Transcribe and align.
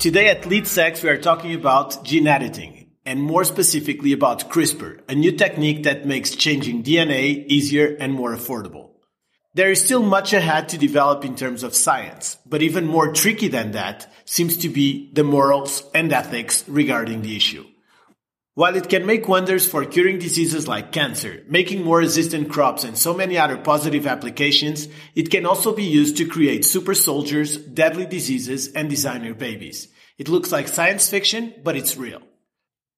Today 0.00 0.28
at 0.30 0.44
LeadSex, 0.44 1.02
we 1.02 1.10
are 1.10 1.18
talking 1.18 1.52
about 1.52 2.04
gene 2.04 2.26
editing, 2.26 2.86
and 3.04 3.22
more 3.22 3.44
specifically 3.44 4.14
about 4.14 4.48
CRISPR, 4.48 5.02
a 5.10 5.14
new 5.14 5.30
technique 5.30 5.82
that 5.82 6.06
makes 6.06 6.34
changing 6.34 6.82
DNA 6.82 7.44
easier 7.48 7.98
and 8.00 8.14
more 8.14 8.34
affordable. 8.34 8.92
There 9.52 9.70
is 9.70 9.84
still 9.84 10.02
much 10.02 10.32
ahead 10.32 10.70
to 10.70 10.78
develop 10.78 11.22
in 11.26 11.36
terms 11.36 11.62
of 11.62 11.74
science, 11.74 12.38
but 12.46 12.62
even 12.62 12.86
more 12.86 13.12
tricky 13.12 13.48
than 13.48 13.72
that 13.72 14.10
seems 14.24 14.56
to 14.56 14.70
be 14.70 15.12
the 15.12 15.22
morals 15.22 15.82
and 15.94 16.10
ethics 16.14 16.66
regarding 16.66 17.20
the 17.20 17.36
issue. 17.36 17.66
While 18.60 18.76
it 18.76 18.90
can 18.90 19.06
make 19.06 19.26
wonders 19.26 19.66
for 19.66 19.86
curing 19.86 20.18
diseases 20.18 20.68
like 20.68 20.92
cancer, 20.92 21.42
making 21.48 21.82
more 21.82 21.96
resistant 21.96 22.50
crops, 22.50 22.84
and 22.84 22.94
so 22.94 23.14
many 23.14 23.38
other 23.38 23.56
positive 23.56 24.06
applications, 24.06 24.86
it 25.14 25.30
can 25.30 25.46
also 25.46 25.74
be 25.74 25.84
used 25.84 26.18
to 26.18 26.26
create 26.26 26.66
super 26.66 26.92
soldiers, 26.92 27.56
deadly 27.56 28.04
diseases, 28.04 28.70
and 28.72 28.90
designer 28.90 29.32
babies. 29.32 29.88
It 30.18 30.28
looks 30.28 30.52
like 30.52 30.68
science 30.68 31.08
fiction, 31.08 31.54
but 31.64 31.74
it's 31.74 31.96
real. 31.96 32.20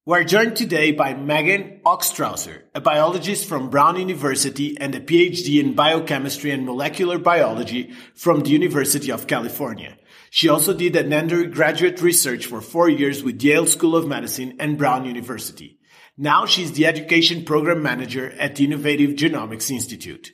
We're 0.05 0.25
joined 0.25 0.57
today 0.57 0.91
by 0.91 1.13
Megan 1.13 1.79
Hochstrasser, 1.85 2.63
a 2.75 2.81
biologist 2.81 3.47
from 3.47 3.69
Brown 3.69 3.95
University 3.95 4.77
and 4.77 4.93
a 4.93 4.99
PhD 4.99 5.61
in 5.61 5.75
biochemistry 5.75 6.51
and 6.51 6.65
molecular 6.65 7.17
biology 7.17 7.93
from 8.15 8.41
the 8.41 8.49
University 8.49 9.13
of 9.13 9.27
California. 9.27 9.97
She 10.35 10.49
also 10.49 10.73
did 10.73 10.95
an 10.95 11.13
undergraduate 11.13 12.01
research 12.01 12.47
for 12.47 12.59
four 12.59 12.89
years 12.89 13.21
with 13.21 13.43
Yale 13.43 13.67
School 13.67 13.95
of 13.95 14.07
Medicine 14.07 14.55
and 14.59 14.79
Brown 14.79 15.05
University. 15.05 15.77
Now 16.17 16.47
she's 16.47 16.71
the 16.71 16.87
education 16.87 17.45
program 17.45 17.83
manager 17.83 18.31
at 18.39 18.55
the 18.55 18.65
Innovative 18.65 19.11
Genomics 19.11 19.69
Institute. 19.69 20.31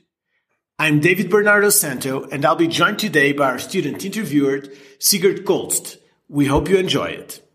I'm 0.80 1.02
David 1.02 1.30
Bernardo 1.30 1.70
Santo, 1.70 2.24
and 2.30 2.46
I'll 2.46 2.56
be 2.56 2.70
joined 2.70 3.00
today 3.00 3.34
by 3.34 3.50
our 3.50 3.60
student 3.60 4.06
interviewer, 4.06 4.64
Sigurd 5.00 5.44
Kolst. 5.44 5.98
We 6.30 6.46
hope 6.46 6.70
you 6.70 6.78
enjoy 6.78 7.08
it. 7.08 7.46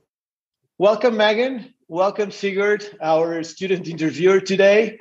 Welcome, 0.77 1.17
Megan 1.17 1.73
welcome, 1.89 2.31
Sigurd, 2.31 2.85
our 3.01 3.43
student 3.43 3.89
interviewer 3.89 4.41
today. 4.41 4.99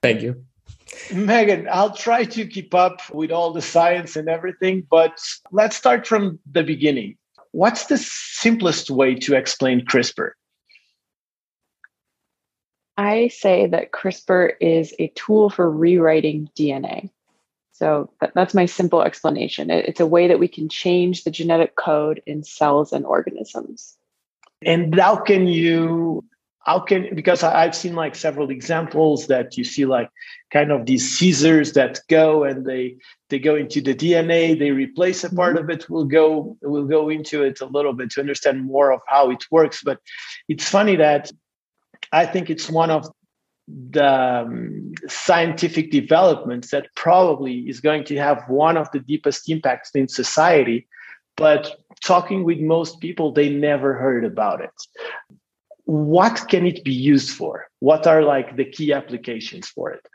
Thank 0.00 0.22
you. 0.22 0.44
Megan, 1.12 1.68
I'll 1.70 1.94
try 1.94 2.24
to 2.24 2.46
keep 2.46 2.74
up 2.74 3.00
with 3.12 3.30
all 3.30 3.52
the 3.52 3.62
science 3.62 4.16
and 4.16 4.28
everything, 4.28 4.86
but 4.90 5.18
let's 5.50 5.76
start 5.76 6.06
from 6.06 6.38
the 6.50 6.62
beginning. 6.62 7.16
What's 7.52 7.86
the 7.86 7.98
simplest 7.98 8.90
way 8.90 9.14
to 9.16 9.36
explain 9.36 9.84
CRISPR? 9.84 10.32
I 12.96 13.28
say 13.28 13.66
that 13.66 13.92
CRISPR 13.92 14.52
is 14.60 14.94
a 14.98 15.08
tool 15.14 15.50
for 15.50 15.70
rewriting 15.70 16.48
DNA. 16.56 17.10
So 17.72 18.10
that's 18.34 18.54
my 18.54 18.66
simple 18.66 19.02
explanation. 19.02 19.68
It's 19.68 20.00
a 20.00 20.06
way 20.06 20.28
that 20.28 20.38
we 20.38 20.46
can 20.46 20.68
change 20.68 21.24
the 21.24 21.30
genetic 21.30 21.74
code 21.74 22.22
in 22.24 22.44
cells 22.44 22.92
and 22.92 23.04
organisms. 23.04 23.96
And 24.64 24.94
how 24.94 25.16
can 25.16 25.48
you 25.48 26.24
how 26.64 26.80
can 26.80 27.14
because 27.14 27.42
i've 27.42 27.74
seen 27.74 27.94
like 27.94 28.14
several 28.14 28.50
examples 28.50 29.26
that 29.26 29.56
you 29.56 29.64
see 29.64 29.84
like 29.84 30.10
kind 30.52 30.72
of 30.72 30.86
these 30.86 31.18
scissors 31.18 31.72
that 31.74 32.00
go 32.08 32.44
and 32.44 32.66
they 32.66 32.96
they 33.28 33.38
go 33.38 33.54
into 33.54 33.80
the 33.80 33.94
dna 33.94 34.58
they 34.58 34.70
replace 34.70 35.22
a 35.24 35.34
part 35.34 35.56
mm-hmm. 35.56 35.64
of 35.64 35.70
it 35.70 35.88
we'll 35.88 36.04
go 36.04 36.56
we'll 36.62 36.86
go 36.86 37.08
into 37.08 37.42
it 37.42 37.60
a 37.60 37.66
little 37.66 37.92
bit 37.92 38.10
to 38.10 38.20
understand 38.20 38.64
more 38.64 38.92
of 38.92 39.00
how 39.06 39.30
it 39.30 39.44
works. 39.50 39.82
But 39.82 39.98
it's 40.48 40.68
funny 40.68 40.96
that 40.96 41.30
i 42.12 42.26
think 42.26 42.50
it's 42.50 42.70
one 42.70 42.90
of 42.90 43.08
the 43.66 44.06
um, 44.06 44.92
scientific 45.08 45.90
developments 45.90 46.70
that 46.70 46.88
probably 46.96 47.60
is 47.60 47.80
going 47.80 48.04
to 48.04 48.16
have 48.16 48.44
one 48.48 48.76
of 48.76 48.90
the 48.92 49.00
deepest 49.00 49.48
impacts 49.48 49.90
in 49.94 50.06
society. 50.06 50.86
But 51.38 51.80
talking 52.04 52.44
with 52.44 52.60
most 52.60 53.00
people 53.00 53.32
they 53.32 53.48
never 53.48 53.94
heard 53.94 54.24
about 54.24 54.60
it 54.60 54.70
what 55.84 56.48
can 56.48 56.66
it 56.66 56.82
be 56.84 56.92
used 56.92 57.30
for 57.30 57.66
what 57.80 58.06
are 58.06 58.22
like 58.22 58.56
the 58.56 58.64
key 58.64 58.92
applications 58.92 59.68
for 59.68 59.90
it 59.90 60.06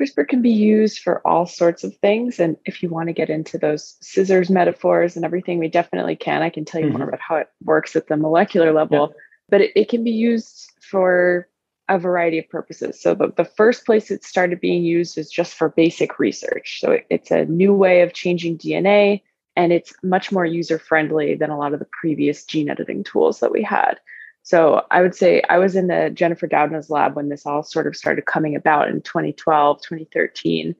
CRISPR 0.00 0.28
can 0.28 0.42
be 0.42 0.50
used 0.50 1.00
for 1.00 1.26
all 1.26 1.46
sorts 1.46 1.82
of 1.82 1.96
things. 1.96 2.38
And 2.38 2.56
if 2.64 2.82
you 2.82 2.88
want 2.88 3.08
to 3.08 3.12
get 3.12 3.30
into 3.30 3.58
those 3.58 3.96
scissors 4.00 4.48
metaphors 4.48 5.16
and 5.16 5.24
everything, 5.24 5.58
we 5.58 5.68
definitely 5.68 6.14
can. 6.14 6.42
I 6.42 6.50
can 6.50 6.64
tell 6.64 6.80
you 6.80 6.88
mm-hmm. 6.88 6.98
more 6.98 7.08
about 7.08 7.20
how 7.20 7.36
it 7.36 7.48
works 7.64 7.96
at 7.96 8.06
the 8.06 8.16
molecular 8.16 8.72
level, 8.72 9.08
yeah. 9.10 9.16
but 9.48 9.60
it, 9.60 9.72
it, 9.74 9.88
can 9.88 10.04
be 10.04 10.12
used 10.12 10.70
for 10.80 11.48
a 11.88 11.98
variety 11.98 12.38
of 12.38 12.48
purposes. 12.48 13.00
So, 13.00 13.14
the, 13.14 13.32
the 13.36 13.44
first 13.44 13.84
place 13.84 14.10
it 14.10 14.22
started 14.22 14.60
being 14.60 14.84
used 14.84 15.18
is 15.18 15.30
just 15.30 15.54
for 15.54 15.70
basic 15.70 16.18
research. 16.20 16.78
So, 16.80 16.92
it, 16.92 17.06
it's 17.10 17.30
a 17.32 17.46
new 17.46 17.74
way 17.74 18.02
of 18.02 18.12
changing 18.12 18.58
DNA 18.58 19.22
and 19.58 19.72
it's 19.72 19.92
much 20.04 20.30
more 20.30 20.46
user 20.46 20.78
friendly 20.78 21.34
than 21.34 21.50
a 21.50 21.58
lot 21.58 21.72
of 21.72 21.80
the 21.80 21.88
previous 22.00 22.44
gene 22.44 22.70
editing 22.70 23.02
tools 23.02 23.40
that 23.40 23.50
we 23.50 23.60
had. 23.60 23.98
So 24.44 24.86
I 24.92 25.02
would 25.02 25.16
say 25.16 25.42
I 25.48 25.58
was 25.58 25.74
in 25.74 25.88
the 25.88 26.10
Jennifer 26.14 26.46
Doudna's 26.46 26.90
lab 26.90 27.16
when 27.16 27.28
this 27.28 27.44
all 27.44 27.64
sort 27.64 27.88
of 27.88 27.96
started 27.96 28.24
coming 28.24 28.54
about 28.54 28.88
in 28.88 29.02
2012, 29.02 29.82
2013 29.82 30.76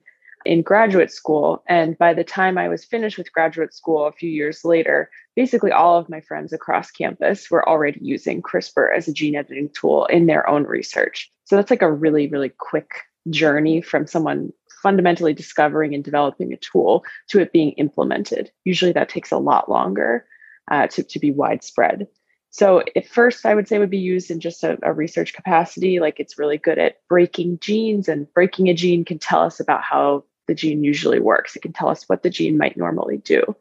in 0.47 0.62
graduate 0.62 1.11
school. 1.11 1.65
And 1.67 1.99
by 1.99 2.15
the 2.15 2.22
time 2.22 2.56
I 2.56 2.69
was 2.69 2.84
finished 2.84 3.19
with 3.19 3.33
graduate 3.33 3.75
school 3.75 4.06
a 4.06 4.12
few 4.12 4.31
years 4.31 4.65
later, 4.65 5.11
basically 5.34 5.72
all 5.72 5.99
of 5.99 6.09
my 6.09 6.21
friends 6.21 6.53
across 6.53 6.93
campus 6.93 7.50
were 7.50 7.69
already 7.69 7.99
using 8.00 8.43
CRISPR 8.43 8.97
as 8.97 9.09
a 9.09 9.12
gene 9.12 9.34
editing 9.34 9.71
tool 9.71 10.06
in 10.06 10.27
their 10.27 10.49
own 10.49 10.62
research. 10.62 11.33
So 11.47 11.56
that's 11.56 11.71
like 11.71 11.83
a 11.83 11.93
really, 11.93 12.28
really 12.28 12.53
quick 12.56 12.93
journey 13.31 13.81
from 13.81 14.06
someone 14.06 14.53
fundamentally 14.83 15.34
discovering 15.34 15.94
and 15.94 16.05
developing 16.05 16.53
a 16.53 16.56
tool 16.56 17.05
to 17.28 17.41
it 17.41 17.53
being 17.53 17.72
implemented. 17.72 18.50
Usually 18.65 18.93
that 18.93 19.09
takes 19.09 19.33
a 19.33 19.39
lot 19.39 19.71
longer 19.71 20.25
uh, 20.71 20.87
to, 20.89 21.03
to 21.03 21.19
be 21.19 21.31
widespread. 21.31 22.06
So 22.50 22.83
at 22.97 23.06
first, 23.06 23.44
I 23.44 23.55
would 23.55 23.69
say 23.69 23.78
would 23.78 23.91
be 23.91 23.99
used 23.99 24.31
in 24.31 24.41
just 24.41 24.65
a, 24.65 24.78
a, 24.83 24.93
research 24.93 25.34
capacity. 25.34 26.00
Like 26.00 26.19
it's 26.19 26.38
really 26.38 26.56
good 26.56 26.78
at 26.78 26.97
breaking 27.09 27.59
genes, 27.61 28.09
and 28.09 28.33
breaking 28.33 28.69
a 28.69 28.75
gene 28.75 29.05
can 29.05 29.19
tell 29.19 29.43
us 29.43 29.61
about 29.61 29.83
how 29.83 30.25
the 30.47 30.55
gene 30.55 30.83
usually 30.83 31.21
works. 31.21 31.56
It 31.56 31.62
can 31.62 31.72
tell 31.72 31.88
us 31.88 32.05
what 32.05 32.22
the 32.22 32.31
gene 32.31 32.56
might 32.56 32.77
normally 32.77 33.19
do. 33.19 33.55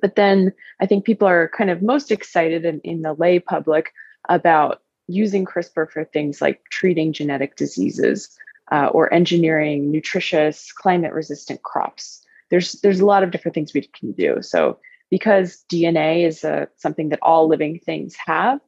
But 0.00 0.16
then 0.16 0.52
I 0.80 0.86
think 0.86 1.04
people 1.04 1.28
are 1.28 1.48
kind 1.48 1.68
of 1.68 1.82
most 1.82 2.10
excited 2.10 2.64
in, 2.64 2.80
in 2.80 3.02
the 3.02 3.12
lay 3.12 3.38
public 3.38 3.92
about 4.28 4.80
using 5.12 5.44
CRISPR 5.44 5.90
for 5.90 6.04
things 6.04 6.40
like 6.40 6.62
treating 6.70 7.12
genetic 7.12 7.56
diseases 7.56 8.28
uh, 8.72 8.86
or 8.86 9.12
engineering 9.12 9.90
nutritious, 9.90 10.72
climate 10.72 11.12
resistant 11.12 11.62
crops. 11.62 12.24
There's 12.50 12.72
there's 12.80 13.00
a 13.00 13.06
lot 13.06 13.22
of 13.22 13.30
different 13.30 13.54
things 13.54 13.74
we 13.74 13.82
can 13.82 14.12
do. 14.12 14.42
So 14.42 14.78
because 15.10 15.64
DNA 15.70 16.26
is 16.26 16.44
a, 16.44 16.68
something 16.76 17.08
that 17.08 17.18
all 17.22 17.48
living 17.48 17.78
things 17.78 18.14
have, 18.24 18.60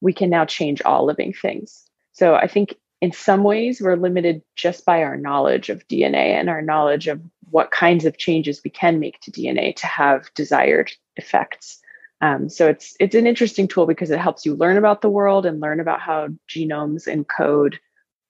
we 0.00 0.12
can 0.12 0.30
now 0.30 0.44
change 0.44 0.82
all 0.82 1.04
living 1.04 1.32
things. 1.32 1.84
So 2.12 2.34
I 2.34 2.46
think 2.46 2.76
in 3.00 3.12
some 3.12 3.42
ways 3.42 3.80
we're 3.80 3.96
limited 3.96 4.42
just 4.54 4.86
by 4.86 5.02
our 5.02 5.16
knowledge 5.16 5.68
of 5.68 5.86
DNA 5.88 6.34
and 6.34 6.48
our 6.48 6.62
knowledge 6.62 7.08
of 7.08 7.20
what 7.50 7.70
kinds 7.70 8.04
of 8.04 8.16
changes 8.16 8.62
we 8.64 8.70
can 8.70 8.98
make 8.98 9.20
to 9.20 9.30
DNA 9.30 9.76
to 9.76 9.86
have 9.86 10.32
desired 10.34 10.92
effects. 11.16 11.80
Um, 12.20 12.48
so 12.48 12.68
it's 12.68 12.96
it's 12.98 13.14
an 13.14 13.26
interesting 13.26 13.68
tool 13.68 13.86
because 13.86 14.10
it 14.10 14.18
helps 14.18 14.46
you 14.46 14.54
learn 14.54 14.76
about 14.76 15.02
the 15.02 15.10
world 15.10 15.44
and 15.44 15.60
learn 15.60 15.80
about 15.80 16.00
how 16.00 16.28
genomes 16.48 17.06
encode 17.06 17.74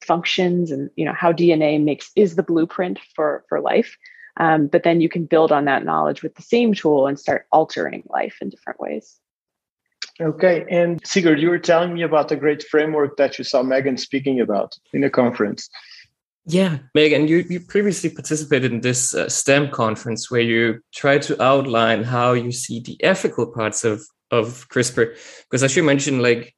functions 0.05 0.71
and 0.71 0.91
you 0.97 1.05
know 1.05 1.13
how 1.13 1.33
dna 1.33 1.83
makes 1.83 2.11
is 2.17 2.37
the 2.37 2.43
blueprint 2.43 2.99
for 3.15 3.45
for 3.49 3.61
life. 3.61 3.97
Um, 4.39 4.67
but 4.67 4.83
then 4.83 5.01
you 5.01 5.09
can 5.09 5.25
build 5.25 5.51
on 5.51 5.65
that 5.65 5.85
knowledge 5.85 6.23
with 6.23 6.35
the 6.35 6.43
same 6.43 6.75
tool 6.75 7.07
and 7.07 7.19
start 7.19 7.47
altering 7.53 8.03
life 8.09 8.37
in 8.41 8.51
different 8.51 8.81
ways. 8.81 9.19
Okay 10.21 10.67
and 10.71 11.01
sigurd 11.07 11.41
you 11.41 11.51
were 11.51 11.59
telling 11.59 11.95
me 11.95 12.03
about 12.03 12.29
the 12.29 12.37
great 12.37 12.63
framework 12.65 13.17
that 13.19 13.39
you 13.39 13.45
saw 13.45 13.63
megan 13.63 13.97
speaking 13.97 14.41
about 14.41 14.77
in 14.93 15.05
a 15.05 15.11
conference 15.11 15.69
yeah 16.47 16.79
megan 16.95 17.29
you, 17.29 17.39
you 17.49 17.61
previously 17.61 18.11
participated 18.11 18.73
in 18.73 18.81
this 18.81 19.15
uh, 19.15 19.29
stem 19.29 19.71
conference 19.71 20.31
where 20.31 20.41
you 20.41 20.81
tried 20.95 21.23
to 21.23 21.41
outline 21.43 22.03
how 22.03 22.33
you 22.33 22.53
see 22.53 22.81
the 22.81 22.97
ethical 23.03 23.47
parts 23.47 23.85
of 23.85 24.03
of 24.31 24.69
crispr 24.69 25.17
because 25.45 25.63
as 25.63 25.77
you 25.77 25.83
mentioned 25.83 26.23
like 26.23 26.57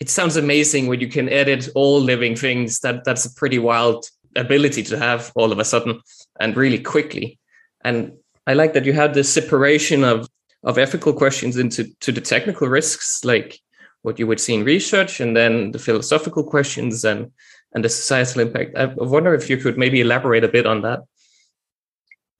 it 0.00 0.08
sounds 0.08 0.36
amazing 0.36 0.86
when 0.86 1.00
you 1.00 1.08
can 1.08 1.28
edit 1.28 1.68
all 1.74 2.00
living 2.00 2.36
things. 2.36 2.80
That 2.80 3.04
that's 3.04 3.24
a 3.24 3.34
pretty 3.34 3.58
wild 3.58 4.06
ability 4.36 4.82
to 4.84 4.98
have 4.98 5.32
all 5.34 5.50
of 5.50 5.58
a 5.58 5.64
sudden 5.64 6.00
and 6.38 6.56
really 6.56 6.78
quickly. 6.78 7.38
And 7.84 8.12
I 8.46 8.54
like 8.54 8.74
that 8.74 8.84
you 8.84 8.92
had 8.92 9.14
this 9.14 9.32
separation 9.32 10.04
of 10.04 10.28
of 10.64 10.78
ethical 10.78 11.12
questions 11.12 11.56
into 11.56 11.84
to 12.00 12.12
the 12.12 12.20
technical 12.20 12.68
risks, 12.68 13.24
like 13.24 13.60
what 14.02 14.18
you 14.18 14.26
would 14.26 14.40
see 14.40 14.54
in 14.54 14.64
research, 14.64 15.20
and 15.20 15.36
then 15.36 15.72
the 15.72 15.78
philosophical 15.78 16.44
questions 16.44 17.04
and 17.04 17.32
and 17.72 17.84
the 17.84 17.88
societal 17.88 18.42
impact. 18.42 18.76
I 18.76 18.86
wonder 18.86 19.34
if 19.34 19.50
you 19.50 19.56
could 19.56 19.78
maybe 19.78 20.00
elaborate 20.00 20.44
a 20.44 20.48
bit 20.48 20.66
on 20.66 20.82
that. 20.82 21.00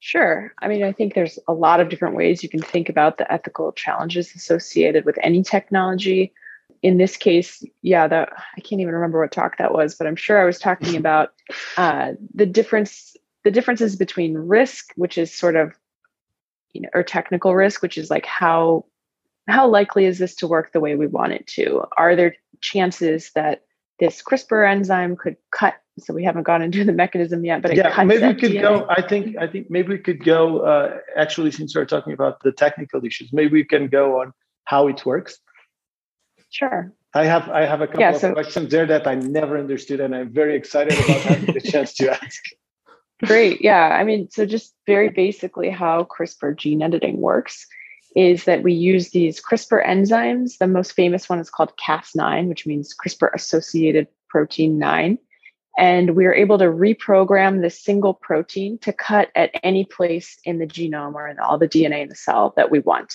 Sure. 0.01 0.53
I 0.63 0.69
mean, 0.69 0.85
I 0.85 0.93
think 0.93 1.15
there's 1.15 1.39
a 1.49 1.53
lot 1.53 1.81
of 1.81 1.89
different 1.89 2.15
ways 2.15 2.43
you 2.43 2.49
can 2.49 2.63
think 2.63 2.89
about 2.89 3.19
the 3.19 3.31
ethical 3.33 3.73
challenges 3.73 4.35
associated 4.35 5.05
with 5.05 5.19
any 5.23 5.43
technology 5.43 6.33
in 6.83 6.99
this 6.99 7.17
case, 7.17 7.65
yeah, 7.83 8.07
that 8.07 8.33
I 8.57 8.61
can't 8.61 8.81
even 8.81 8.95
remember 8.95 9.21
what 9.21 9.33
talk 9.33 9.59
that 9.59 9.73
was, 9.73 9.95
but 9.95 10.07
I'm 10.07 10.17
sure 10.17 10.41
I 10.41 10.45
was 10.45 10.59
talking 10.59 10.97
about 11.03 11.31
uh, 11.77 12.13
the 12.35 12.47
difference, 12.47 13.17
the 13.45 13.51
differences 13.51 13.97
between 13.97 14.35
risk, 14.37 14.93
which 14.97 15.19
is 15.19 15.35
sort 15.35 15.57
of 15.57 15.73
you 16.73 16.83
know, 16.83 16.89
or 16.95 17.03
technical 17.03 17.55
risk, 17.55 17.83
which 17.83 17.99
is 17.99 18.11
like 18.11 18.27
how 18.27 18.85
how 19.49 19.67
likely 19.67 20.05
is 20.05 20.19
this 20.19 20.35
to 20.37 20.47
work 20.47 20.73
the 20.73 20.81
way 20.81 20.95
we 20.95 21.07
want 21.07 21.33
it 21.33 21.47
to? 21.47 21.83
Are 21.97 22.15
there 22.15 22.37
chances 22.61 23.31
that 23.35 23.65
this 23.99 24.23
CRISPR 24.23 24.71
enzyme 24.71 25.17
could 25.17 25.37
cut? 25.51 25.75
So 25.99 26.15
we 26.15 26.23
haven't 26.23 26.45
gone 26.45 26.63
into 26.63 26.85
the 26.85 26.93
mechanism 26.93 27.45
yet, 27.45 27.61
but 27.63 27.75
yeah, 27.75 28.05
maybe 28.05 28.27
we 28.27 28.35
could 28.35 28.53
DNA. 28.53 28.63
go. 28.63 28.87
I 28.89 29.03
think 29.03 29.37
I 29.37 29.49
think 29.49 29.69
maybe 29.69 29.89
we 29.89 29.99
could 29.99 30.25
go. 30.25 30.61
Uh, 30.61 30.99
actually, 31.17 31.51
since 31.51 31.75
we're 31.75 31.87
talking 31.87 32.13
about 32.13 32.41
the 32.43 32.53
technical 32.53 33.05
issues, 33.05 33.33
maybe 33.33 33.53
we 33.53 33.65
can 33.65 33.89
go 33.89 34.21
on 34.21 34.33
how 34.65 34.87
it 34.87 35.05
works. 35.05 35.41
Sure. 36.51 36.93
I 37.15 37.25
have 37.25 37.49
I 37.49 37.65
have 37.65 37.81
a 37.81 37.87
couple 37.87 38.01
yeah, 38.01 38.13
so, 38.13 38.29
of 38.29 38.35
questions 38.35 38.71
there 38.71 38.87
that 38.87 39.07
I 39.07 39.17
never 39.17 39.59
understood, 39.59 40.01
and 40.01 40.15
I'm 40.15 40.33
very 40.33 40.55
excited 40.57 40.93
about 40.93 41.21
having 41.31 41.55
the 41.55 41.61
chance 41.61 41.95
to 41.95 42.13
ask. 42.13 42.43
Great. 43.25 43.61
Yeah. 43.61 43.97
I 44.01 44.05
mean, 44.05 44.31
so 44.31 44.47
just 44.47 44.75
very 44.87 45.09
basically, 45.09 45.71
how 45.71 46.05
CRISPR 46.05 46.57
gene 46.57 46.83
editing 46.83 47.21
works 47.21 47.67
is 48.19 48.47
that 48.47 48.65
we 48.65 48.75
use 48.75 49.11
these 49.11 49.41
CRISPR 49.41 49.87
enzymes. 49.87 50.59
The 50.59 50.67
most 50.67 50.95
famous 50.95 51.29
one 51.29 51.39
is 51.39 51.51
called 51.51 51.73
Cas9, 51.77 52.49
which 52.49 52.67
means 52.67 52.93
CRISPR 52.93 53.31
associated 53.33 54.09
protein 54.29 54.77
9. 54.77 55.19
And 55.79 56.17
we 56.17 56.27
are 56.27 56.35
able 56.35 56.59
to 56.59 56.65
reprogram 56.65 57.63
this 57.63 57.81
single 57.81 58.15
protein 58.15 58.77
to 58.79 58.93
cut 58.93 59.31
at 59.37 59.53
any 59.63 59.85
place 59.85 60.37
in 60.43 60.59
the 60.59 60.67
genome 60.67 61.15
or 61.15 61.29
in 61.29 61.39
all 61.39 61.59
the 61.59 61.69
DNA 61.69 62.03
in 62.03 62.09
the 62.09 62.17
cell 62.17 62.55
that 62.57 62.73
we 62.73 62.81
want. 62.81 63.15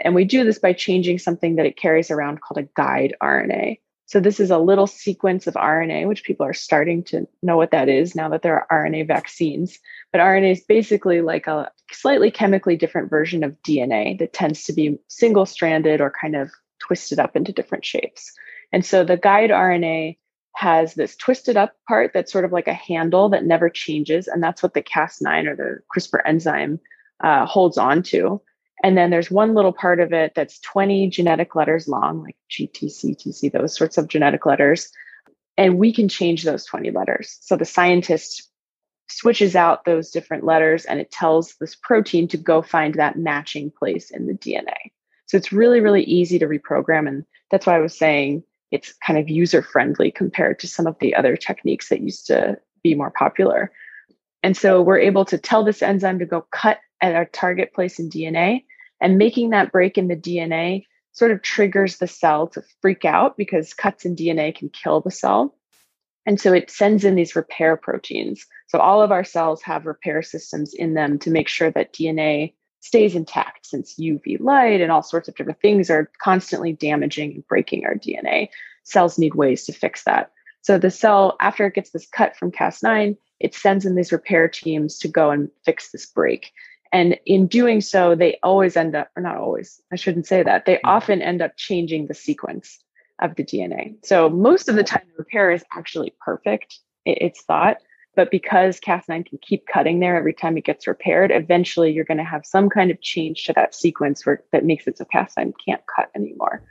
And 0.00 0.14
we 0.14 0.26
do 0.26 0.44
this 0.44 0.58
by 0.58 0.74
changing 0.74 1.20
something 1.20 1.56
that 1.56 1.64
it 1.64 1.78
carries 1.78 2.10
around 2.10 2.42
called 2.42 2.58
a 2.58 2.68
guide 2.76 3.16
RNA. 3.22 3.78
So 4.06 4.20
this 4.20 4.38
is 4.38 4.50
a 4.50 4.58
little 4.58 4.86
sequence 4.86 5.46
of 5.46 5.54
RNA, 5.54 6.08
which 6.08 6.24
people 6.24 6.44
are 6.44 6.52
starting 6.52 7.02
to 7.04 7.26
know 7.42 7.56
what 7.56 7.70
that 7.70 7.88
is 7.88 8.14
now 8.14 8.28
that 8.28 8.42
there 8.42 8.70
are 8.70 8.84
RNA 8.84 9.08
vaccines. 9.08 9.78
But 10.12 10.20
RNA 10.20 10.52
is 10.52 10.60
basically 10.60 11.22
like 11.22 11.46
a 11.46 11.70
slightly 11.90 12.30
chemically 12.30 12.76
different 12.76 13.08
version 13.08 13.42
of 13.42 13.60
DNA 13.62 14.18
that 14.18 14.32
tends 14.32 14.64
to 14.64 14.72
be 14.72 14.98
single 15.08 15.46
stranded 15.46 16.00
or 16.00 16.12
kind 16.20 16.36
of 16.36 16.50
twisted 16.80 17.18
up 17.18 17.34
into 17.34 17.52
different 17.52 17.84
shapes. 17.84 18.30
And 18.72 18.84
so 18.84 19.04
the 19.04 19.16
guide 19.16 19.50
RNA 19.50 20.18
has 20.56 20.94
this 20.94 21.16
twisted 21.16 21.56
up 21.56 21.74
part 21.88 22.12
that's 22.12 22.30
sort 22.30 22.44
of 22.44 22.52
like 22.52 22.68
a 22.68 22.74
handle 22.74 23.28
that 23.30 23.44
never 23.44 23.68
changes. 23.68 24.28
And 24.28 24.42
that's 24.42 24.62
what 24.62 24.74
the 24.74 24.82
Cas9 24.82 25.46
or 25.46 25.56
the 25.56 25.78
CRISPR 25.92 26.20
enzyme 26.24 26.78
uh, 27.22 27.46
holds 27.46 27.78
on 27.78 28.02
to. 28.04 28.40
And 28.82 28.98
then 28.98 29.10
there's 29.10 29.30
one 29.30 29.54
little 29.54 29.72
part 29.72 30.00
of 30.00 30.12
it 30.12 30.32
that's 30.34 30.58
20 30.60 31.08
genetic 31.08 31.54
letters 31.54 31.88
long, 31.88 32.22
like 32.22 32.36
GTC, 32.50 33.16
TC, 33.16 33.52
those 33.52 33.76
sorts 33.76 33.96
of 33.96 34.08
genetic 34.08 34.44
letters. 34.46 34.90
And 35.56 35.78
we 35.78 35.92
can 35.92 36.08
change 36.08 36.42
those 36.42 36.64
20 36.64 36.90
letters. 36.90 37.38
So 37.40 37.56
the 37.56 37.64
scientist 37.64 38.50
switches 39.08 39.54
out 39.54 39.84
those 39.84 40.10
different 40.10 40.44
letters 40.44 40.84
and 40.84 40.98
it 40.98 41.10
tells 41.10 41.54
this 41.56 41.76
protein 41.76 42.26
to 42.28 42.36
go 42.36 42.62
find 42.62 42.94
that 42.94 43.18
matching 43.18 43.70
place 43.70 44.10
in 44.10 44.26
the 44.26 44.34
DNA. 44.34 44.90
So 45.26 45.36
it's 45.36 45.52
really, 45.52 45.80
really 45.80 46.02
easy 46.04 46.38
to 46.38 46.46
reprogram. 46.46 47.06
And 47.08 47.24
that's 47.50 47.66
why 47.66 47.76
I 47.76 47.80
was 47.80 47.96
saying 47.96 48.42
it's 48.70 48.92
kind 49.06 49.18
of 49.18 49.28
user 49.28 49.62
friendly 49.62 50.10
compared 50.10 50.58
to 50.58 50.68
some 50.68 50.86
of 50.86 50.98
the 51.00 51.14
other 51.14 51.36
techniques 51.36 51.88
that 51.88 52.00
used 52.00 52.26
to 52.26 52.58
be 52.82 52.94
more 52.94 53.10
popular. 53.10 53.70
And 54.42 54.56
so 54.56 54.82
we're 54.82 54.98
able 54.98 55.24
to 55.26 55.38
tell 55.38 55.64
this 55.64 55.82
enzyme 55.82 56.18
to 56.18 56.26
go 56.26 56.46
cut 56.50 56.78
at 57.04 57.14
our 57.14 57.26
target 57.26 57.74
place 57.74 57.98
in 57.98 58.08
DNA 58.08 58.64
and 59.00 59.18
making 59.18 59.50
that 59.50 59.72
break 59.72 59.98
in 59.98 60.08
the 60.08 60.16
DNA 60.16 60.86
sort 61.12 61.30
of 61.30 61.42
triggers 61.42 61.98
the 61.98 62.06
cell 62.06 62.48
to 62.48 62.62
freak 62.80 63.04
out 63.04 63.36
because 63.36 63.74
cuts 63.74 64.06
in 64.06 64.16
DNA 64.16 64.54
can 64.54 64.70
kill 64.70 65.00
the 65.00 65.10
cell. 65.10 65.54
And 66.24 66.40
so 66.40 66.54
it 66.54 66.70
sends 66.70 67.04
in 67.04 67.14
these 67.14 67.36
repair 67.36 67.76
proteins. 67.76 68.46
So 68.68 68.78
all 68.78 69.02
of 69.02 69.12
our 69.12 69.22
cells 69.22 69.62
have 69.62 69.84
repair 69.84 70.22
systems 70.22 70.72
in 70.72 70.94
them 70.94 71.18
to 71.20 71.30
make 71.30 71.48
sure 71.48 71.70
that 71.72 71.92
DNA 71.92 72.54
stays 72.80 73.14
intact 73.14 73.66
since 73.66 73.98
UV 74.00 74.40
light 74.40 74.80
and 74.80 74.90
all 74.90 75.02
sorts 75.02 75.28
of 75.28 75.34
different 75.34 75.60
things 75.60 75.90
are 75.90 76.10
constantly 76.22 76.72
damaging 76.72 77.32
and 77.32 77.46
breaking 77.46 77.84
our 77.84 77.94
DNA. 77.94 78.48
Cells 78.84 79.18
need 79.18 79.34
ways 79.34 79.66
to 79.66 79.72
fix 79.74 80.04
that. 80.04 80.32
So 80.62 80.78
the 80.78 80.90
cell, 80.90 81.36
after 81.40 81.66
it 81.66 81.74
gets 81.74 81.90
this 81.90 82.06
cut 82.06 82.34
from 82.36 82.50
Cas9, 82.50 83.18
it 83.40 83.54
sends 83.54 83.84
in 83.84 83.94
these 83.94 84.12
repair 84.12 84.48
teams 84.48 84.98
to 85.00 85.08
go 85.08 85.30
and 85.30 85.50
fix 85.66 85.90
this 85.90 86.06
break. 86.06 86.52
And 86.94 87.18
in 87.26 87.48
doing 87.48 87.80
so, 87.80 88.14
they 88.14 88.38
always 88.44 88.76
end 88.76 88.94
up, 88.94 89.10
or 89.16 89.22
not 89.22 89.36
always, 89.36 89.82
I 89.92 89.96
shouldn't 89.96 90.28
say 90.28 90.44
that, 90.44 90.64
they 90.64 90.76
mm-hmm. 90.76 90.88
often 90.88 91.22
end 91.22 91.42
up 91.42 91.56
changing 91.56 92.06
the 92.06 92.14
sequence 92.14 92.78
of 93.20 93.34
the 93.34 93.42
DNA. 93.42 93.96
So 94.04 94.30
most 94.30 94.68
of 94.68 94.76
the 94.76 94.84
time, 94.84 95.02
the 95.08 95.18
repair 95.18 95.50
is 95.50 95.64
actually 95.76 96.14
perfect, 96.24 96.78
it's 97.04 97.42
thought. 97.42 97.78
But 98.14 98.30
because 98.30 98.78
Cas9 98.78 99.26
can 99.26 99.38
keep 99.42 99.66
cutting 99.66 99.98
there 99.98 100.16
every 100.16 100.34
time 100.34 100.56
it 100.56 100.64
gets 100.64 100.86
repaired, 100.86 101.32
eventually 101.32 101.90
you're 101.90 102.04
going 102.04 102.18
to 102.18 102.22
have 102.22 102.46
some 102.46 102.70
kind 102.70 102.92
of 102.92 103.00
change 103.00 103.42
to 103.46 103.52
that 103.54 103.74
sequence 103.74 104.24
where 104.24 104.44
that 104.52 104.64
makes 104.64 104.86
it 104.86 104.96
so 104.96 105.04
Cas9 105.04 105.52
can't 105.66 105.82
cut 105.96 106.10
anymore. 106.14 106.62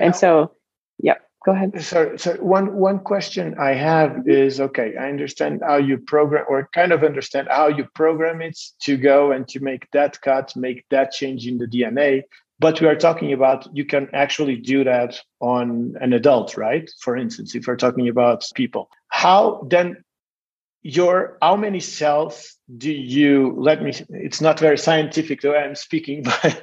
And 0.00 0.16
so, 0.16 0.50
yep 0.98 1.27
go 1.48 1.54
ahead. 1.54 1.82
So, 1.82 2.16
so 2.16 2.34
one 2.34 2.74
one 2.74 2.98
question 2.98 3.56
I 3.58 3.72
have 3.72 4.28
is 4.28 4.60
okay. 4.60 4.94
I 4.96 5.08
understand 5.08 5.62
how 5.66 5.76
you 5.76 5.96
program, 5.98 6.44
or 6.48 6.68
kind 6.74 6.92
of 6.92 7.02
understand 7.02 7.48
how 7.50 7.68
you 7.68 7.84
program 7.94 8.42
it 8.42 8.58
to 8.82 8.96
go 8.96 9.32
and 9.32 9.48
to 9.48 9.60
make 9.60 9.90
that 9.92 10.20
cut, 10.20 10.54
make 10.56 10.84
that 10.90 11.12
change 11.12 11.46
in 11.46 11.56
the 11.58 11.66
DNA. 11.66 12.22
But 12.60 12.80
we 12.80 12.88
are 12.88 12.96
talking 12.96 13.32
about 13.32 13.68
you 13.72 13.84
can 13.84 14.08
actually 14.12 14.56
do 14.56 14.84
that 14.84 15.20
on 15.40 15.94
an 16.00 16.12
adult, 16.12 16.56
right? 16.56 16.90
For 17.00 17.16
instance, 17.16 17.54
if 17.54 17.66
we're 17.66 17.76
talking 17.76 18.08
about 18.08 18.44
people, 18.54 18.90
how 19.08 19.66
then 19.70 20.04
your 20.82 21.36
how 21.42 21.56
many 21.56 21.80
cells 21.80 22.56
do 22.76 22.90
you 22.90 23.54
let 23.58 23.82
me 23.82 23.92
it's 24.10 24.40
not 24.40 24.60
very 24.60 24.78
scientific 24.78 25.40
the 25.40 25.50
way 25.50 25.58
i'm 25.58 25.74
speaking 25.74 26.22
but 26.42 26.62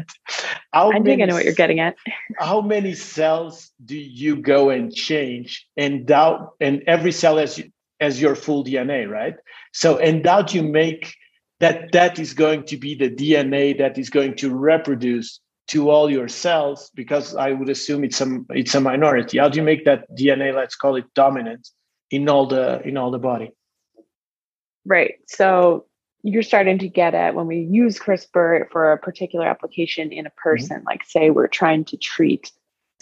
how 0.71 0.91
i 0.91 0.99
think 1.01 1.21
i 1.21 1.25
know 1.25 1.35
what 1.35 1.43
you're 1.43 1.53
getting 1.53 1.79
at. 1.79 1.95
how 2.39 2.61
many 2.61 2.93
cells 2.93 3.71
do 3.83 3.95
you 3.95 4.37
go 4.37 4.69
and 4.69 4.93
change 4.93 5.67
and 5.75 6.05
doubt 6.05 6.53
and 6.61 6.81
every 6.87 7.11
cell 7.11 7.39
as 7.39 7.61
as 7.99 8.21
your 8.21 8.35
full 8.35 8.63
dna 8.63 9.09
right? 9.09 9.35
So 9.73 9.97
and 9.97 10.23
doubt 10.23 10.53
you 10.53 10.63
make 10.63 11.13
that 11.59 11.91
that 11.93 12.19
is 12.19 12.33
going 12.33 12.65
to 12.65 12.77
be 12.77 12.95
the 12.95 13.09
dna 13.09 13.77
that 13.77 13.97
is 13.97 14.09
going 14.09 14.35
to 14.37 14.53
reproduce 14.55 15.39
to 15.67 15.89
all 15.89 16.11
your 16.11 16.27
cells 16.27 16.91
because 16.93 17.35
i 17.35 17.51
would 17.51 17.69
assume 17.69 18.03
it's 18.03 18.21
a 18.21 18.39
it's 18.51 18.75
a 18.75 18.81
minority. 18.81 19.39
How 19.39 19.49
do 19.49 19.57
you 19.57 19.63
make 19.63 19.85
that 19.85 20.05
dna 20.17 20.53
let's 20.55 20.75
call 20.75 20.95
it 20.95 21.05
dominant 21.15 21.69
in 22.11 22.29
all 22.29 22.47
the 22.47 22.81
in 22.87 22.97
all 22.97 23.11
the 23.11 23.19
body 23.19 23.51
Right. 24.85 25.15
So 25.27 25.85
you're 26.23 26.43
starting 26.43 26.79
to 26.79 26.89
get 26.89 27.13
at 27.13 27.35
when 27.35 27.47
we 27.47 27.59
use 27.59 27.99
CRISPR 27.99 28.69
for 28.71 28.91
a 28.91 28.97
particular 28.97 29.47
application 29.47 30.11
in 30.11 30.25
a 30.25 30.29
mm-hmm. 30.29 30.41
person, 30.41 30.77
mm-hmm. 30.77 30.87
like 30.87 31.03
say 31.05 31.29
we're 31.29 31.47
trying 31.47 31.85
to 31.85 31.97
treat 31.97 32.51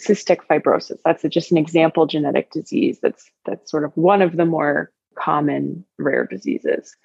cystic 0.00 0.40
fibrosis. 0.50 0.98
That's 1.04 1.22
just 1.22 1.50
an 1.50 1.56
example 1.56 2.06
genetic 2.06 2.50
disease. 2.50 2.98
That's 3.00 3.30
that's 3.46 3.70
sort 3.70 3.84
of 3.84 3.96
one 3.96 4.22
of 4.22 4.36
the 4.36 4.44
more 4.44 4.92
common 5.16 5.84
rare 5.98 6.26
diseases. 6.26 6.96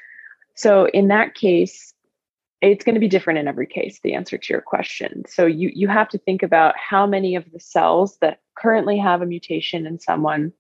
So 0.56 0.88
in 0.88 1.08
that 1.08 1.36
case, 1.36 1.94
it's 2.62 2.84
going 2.84 2.96
to 2.96 3.00
be 3.00 3.08
different 3.08 3.40
in 3.40 3.48
every 3.48 3.68
case 3.68 4.00
the 4.04 4.14
answer 4.14 4.38
to 4.38 4.54
your 4.54 4.62
question 4.62 5.24
so 5.28 5.46
you 5.46 5.72
you 5.74 5.88
have 5.88 6.10
to 6.10 6.18
think 6.18 6.44
about 6.44 6.76
how 6.78 7.08
many 7.08 7.36
of 7.36 7.50
the 7.52 7.60
cells 7.60 8.18
that 8.20 8.42
currently 8.58 8.98
have 8.98 9.22
a 9.22 9.26
mutation 9.26 9.86
in 9.86 10.00
someone 10.00 10.52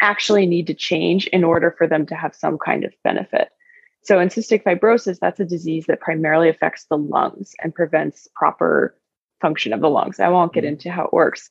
actually 0.00 0.46
need 0.46 0.66
to 0.66 0.74
change 0.74 1.26
in 1.28 1.44
order 1.44 1.74
for 1.76 1.86
them 1.86 2.06
to 2.06 2.14
have 2.14 2.34
some 2.34 2.58
kind 2.58 2.84
of 2.84 2.92
benefit. 3.02 3.48
So, 4.02 4.20
in 4.20 4.28
cystic 4.28 4.62
fibrosis, 4.62 5.18
that's 5.18 5.40
a 5.40 5.44
disease 5.44 5.86
that 5.86 6.00
primarily 6.00 6.48
affects 6.48 6.84
the 6.84 6.96
lungs 6.96 7.54
and 7.60 7.74
prevents 7.74 8.28
proper 8.34 8.96
function 9.40 9.72
of 9.72 9.80
the 9.80 9.90
lungs. 9.90 10.20
I 10.20 10.28
won't 10.28 10.52
get 10.52 10.64
mm-hmm. 10.64 10.74
into 10.74 10.90
how 10.90 11.06
it 11.06 11.12
works. 11.12 11.50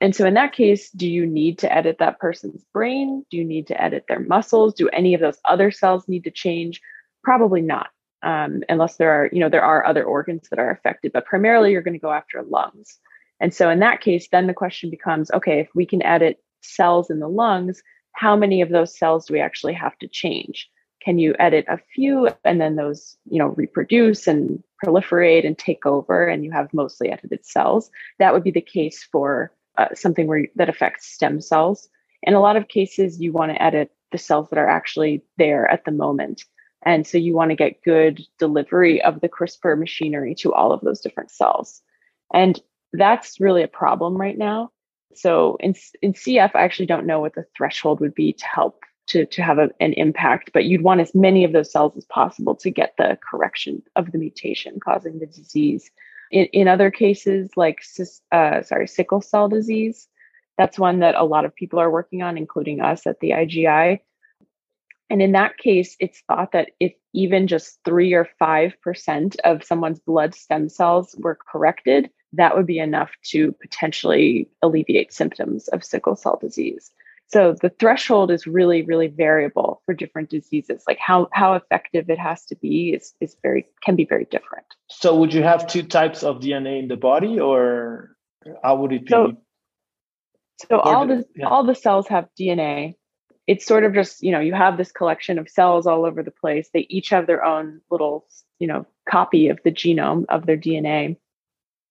And 0.00 0.14
so, 0.14 0.26
in 0.26 0.34
that 0.34 0.52
case, 0.52 0.90
do 0.90 1.08
you 1.08 1.26
need 1.26 1.58
to 1.60 1.72
edit 1.72 1.96
that 1.98 2.20
person's 2.20 2.62
brain? 2.72 3.24
Do 3.30 3.36
you 3.36 3.44
need 3.44 3.66
to 3.68 3.82
edit 3.82 4.04
their 4.08 4.20
muscles? 4.20 4.74
Do 4.74 4.88
any 4.90 5.14
of 5.14 5.20
those 5.20 5.38
other 5.44 5.70
cells 5.70 6.06
need 6.06 6.24
to 6.24 6.30
change? 6.30 6.80
Probably 7.24 7.62
not, 7.62 7.88
um, 8.22 8.62
unless 8.68 8.96
there 8.96 9.10
are, 9.10 9.30
you 9.32 9.40
know, 9.40 9.48
there 9.48 9.64
are 9.64 9.84
other 9.84 10.04
organs 10.04 10.48
that 10.50 10.58
are 10.58 10.70
affected. 10.70 11.12
But 11.12 11.24
primarily, 11.24 11.72
you're 11.72 11.82
going 11.82 11.94
to 11.94 11.98
go 11.98 12.12
after 12.12 12.42
lungs. 12.42 12.98
And 13.40 13.52
so, 13.52 13.70
in 13.70 13.80
that 13.80 14.02
case, 14.02 14.28
then 14.30 14.46
the 14.46 14.54
question 14.54 14.90
becomes 14.90 15.30
okay, 15.30 15.60
if 15.60 15.68
we 15.74 15.86
can 15.86 16.02
edit 16.02 16.38
cells 16.66 17.10
in 17.10 17.20
the 17.20 17.28
lungs, 17.28 17.82
how 18.12 18.34
many 18.34 18.60
of 18.60 18.70
those 18.70 18.96
cells 18.96 19.26
do 19.26 19.34
we 19.34 19.40
actually 19.40 19.74
have 19.74 19.96
to 19.98 20.08
change? 20.08 20.70
Can 21.02 21.18
you 21.18 21.34
edit 21.38 21.66
a 21.68 21.78
few 21.94 22.28
and 22.44 22.60
then 22.60 22.76
those, 22.76 23.16
you 23.30 23.38
know, 23.38 23.48
reproduce 23.48 24.26
and 24.26 24.62
proliferate 24.84 25.46
and 25.46 25.56
take 25.56 25.86
over 25.86 26.26
and 26.26 26.44
you 26.44 26.50
have 26.50 26.72
mostly 26.72 27.10
edited 27.10 27.44
cells? 27.44 27.90
That 28.18 28.32
would 28.32 28.42
be 28.42 28.50
the 28.50 28.60
case 28.60 29.06
for 29.12 29.52
uh, 29.78 29.88
something 29.94 30.26
where 30.26 30.46
that 30.56 30.68
affects 30.68 31.06
stem 31.06 31.40
cells. 31.40 31.88
In 32.22 32.34
a 32.34 32.40
lot 32.40 32.56
of 32.56 32.68
cases, 32.68 33.20
you 33.20 33.32
want 33.32 33.52
to 33.52 33.62
edit 33.62 33.92
the 34.10 34.18
cells 34.18 34.48
that 34.50 34.58
are 34.58 34.68
actually 34.68 35.22
there 35.36 35.70
at 35.70 35.84
the 35.84 35.92
moment. 35.92 36.44
And 36.82 37.06
so 37.06 37.18
you 37.18 37.34
want 37.34 37.50
to 37.50 37.56
get 37.56 37.82
good 37.82 38.22
delivery 38.38 39.02
of 39.02 39.20
the 39.20 39.28
CRISPR 39.28 39.78
machinery 39.78 40.34
to 40.36 40.54
all 40.54 40.72
of 40.72 40.80
those 40.80 41.00
different 41.00 41.30
cells. 41.30 41.82
And 42.32 42.60
that's 42.92 43.40
really 43.40 43.62
a 43.62 43.68
problem 43.68 44.16
right 44.16 44.38
now 44.38 44.70
so 45.14 45.56
in, 45.60 45.74
in 46.02 46.12
CF, 46.12 46.50
I 46.54 46.62
actually 46.62 46.86
don't 46.86 47.06
know 47.06 47.20
what 47.20 47.34
the 47.34 47.46
threshold 47.56 48.00
would 48.00 48.14
be 48.14 48.32
to 48.32 48.46
help 48.46 48.82
to, 49.08 49.24
to 49.26 49.42
have 49.42 49.58
a, 49.58 49.70
an 49.80 49.92
impact, 49.94 50.50
but 50.52 50.64
you'd 50.64 50.82
want 50.82 51.00
as 51.00 51.14
many 51.14 51.44
of 51.44 51.52
those 51.52 51.70
cells 51.70 51.96
as 51.96 52.04
possible 52.06 52.56
to 52.56 52.70
get 52.70 52.94
the 52.98 53.18
correction 53.28 53.82
of 53.94 54.10
the 54.10 54.18
mutation 54.18 54.80
causing 54.80 55.18
the 55.18 55.26
disease. 55.26 55.90
In, 56.32 56.46
in 56.46 56.68
other 56.68 56.90
cases, 56.90 57.50
like 57.56 57.82
uh, 58.32 58.62
sorry, 58.62 58.88
sickle 58.88 59.20
cell 59.20 59.48
disease, 59.48 60.08
that's 60.58 60.78
one 60.78 61.00
that 61.00 61.14
a 61.14 61.24
lot 61.24 61.44
of 61.44 61.54
people 61.54 61.78
are 61.78 61.90
working 61.90 62.22
on, 62.22 62.36
including 62.36 62.80
us 62.80 63.06
at 63.06 63.20
the 63.20 63.30
IGI. 63.30 64.00
And 65.08 65.22
in 65.22 65.32
that 65.32 65.56
case, 65.56 65.96
it's 66.00 66.22
thought 66.26 66.52
that 66.52 66.70
if 66.80 66.94
even 67.12 67.46
just 67.46 67.78
three 67.84 68.12
or 68.12 68.28
5% 68.40 69.36
of 69.44 69.64
someone's 69.64 70.00
blood 70.00 70.34
stem 70.34 70.68
cells 70.68 71.14
were 71.18 71.38
corrected, 71.50 72.10
that 72.32 72.56
would 72.56 72.66
be 72.66 72.78
enough 72.78 73.10
to 73.24 73.52
potentially 73.60 74.48
alleviate 74.62 75.12
symptoms 75.12 75.68
of 75.68 75.84
sickle 75.84 76.16
cell 76.16 76.38
disease. 76.40 76.90
So 77.28 77.56
the 77.60 77.70
threshold 77.70 78.30
is 78.30 78.46
really, 78.46 78.82
really 78.82 79.08
variable 79.08 79.82
for 79.84 79.94
different 79.94 80.30
diseases. 80.30 80.84
Like 80.86 80.98
how 80.98 81.28
how 81.32 81.54
effective 81.54 82.08
it 82.08 82.18
has 82.18 82.44
to 82.46 82.56
be 82.56 82.90
is 82.90 83.14
is 83.20 83.36
very 83.42 83.66
can 83.84 83.96
be 83.96 84.04
very 84.04 84.26
different. 84.26 84.66
So 84.88 85.16
would 85.16 85.34
you 85.34 85.42
have 85.42 85.66
two 85.66 85.82
types 85.82 86.22
of 86.22 86.38
DNA 86.38 86.78
in 86.78 86.88
the 86.88 86.96
body, 86.96 87.40
or 87.40 88.16
how 88.62 88.76
would 88.76 88.92
it 88.92 89.06
be? 89.06 89.10
So, 89.10 89.36
so 90.68 90.78
all 90.78 91.06
the 91.06 91.24
yeah. 91.34 91.48
all 91.48 91.64
the 91.64 91.74
cells 91.74 92.06
have 92.08 92.28
DNA. 92.38 92.94
It's 93.48 93.66
sort 93.66 93.84
of 93.84 93.92
just 93.92 94.22
you 94.22 94.30
know 94.30 94.40
you 94.40 94.54
have 94.54 94.76
this 94.76 94.92
collection 94.92 95.38
of 95.38 95.48
cells 95.48 95.86
all 95.86 96.04
over 96.04 96.22
the 96.22 96.30
place. 96.30 96.70
They 96.72 96.86
each 96.88 97.08
have 97.08 97.26
their 97.26 97.44
own 97.44 97.80
little 97.90 98.28
you 98.60 98.68
know 98.68 98.86
copy 99.08 99.48
of 99.48 99.58
the 99.64 99.72
genome 99.72 100.26
of 100.28 100.46
their 100.46 100.56
DNA 100.56 101.16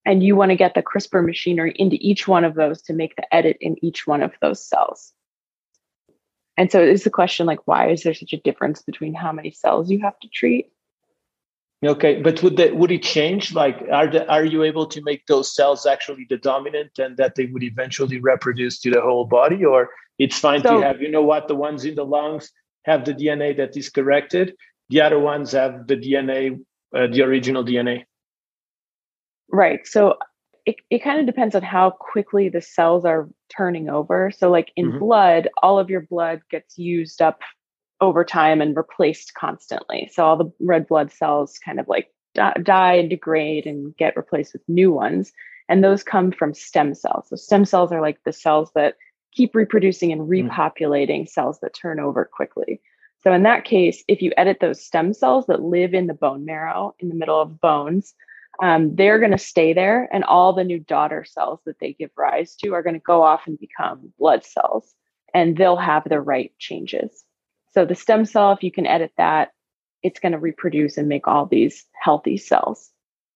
and 0.06 0.22
you 0.22 0.36
want 0.36 0.50
to 0.50 0.56
get 0.56 0.74
the 0.74 0.82
CRISPR 0.82 1.26
machinery 1.26 1.74
into 1.76 1.96
each 2.00 2.28
one 2.28 2.44
of 2.44 2.54
those 2.54 2.80
to 2.82 2.92
make 2.92 3.16
the 3.16 3.34
edit 3.34 3.58
in 3.60 3.74
each 3.84 4.06
one 4.06 4.22
of 4.22 4.32
those 4.40 4.64
cells. 4.64 5.12
And 6.56 6.70
so 6.70 6.80
it's 6.80 7.04
the 7.04 7.10
question 7.10 7.44
like, 7.44 7.66
why 7.66 7.90
is 7.90 8.04
there 8.04 8.14
such 8.14 8.32
a 8.32 8.38
difference 8.38 8.80
between 8.80 9.12
how 9.12 9.32
many 9.32 9.50
cells 9.50 9.90
you 9.90 10.00
have 10.00 10.18
to 10.20 10.28
treat? 10.28 10.70
Okay, 11.84 12.22
but 12.22 12.42
would 12.42 12.56
that 12.56 12.74
would 12.76 12.90
it 12.90 13.02
change? 13.02 13.52
Like, 13.52 13.82
are 13.92 14.06
the, 14.06 14.26
are 14.30 14.44
you 14.44 14.62
able 14.62 14.86
to 14.86 15.02
make 15.02 15.26
those 15.26 15.54
cells 15.54 15.84
actually 15.84 16.26
the 16.30 16.38
dominant, 16.38 16.98
and 16.98 17.18
that 17.18 17.34
they 17.34 17.46
would 17.46 17.62
eventually 17.62 18.18
reproduce 18.18 18.80
to 18.80 18.90
the 18.90 19.02
whole 19.02 19.26
body, 19.26 19.62
or 19.62 19.90
it's 20.18 20.38
fine 20.38 20.62
so, 20.62 20.80
to 20.80 20.86
have 20.86 21.02
you 21.02 21.10
know 21.10 21.22
what 21.22 21.48
the 21.48 21.54
ones 21.54 21.84
in 21.84 21.94
the 21.94 22.04
lungs 22.04 22.50
have 22.86 23.04
the 23.04 23.12
DNA 23.12 23.54
that 23.58 23.76
is 23.76 23.90
corrected, 23.90 24.54
the 24.88 25.02
other 25.02 25.18
ones 25.18 25.52
have 25.52 25.86
the 25.86 25.96
DNA, 25.96 26.58
uh, 26.96 27.08
the 27.08 27.20
original 27.20 27.62
DNA. 27.62 28.04
Right. 29.50 29.86
So 29.86 30.16
it, 30.66 30.76
it 30.90 30.98
kind 30.98 31.20
of 31.20 31.26
depends 31.26 31.54
on 31.54 31.62
how 31.62 31.90
quickly 31.90 32.48
the 32.48 32.60
cells 32.60 33.04
are 33.04 33.28
turning 33.56 33.88
over. 33.88 34.32
So, 34.36 34.50
like 34.50 34.72
in 34.76 34.88
mm-hmm. 34.88 34.98
blood, 34.98 35.48
all 35.62 35.78
of 35.78 35.88
your 35.88 36.00
blood 36.00 36.42
gets 36.50 36.76
used 36.76 37.22
up 37.22 37.40
over 38.00 38.24
time 38.24 38.60
and 38.60 38.76
replaced 38.76 39.34
constantly. 39.34 40.10
So, 40.12 40.24
all 40.24 40.36
the 40.36 40.52
red 40.60 40.88
blood 40.88 41.12
cells 41.12 41.58
kind 41.64 41.78
of 41.78 41.86
like 41.88 42.12
die 42.34 42.94
and 42.94 43.08
degrade 43.08 43.66
and 43.66 43.96
get 43.96 44.16
replaced 44.16 44.52
with 44.52 44.68
new 44.68 44.92
ones. 44.92 45.32
And 45.68 45.82
those 45.82 46.02
come 46.02 46.32
from 46.32 46.52
stem 46.52 46.94
cells. 46.94 47.28
So, 47.28 47.36
stem 47.36 47.64
cells 47.64 47.92
are 47.92 48.00
like 48.00 48.18
the 48.24 48.32
cells 48.32 48.72
that 48.74 48.96
keep 49.32 49.54
reproducing 49.54 50.10
and 50.10 50.22
mm. 50.22 50.50
repopulating 50.50 51.22
mm-hmm. 51.22 51.26
cells 51.26 51.60
that 51.60 51.74
turn 51.74 52.00
over 52.00 52.24
quickly. 52.24 52.80
So, 53.22 53.32
in 53.32 53.44
that 53.44 53.64
case, 53.64 54.02
if 54.08 54.20
you 54.20 54.32
edit 54.36 54.58
those 54.60 54.84
stem 54.84 55.12
cells 55.12 55.46
that 55.46 55.62
live 55.62 55.94
in 55.94 56.08
the 56.08 56.14
bone 56.14 56.44
marrow 56.44 56.96
in 56.98 57.08
the 57.08 57.14
middle 57.14 57.40
of 57.40 57.60
bones, 57.60 58.14
um, 58.62 58.94
they're 58.94 59.18
going 59.18 59.32
to 59.32 59.38
stay 59.38 59.72
there 59.72 60.08
and 60.12 60.24
all 60.24 60.52
the 60.52 60.64
new 60.64 60.78
daughter 60.78 61.24
cells 61.24 61.60
that 61.66 61.78
they 61.80 61.92
give 61.92 62.10
rise 62.16 62.54
to 62.56 62.74
are 62.74 62.82
going 62.82 62.94
to 62.94 63.00
go 63.00 63.22
off 63.22 63.42
and 63.46 63.58
become 63.58 64.12
blood 64.18 64.44
cells 64.44 64.94
and 65.34 65.56
they'll 65.56 65.76
have 65.76 66.04
the 66.08 66.20
right 66.20 66.52
changes. 66.58 67.24
So 67.72 67.84
the 67.84 67.94
stem 67.94 68.24
cell 68.24 68.52
if 68.52 68.62
you 68.62 68.72
can 68.72 68.86
edit 68.86 69.12
that 69.18 69.50
it's 70.02 70.20
going 70.20 70.32
to 70.32 70.38
reproduce 70.38 70.96
and 70.96 71.08
make 71.08 71.26
all 71.26 71.46
these 71.46 71.84
healthy 72.00 72.36
cells 72.36 72.90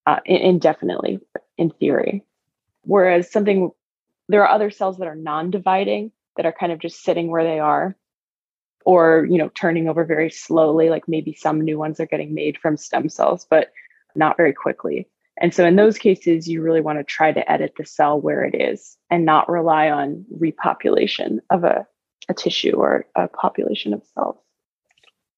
uh, 0.07 0.21
indefinitely 0.25 1.21
in 1.59 1.71
theory. 1.71 2.25
Whereas 2.83 3.31
something 3.31 3.71
there 4.29 4.43
are 4.43 4.55
other 4.55 4.71
cells 4.71 4.99
that 4.99 5.09
are 5.09 5.17
non-dividing 5.17 6.13
that 6.37 6.47
are 6.47 6.53
kind 6.53 6.73
of 6.73 6.79
just 6.79 7.03
sitting 7.03 7.31
where 7.31 7.45
they 7.45 7.59
are 7.59 7.97
or 8.85 9.27
you 9.29 9.37
know 9.37 9.51
turning 9.55 9.89
over 9.89 10.05
very 10.05 10.31
slowly 10.31 10.89
like 10.89 11.07
maybe 11.09 11.35
some 11.35 11.61
new 11.61 11.79
ones 11.79 12.01
are 12.01 12.07
getting 12.07 12.33
made 12.33 12.57
from 12.57 12.77
stem 12.77 13.09
cells 13.09 13.47
but 13.51 13.73
not 14.15 14.37
very 14.37 14.53
quickly. 14.53 15.09
And 15.41 15.55
so 15.55 15.65
in 15.65 15.77
those 15.77 15.97
cases, 15.97 16.49
you 16.49 16.61
really 16.61 16.83
want 16.83 16.99
to 16.99 17.05
try 17.05 17.33
to 17.33 17.51
edit 17.51 17.75
the 17.77 17.87
cell 17.87 18.21
where 18.21 18.45
it 18.45 18.55
is 18.55 18.97
and 19.11 19.25
not 19.25 19.49
rely 19.49 19.91
on 19.91 20.27
repopulation 20.39 21.39
of 21.51 21.65
a, 21.65 21.87
a 22.29 22.35
tissue 22.35 22.77
or 22.77 23.07
a 23.17 23.27
population 23.29 23.95
of 23.95 24.03
cells. 24.15 24.37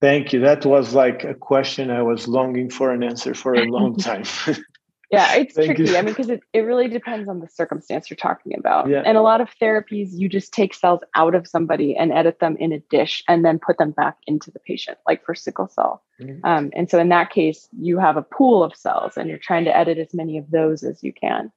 Thank 0.01 0.33
you. 0.33 0.41
That 0.41 0.67
was 0.67 0.95
like 0.95 1.23
a 1.23 1.35
question 1.35 1.91
I 1.91 2.03
was 2.03 2.27
longing 2.27 2.71
for 2.71 2.91
an 2.91 3.05
answer 3.05 3.35
for 3.35 3.55
a 3.55 3.65
long 3.67 3.97
time. 3.99 4.25
Yeah, 5.13 5.35
it's 5.37 5.55
tricky. 5.55 5.85
You. 5.85 5.97
I 5.97 6.03
mean, 6.03 6.15
because 6.15 6.31
it, 6.31 6.41
it 6.53 6.61
really 6.61 6.89
depends 6.89 7.29
on 7.29 7.41
the 7.41 7.49
circumstance 7.49 8.09
you're 8.09 8.17
talking 8.17 8.57
about. 8.59 8.89
Yeah. 8.89 9.03
And 9.05 9.17
a 9.17 9.23
lot 9.23 9.41
of 9.41 9.51
therapies, 9.61 10.09
you 10.13 10.29
just 10.29 10.53
take 10.53 10.75
cells 10.75 11.01
out 11.15 11.35
of 11.35 11.47
somebody 11.47 11.95
and 11.95 12.11
edit 12.11 12.41
them 12.41 12.57
in 12.59 12.73
a 12.73 12.79
dish 12.79 13.23
and 13.29 13.45
then 13.45 13.59
put 13.59 13.79
them 13.79 13.91
back 13.93 14.17
into 14.27 14.51
the 14.51 14.59
patient, 14.59 14.99
like 15.07 15.25
for 15.25 15.35
sickle 15.35 15.69
cell. 15.69 16.03
Mm-hmm. 16.21 16.45
Um, 16.45 16.71
and 16.75 16.91
so 16.91 16.99
in 16.99 17.11
that 17.11 17.31
case, 17.31 17.69
you 17.79 17.99
have 17.99 18.17
a 18.17 18.23
pool 18.23 18.65
of 18.65 18.75
cells 18.75 19.17
and 19.17 19.29
you're 19.29 19.39
trying 19.39 19.67
to 19.67 19.77
edit 19.77 19.99
as 19.99 20.15
many 20.15 20.39
of 20.39 20.51
those 20.51 20.83
as 20.83 21.03
you 21.03 21.13
can. 21.13 21.53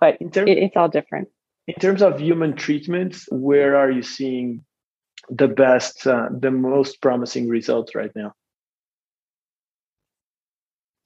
But 0.00 0.16
term- 0.32 0.48
it, 0.48 0.58
it's 0.58 0.76
all 0.76 0.88
different. 0.88 1.28
In 1.66 1.74
terms 1.74 2.02
of 2.02 2.20
human 2.20 2.56
treatments, 2.56 3.26
where 3.30 3.76
are 3.76 3.90
you 3.90 4.02
seeing 4.02 4.64
the 5.30 5.48
best, 5.48 6.06
uh, 6.06 6.28
the 6.30 6.50
most 6.50 7.00
promising 7.00 7.48
results 7.48 7.94
right 7.94 8.14
now? 8.14 8.34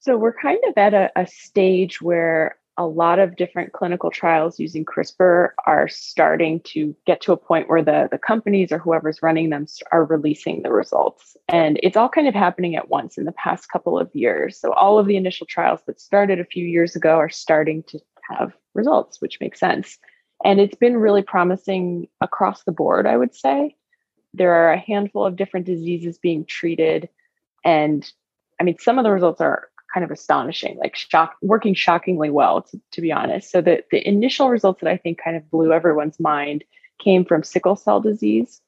So 0.01 0.17
we're 0.17 0.33
kind 0.33 0.61
of 0.69 0.75
at 0.77 0.95
a, 0.95 1.11
a, 1.17 1.27
stage 1.27 2.01
where 2.01 2.57
a 2.77 2.87
lot 2.87 3.19
of 3.19 3.35
different 3.35 3.73
clinical 3.73 4.11
trials 4.11 4.61
using 4.61 4.85
CRISPR 4.85 5.49
are 5.67 5.89
starting 5.89 6.61
to 6.61 6.95
get 7.05 7.21
to 7.23 7.33
a 7.33 7.37
point 7.37 7.69
where 7.69 7.83
the, 7.83 8.09
the 8.11 8.19
companies 8.19 8.71
or 8.71 8.79
whoever's 8.79 9.21
running 9.21 9.51
them 9.51 9.67
are 9.91 10.05
releasing 10.05 10.63
the 10.63 10.71
results. 10.71 11.37
And 11.49 11.81
it's 11.83 11.97
all 11.97 12.09
kind 12.09 12.29
of 12.29 12.35
happening 12.35 12.77
at 12.77 12.89
once 12.89 13.19
in 13.19 13.25
the 13.25 13.33
past 13.33 13.69
couple 13.69 13.99
of 13.99 14.09
years. 14.15 14.61
So 14.61 14.73
all 14.75 15.01
of 15.01 15.07
the 15.07 15.17
initial 15.17 15.47
trials 15.47 15.81
that 15.87 16.01
started 16.01 16.39
a 16.39 16.45
few 16.45 16.65
years 16.65 16.95
ago 16.95 17.17
are 17.17 17.29
starting 17.29 17.83
to 17.89 17.99
have 18.31 18.53
results, 18.75 19.21
which 19.21 19.41
makes 19.41 19.59
sense. 19.59 19.99
And 20.45 20.61
it's 20.61 20.77
been 20.77 20.97
really 20.97 21.23
promising 21.23 22.07
across 22.21 22.63
the 22.63 22.73
board, 22.73 23.07
I 23.07 23.17
would 23.17 23.35
say. 23.35 23.75
There 24.35 24.53
are 24.53 24.73
a 24.73 24.79
handful 24.79 25.27
of 25.27 25.35
different 25.35 25.67
diseases 25.67 26.19
being 26.19 26.45
treated. 26.45 27.09
And 27.65 28.09
I 28.61 28.65
mean, 28.65 28.77
some 28.79 28.99
of 28.99 29.05
the 29.05 29.11
results 29.11 29.41
are 29.41 29.69
kind 29.93 30.05
of 30.05 30.11
astonishing, 30.11 30.77
like 30.79 30.97
shock, 30.97 31.37
working 31.43 31.75
shockingly 31.75 32.31
well, 32.31 32.63
to, 32.63 32.81
to 32.93 33.01
be 33.01 33.13
honest. 33.13 33.51
So 33.51 33.61
the, 33.61 33.83
the 33.91 34.07
initial 34.07 34.51
results 34.51 34.81
that 34.81 34.91
I 34.91 34.97
think 34.97 35.19
kind 35.23 35.37
of 35.37 35.51
blew 35.51 35.73
everyone's 35.73 36.21
mind 36.21 36.65
came 36.99 37.25
from 37.25 37.43
sickle 37.43 37.77
cell 37.77 38.01
disease, 38.01 38.61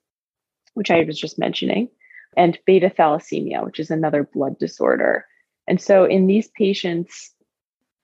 which 0.74 0.90
I 0.90 1.02
was 1.04 1.18
just 1.18 1.38
mentioning, 1.38 1.88
and 2.36 2.58
beta 2.64 2.90
thalassemia, 2.90 3.64
which 3.64 3.80
is 3.80 3.90
another 3.90 4.24
blood 4.24 4.58
disorder. 4.58 5.26
And 5.66 5.80
so 5.80 6.04
in 6.04 6.26
these 6.26 6.48
patients, 6.48 7.32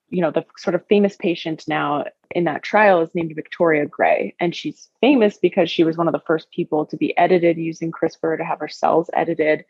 you 0.09 0.21
know, 0.21 0.31
the 0.31 0.45
sort 0.57 0.75
of 0.75 0.87
famous 0.87 1.17
patient 1.17 1.65
now 1.67 2.05
in 2.31 2.45
that 2.45 2.63
trial 2.63 3.01
is 3.01 3.15
named 3.15 3.33
Victoria 3.35 3.87
Gray. 3.87 4.35
And 4.39 4.55
she's 4.55 4.89
famous 5.01 5.37
because 5.37 5.71
she 5.71 5.85
was 5.85 5.97
one 5.97 6.07
of 6.07 6.13
the 6.13 6.23
first 6.27 6.51
people 6.51 6.87
to 6.87 6.97
be 6.97 7.17
edited 7.17 7.57
using 7.57 7.91
CRISPR 7.91 8.39
to 8.39 8.45
have 8.45 8.61
her 8.61 8.69
cells 8.69 9.11
edited 9.15 9.65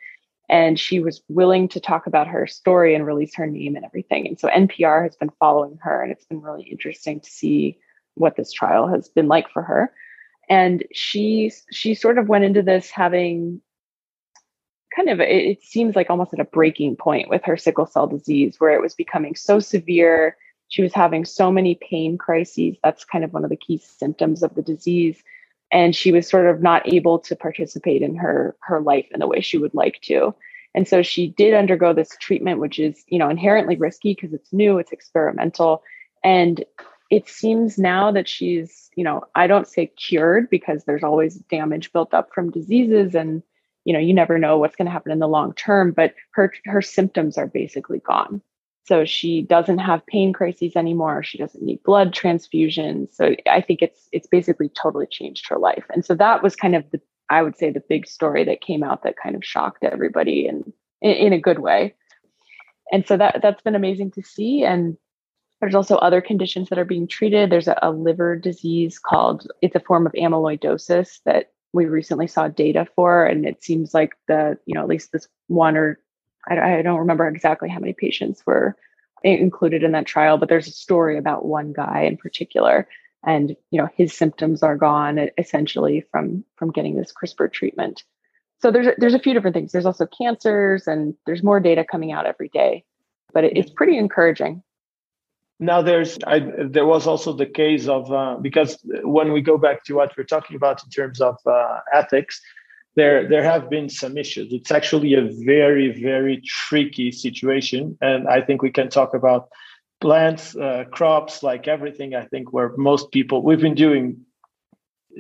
and 0.49 0.79
she 0.79 1.01
was 1.01 1.23
willing 1.29 1.69
to 1.69 1.81
talk 1.81 2.07
about 2.07 2.29
her 2.29 2.47
story 2.47 2.95
and 2.95 3.07
release 3.07 3.35
her 3.35 3.47
name 3.47 3.75
and 3.77 3.85
everything. 3.85 4.27
And 4.27 4.39
so 4.39 4.49
NPR 4.49 5.03
has 5.03 5.17
been 5.17 5.33
following 5.41 5.79
her, 5.83 6.03
and 6.03 6.13
it's 6.13 6.25
been 6.25 6.43
really 6.43 6.65
interesting 6.65 7.21
to 7.21 7.31
see 7.31 7.79
what 8.15 8.37
this 8.37 8.53
trial 8.53 8.87
has 8.89 9.09
been 9.09 9.29
like 9.29 9.51
for 9.51 9.63
her. 9.63 9.93
And 10.49 10.85
she 10.93 11.53
she 11.73 11.95
sort 11.95 12.19
of 12.19 12.29
went 12.29 12.45
into 12.45 12.63
this 12.63 12.91
having 12.91 13.61
kind 14.95 15.11
of 15.11 15.21
it, 15.21 15.63
seems 15.63 15.97
like 15.97 16.09
almost 16.09 16.33
at 16.33 16.41
a 16.41 16.45
breaking 16.45 16.97
point 16.97 17.29
with 17.29 17.45
her 17.45 17.57
sickle 17.57 17.87
cell 17.87 18.07
disease, 18.07 18.57
where 18.59 18.75
it 18.75 18.81
was 18.81 18.95
becoming 18.95 19.35
so 19.35 19.59
severe. 19.59 20.37
She 20.69 20.83
was 20.83 20.95
having 20.95 21.25
so 21.25 21.53
many 21.53 21.77
pain 21.77 22.19
crises. 22.19 22.77
That's 22.83 23.05
kind 23.05 23.25
of 23.25 23.33
one 23.33 23.45
of 23.45 23.51
the 23.51 23.57
key 23.57 23.79
symptoms 23.79 24.43
of 24.43 24.55
the 24.55 24.63
disease 24.63 25.23
and 25.73 25.95
she 25.95 26.13
was 26.13 26.29
sort 26.29 26.47
of 26.47 26.63
not 26.63 26.87
able 26.93 27.19
to 27.21 27.37
participate 27.37 28.03
in 28.03 28.17
her 28.17 28.57
her 28.61 28.81
life 28.81 29.07
in 29.13 29.21
the 29.21 29.27
way 29.27 29.41
she 29.41 29.59
would 29.59 29.75
like 29.75 30.01
to. 30.03 30.35
And 30.75 30.87
so 30.87 31.03
she 31.03 31.29
did 31.29 31.55
undergo 31.55 31.93
this 31.93 32.17
treatment 32.21 32.61
which 32.61 32.79
is 32.79 33.05
you 33.09 33.19
know 33.19 33.29
inherently 33.29 33.77
risky 33.77 34.15
because 34.15 34.33
it's 34.33 34.53
new 34.53 34.79
it's 34.79 34.93
experimental. 34.93 35.83
And 36.25 36.65
it 37.11 37.29
seems 37.29 37.79
now 37.79 38.11
that 38.11 38.29
she's 38.29 38.91
you 38.97 39.05
know 39.05 39.23
i 39.35 39.47
don't 39.47 39.69
say 39.69 39.87
cured 39.87 40.49
because 40.51 40.85
there's 40.85 41.05
always 41.05 41.37
damage 41.51 41.93
built 41.93 42.13
up 42.13 42.31
from 42.35 42.51
diseases 42.51 43.15
and 43.15 43.43
you 43.85 43.93
know 43.93 43.99
you 43.99 44.13
never 44.13 44.39
know 44.39 44.59
what's 44.59 44.77
going 44.77 44.87
to 44.87 44.93
happen 44.93 45.13
in 45.13 45.19
the 45.19 45.29
long 45.29 45.53
term 45.55 45.93
but 45.93 46.15
her 46.33 46.53
her 46.65 46.83
symptoms 46.83 47.39
are 47.39 47.47
basically 47.47 48.01
gone 48.01 48.41
so 48.87 49.05
she 49.05 49.43
doesn't 49.43 49.79
have 49.79 50.07
pain 50.07 50.33
crises 50.33 50.77
anymore. 50.77 51.23
She 51.23 51.39
doesn't 51.39 51.63
need 51.63 51.83
blood 51.83 52.15
transfusions. 52.15 53.15
So 53.15 53.35
I 53.51 53.61
think 53.61 53.83
it's 53.83 54.09
it's 54.13 54.29
basically 54.29 54.69
totally 54.71 55.07
changed 55.11 55.49
her 55.49 55.59
life. 55.59 55.85
And 55.93 56.05
so 56.05 56.15
that 56.15 56.43
was 56.43 56.57
kind 56.57 56.75
of 56.77 56.89
the 56.91 57.01
I 57.29 57.43
would 57.43 57.57
say, 57.57 57.71
the 57.71 57.83
big 57.89 58.07
story 58.07 58.45
that 58.45 58.61
came 58.61 58.83
out 58.83 59.03
that 59.03 59.17
kind 59.21 59.35
of 59.35 59.45
shocked 59.45 59.85
everybody 59.85 60.47
and 60.47 60.73
in, 61.03 61.11
in 61.11 61.33
a 61.33 61.41
good 61.41 61.59
way. 61.59 61.95
And 62.93 63.07
so 63.07 63.17
that 63.17 63.41
that's 63.43 63.63
been 63.63 63.75
amazing 63.75 64.13
to 64.13 64.23
see. 64.23 64.63
And 64.63 64.97
there's 65.61 65.75
also 65.75 65.97
other 65.97 66.21
conditions 66.21 66.69
that 66.69 66.79
are 66.79 66.85
being 66.85 67.09
treated. 67.09 67.51
There's 67.51 67.69
a, 67.69 67.79
a 67.83 67.91
liver 67.91 68.37
disease 68.37 68.99
called 68.99 69.51
it's 69.63 69.75
a 69.75 69.81
form 69.81 70.07
of 70.07 70.13
amyloidosis 70.13 71.21
that 71.25 71.53
we 71.73 71.87
recently 71.87 72.27
saw 72.27 72.49
data 72.49 72.87
for, 72.95 73.27
and 73.27 73.45
it 73.45 73.63
seems 73.63 73.93
like 73.93 74.15
the 74.29 74.57
you 74.67 74.75
know 74.75 74.83
at 74.83 74.89
least 74.89 75.13
this 75.13 75.27
one 75.49 75.77
or 75.77 75.99
I, 76.49 76.79
I 76.79 76.83
don't 76.83 77.01
remember 77.01 77.27
exactly 77.27 77.69
how 77.69 77.81
many 77.81 77.93
patients 77.93 78.43
were 78.47 78.77
included 79.23 79.83
in 79.83 79.93
that 79.93 80.07
trial, 80.07 80.39
but 80.39 80.49
there's 80.49 80.69
a 80.69 80.73
story 80.73 81.19
about 81.19 81.45
one 81.45 81.73
guy 81.73 82.03
in 82.03 82.17
particular 82.17 82.87
and 83.27 83.57
you 83.71 83.81
know 83.81 83.89
his 83.95 84.15
symptoms 84.15 84.63
are 84.63 84.77
gone 84.77 85.29
essentially 85.37 86.07
from 86.11 86.45
from 86.57 86.71
getting 86.71 86.97
this 86.97 87.13
CRISPR 87.13 87.53
treatment. 87.53 88.05
So 88.63 88.71
there's 88.71 88.87
there's 88.97 89.15
a 89.15 89.19
few 89.19 89.35
different 89.35 89.55
things. 89.55 89.73
There's 89.73 89.85
also 89.85 90.07
cancers, 90.07 90.87
and 90.87 91.15
there's 91.27 91.43
more 91.43 91.61
data 91.61 91.85
coming 91.85 92.13
out 92.13 92.25
every 92.25 92.49
day, 92.49 92.85
but 93.35 93.45
it, 93.45 93.57
it's 93.57 93.71
pretty 93.71 93.99
encouraging. 93.99 94.63
Now 95.59 95.83
there's 95.83 96.19
I, 96.27 96.39
there 96.39 96.87
was 96.87 97.07
also 97.07 97.33
the 97.33 97.47
case 97.47 97.89
of 97.89 98.11
uh, 98.13 98.37
because 98.37 98.79
when 99.03 99.33
we 99.33 99.43
go 99.43 99.59
back 99.59 99.85
to 99.85 99.95
what 99.95 100.17
we're 100.17 100.25
talking 100.25 100.57
about 100.57 100.83
in 100.85 100.91
terms 100.91 101.21
of 101.21 101.37
uh, 101.47 101.81
ethics, 101.93 102.41
there 102.97 103.29
there 103.29 103.45
have 103.45 103.71
been 103.71 103.89
some 103.89 104.17
issues. 104.17 104.53
It's 104.53 104.73
actually 104.73 105.15
a 105.15 105.29
very 105.45 106.03
very 106.03 106.43
tricky 106.45 107.13
situation, 107.13 107.97
and 108.01 108.29
I 108.29 108.41
think 108.41 108.63
we 108.63 108.71
can 108.71 108.89
talk 108.89 109.15
about 109.15 109.49
plants, 110.01 110.57
uh, 110.57 110.85
crops, 110.91 111.43
like 111.43 111.69
everything. 111.69 112.15
I 112.15 112.25
think 112.27 112.53
where 112.53 112.73
most 112.77 113.13
people 113.13 113.43
we've 113.43 113.61
been 113.61 113.75
doing 113.75 114.27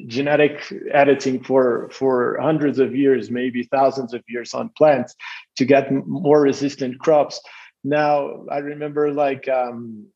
genetic 0.06 0.72
editing 0.92 1.42
for 1.42 1.88
for 1.90 2.38
hundreds 2.40 2.78
of 2.78 2.94
years, 2.94 3.30
maybe 3.30 3.62
thousands 3.64 4.12
of 4.12 4.22
years 4.28 4.54
on 4.54 4.70
plants 4.76 5.14
to 5.56 5.64
get 5.64 5.90
more 6.06 6.40
resistant 6.40 6.98
crops. 6.98 7.40
Now 7.84 8.44
I 8.50 8.58
remember 8.58 9.12
like 9.12 9.48
um, 9.48 10.06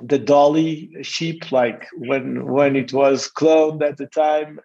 the 0.00 0.18
Dolly 0.18 0.90
sheep, 1.02 1.50
like 1.50 1.86
when 1.96 2.46
when 2.46 2.76
it 2.76 2.92
was 2.92 3.30
cloned 3.30 3.82
at 3.82 3.96
the 3.96 4.06
time. 4.06 4.60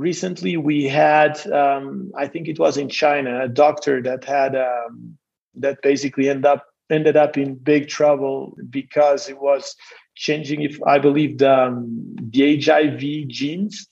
Recently, 0.00 0.56
we 0.56 0.88
had 0.88 1.34
um, 1.52 2.10
I 2.16 2.26
think 2.26 2.48
it 2.48 2.58
was 2.58 2.78
in 2.78 2.88
China 2.88 3.44
a 3.44 3.48
doctor 3.48 4.00
that 4.02 4.24
had 4.24 4.56
um, 4.56 5.18
that 5.56 5.82
basically 5.82 6.30
ended 6.30 6.46
up 6.46 6.64
ended 6.88 7.16
up 7.16 7.36
in 7.36 7.54
big 7.54 7.88
trouble 7.88 8.56
because 8.70 9.28
it 9.28 9.38
was 9.40 9.76
changing 10.16 10.60
if 10.62 10.76
i 10.86 10.98
believe 10.98 11.38
the, 11.38 11.50
um, 11.50 12.16
the 12.30 12.60
hiv 12.60 13.00
genes 13.28 13.86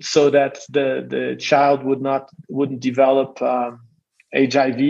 so 0.00 0.28
that 0.28 0.58
the 0.68 1.06
the 1.08 1.36
child 1.36 1.84
would 1.84 2.00
not 2.00 2.28
wouldn't 2.48 2.80
develop 2.80 3.40
um, 3.42 3.80
hiv 4.34 4.80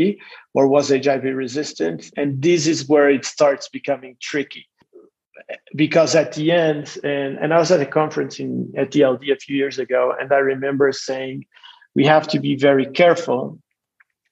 or 0.54 0.69
was 0.69 0.88
hiv 0.88 1.25
resistant. 1.25 2.11
And 2.16 2.40
this 2.40 2.66
is 2.66 2.88
where 2.88 3.11
it 3.11 3.25
starts 3.25 3.69
becoming 3.69 4.16
tricky 4.21 4.69
because 5.75 6.15
at 6.15 6.33
the 6.33 6.51
end 6.51 6.99
and, 7.05 7.39
and 7.39 7.53
i 7.53 7.59
was 7.59 7.71
at 7.71 7.81
a 7.81 7.87
conference 7.87 8.39
in 8.39 8.73
at 8.77 8.91
dld 8.91 9.31
a 9.31 9.37
few 9.37 9.57
years 9.57 9.79
ago 9.79 10.15
and 10.19 10.33
i 10.33 10.37
remember 10.37 10.93
saying 10.93 11.45
we 11.95 12.05
have 12.05 12.27
to 12.29 12.41
be 12.41 12.57
very 12.57 12.87
careful 12.87 13.59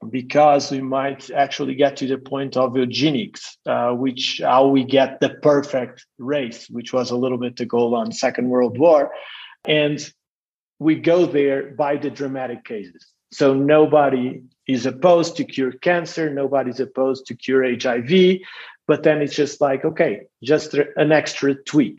because 0.08 0.70
we 0.70 0.80
might 0.80 1.30
actually 1.30 1.74
get 1.74 1.96
to 1.98 2.06
the 2.06 2.16
point 2.16 2.56
of 2.56 2.76
eugenics, 2.76 3.58
uh, 3.66 3.90
which 3.90 4.40
how 4.42 4.66
we 4.66 4.82
get 4.82 5.20
the 5.20 5.28
perfect 5.28 6.06
race, 6.18 6.68
which 6.70 6.92
was 6.92 7.10
a 7.10 7.16
little 7.16 7.36
bit 7.36 7.56
the 7.56 7.66
goal 7.66 7.94
on 7.94 8.10
Second 8.10 8.48
World 8.48 8.78
War, 8.78 9.12
and 9.66 10.12
we 10.78 10.94
go 10.94 11.26
there 11.26 11.72
by 11.72 11.96
the 11.96 12.10
dramatic 12.10 12.64
cases. 12.64 13.06
So 13.32 13.52
nobody 13.52 14.42
is 14.66 14.86
opposed 14.86 15.36
to 15.36 15.44
cure 15.44 15.72
cancer, 15.72 16.30
nobody's 16.30 16.80
opposed 16.80 17.26
to 17.26 17.34
cure 17.34 17.62
HIV, 17.62 18.38
but 18.90 19.04
then 19.04 19.22
it's 19.22 19.36
just 19.36 19.60
like 19.60 19.84
okay, 19.84 20.22
just 20.42 20.74
an 20.74 21.12
extra 21.12 21.54
tweak. 21.54 21.98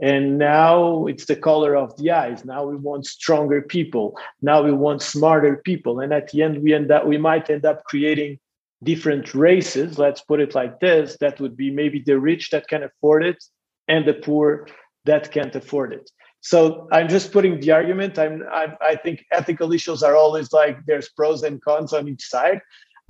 And 0.00 0.38
now 0.38 1.06
it's 1.06 1.26
the 1.26 1.36
color 1.36 1.76
of 1.76 1.96
the 1.98 2.10
eyes. 2.10 2.44
Now 2.44 2.64
we 2.64 2.74
want 2.74 3.06
stronger 3.06 3.62
people. 3.62 4.18
Now 4.50 4.60
we 4.60 4.72
want 4.72 5.02
smarter 5.02 5.54
people. 5.70 6.00
And 6.00 6.12
at 6.12 6.30
the 6.30 6.42
end 6.42 6.60
we 6.64 6.74
end 6.74 6.90
up 6.90 7.06
we 7.06 7.16
might 7.16 7.48
end 7.48 7.64
up 7.64 7.84
creating 7.84 8.40
different 8.82 9.32
races 9.32 9.96
let's 10.04 10.22
put 10.22 10.40
it 10.40 10.56
like 10.56 10.80
this 10.80 11.16
that 11.20 11.38
would 11.38 11.56
be 11.56 11.70
maybe 11.70 12.02
the 12.04 12.18
rich 12.18 12.50
that 12.50 12.66
can 12.66 12.82
afford 12.82 13.22
it 13.22 13.40
and 13.86 14.04
the 14.04 14.14
poor 14.26 14.66
that 15.04 15.30
can't 15.30 15.54
afford 15.54 15.92
it. 15.98 16.10
So 16.40 16.88
i'm 16.90 17.08
just 17.16 17.30
putting 17.36 17.60
the 17.60 17.70
argument. 17.70 18.18
I'm, 18.18 18.36
I'm 18.60 18.72
i 18.92 18.94
think 19.04 19.16
ethical 19.38 19.72
issues 19.78 20.02
are 20.02 20.16
always 20.16 20.48
like 20.60 20.76
there's 20.88 21.08
pros 21.18 21.44
and 21.44 21.62
cons 21.66 21.92
on 21.92 22.08
each 22.12 22.26
side 22.34 22.60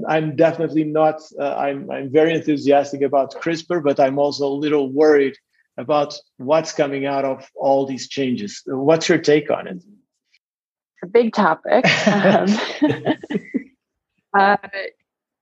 i'm 0.08 0.36
definitely 0.36 0.84
not 0.84 1.20
uh, 1.40 1.54
i'm 1.56 1.90
i'm 1.90 2.10
very 2.10 2.34
enthusiastic 2.34 3.02
about 3.02 3.34
crispr 3.42 3.82
but 3.82 3.98
i'm 3.98 4.18
also 4.18 4.46
a 4.46 4.60
little 4.64 4.90
worried 4.92 5.36
about 5.76 6.14
what's 6.36 6.72
coming 6.72 7.06
out 7.06 7.24
of 7.24 7.48
all 7.54 7.86
these 7.86 8.08
changes. 8.08 8.62
What's 8.66 9.08
your 9.08 9.18
take 9.18 9.50
on 9.50 9.66
it? 9.66 9.76
It's 9.76 11.02
a 11.02 11.06
big 11.06 11.32
topic. 11.32 11.84
um, 12.06 12.48
uh, 14.38 14.56